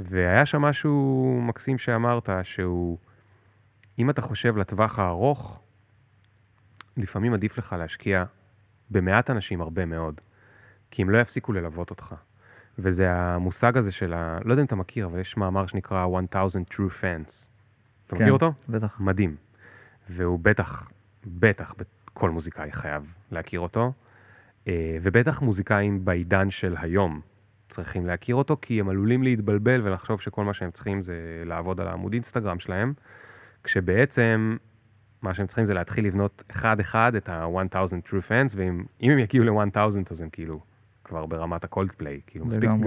[0.00, 2.98] והיה שם משהו מקסים שאמרת, שהוא,
[3.98, 5.60] אם אתה חושב לטווח הארוך,
[6.96, 8.24] לפעמים עדיף לך להשקיע
[8.90, 10.20] במעט אנשים הרבה מאוד,
[10.90, 12.14] כי הם לא יפסיקו ללוות אותך.
[12.78, 14.38] וזה המושג הזה של ה...
[14.44, 17.48] לא יודע אם אתה מכיר, אבל יש מאמר שנקרא 1000 True Fans.
[18.06, 18.52] אתה כן, מכיר אותו?
[18.68, 19.00] בטח.
[19.00, 19.36] מדהים.
[20.10, 20.90] והוא בטח,
[21.26, 21.74] בטח,
[22.14, 23.92] כל מוזיקאי חייב להכיר אותו,
[24.68, 27.20] אה, ובטח מוזיקאים בעידן של היום
[27.68, 31.88] צריכים להכיר אותו, כי הם עלולים להתבלבל ולחשוב שכל מה שהם צריכים זה לעבוד על
[31.88, 32.92] העמוד אינסטגרם שלהם,
[33.64, 34.56] כשבעצם
[35.22, 39.44] מה שהם צריכים זה להתחיל לבנות אחד-אחד את ה-1000 True Fans, ואם אם הם יגיעו
[39.44, 39.78] ל-1000
[40.10, 40.60] אז הם כאילו
[41.14, 42.64] כבר ברמת הקולד פליי, כאילו מספיק.
[42.64, 42.84] גם 100.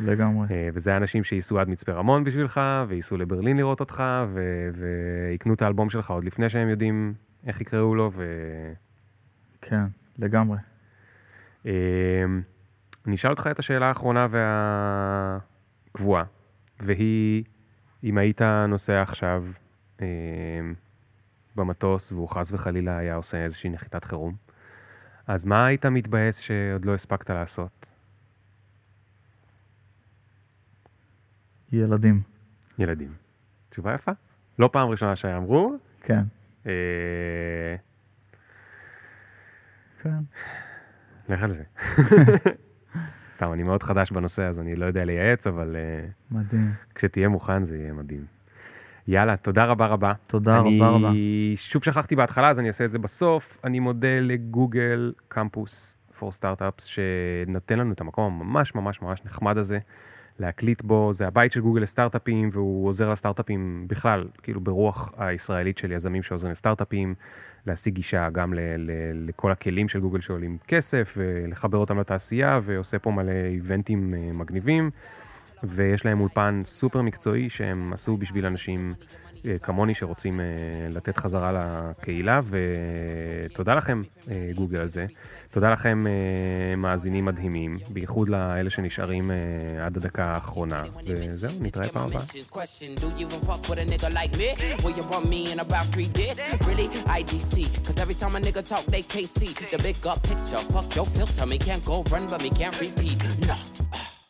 [0.00, 0.46] לגמרי.
[0.50, 5.62] אה, וזה אנשים שייסעו עד מצפה רמון בשבילך, וייסעו לברלין לראות אותך, ו- ויקנו את
[5.62, 7.14] האלבום שלך עוד לפני שהם יודעים
[7.46, 8.24] איך יקראו לו, ו...
[9.62, 9.84] כן,
[10.18, 10.58] לגמרי.
[11.66, 11.72] אה,
[13.06, 14.26] אני אשאל אותך את השאלה האחרונה
[15.90, 16.24] והקבועה,
[16.80, 17.44] והיא,
[18.04, 19.44] אם היית נוסע עכשיו
[20.00, 20.06] אה,
[21.56, 24.34] במטוס, והוא חס וחלילה היה עושה איזושהי נחיתת חירום,
[25.26, 27.86] אז מה היית מתבאס שעוד לא הספקת לעשות?
[31.72, 32.22] ילדים.
[32.78, 33.14] ילדים.
[33.70, 34.12] תשובה יפה.
[34.58, 35.76] לא פעם ראשונה שאמרו.
[36.00, 36.22] כן.
[36.66, 37.76] אה,
[40.02, 40.18] כן.
[41.28, 41.62] לך על זה.
[43.36, 46.72] סתם, אני מאוד חדש בנושא, אז אני לא יודע לייעץ, אבל אה, מדהים.
[46.94, 48.33] כשתהיה מוכן זה יהיה מדהים.
[49.08, 50.12] יאללה, תודה רבה רבה.
[50.26, 51.10] תודה אני רבה רבה.
[51.56, 53.58] שוב שכחתי בהתחלה, אז אני אעשה את זה בסוף.
[53.64, 59.78] אני מודה לגוגל קמפוס פור סטארט-אפס, שנותן לנו את המקום הממש ממש ממש נחמד הזה,
[60.38, 61.12] להקליט בו.
[61.12, 66.52] זה הבית של גוגל לסטארט-אפים, והוא עוזר לסטארט-אפים בכלל, כאילו ברוח הישראלית של יזמים שעוזרים
[66.52, 67.14] לסטארט-אפים,
[67.66, 68.90] להשיג גישה גם ל- ל-
[69.28, 74.90] לכל הכלים של גוגל שעולים כסף, ולחבר אותם לתעשייה, ועושה פה מלא איבנטים אה, מגניבים.
[75.62, 78.94] ויש להם אולפן סופר מקצועי שהם עשו בשביל אנשים
[79.46, 80.46] אה, כמוני שרוצים אה,
[80.90, 85.06] לתת חזרה לקהילה, ותודה לכם, אה, גוגל, על זה.
[85.50, 92.04] תודה לכם, אה, מאזינים מדהימים, בייחוד לאלה שנשארים אה, עד הדקה האחרונה, וזהו, נתראה פעם
[92.04, 92.22] הבאה.
[103.46, 104.23] The.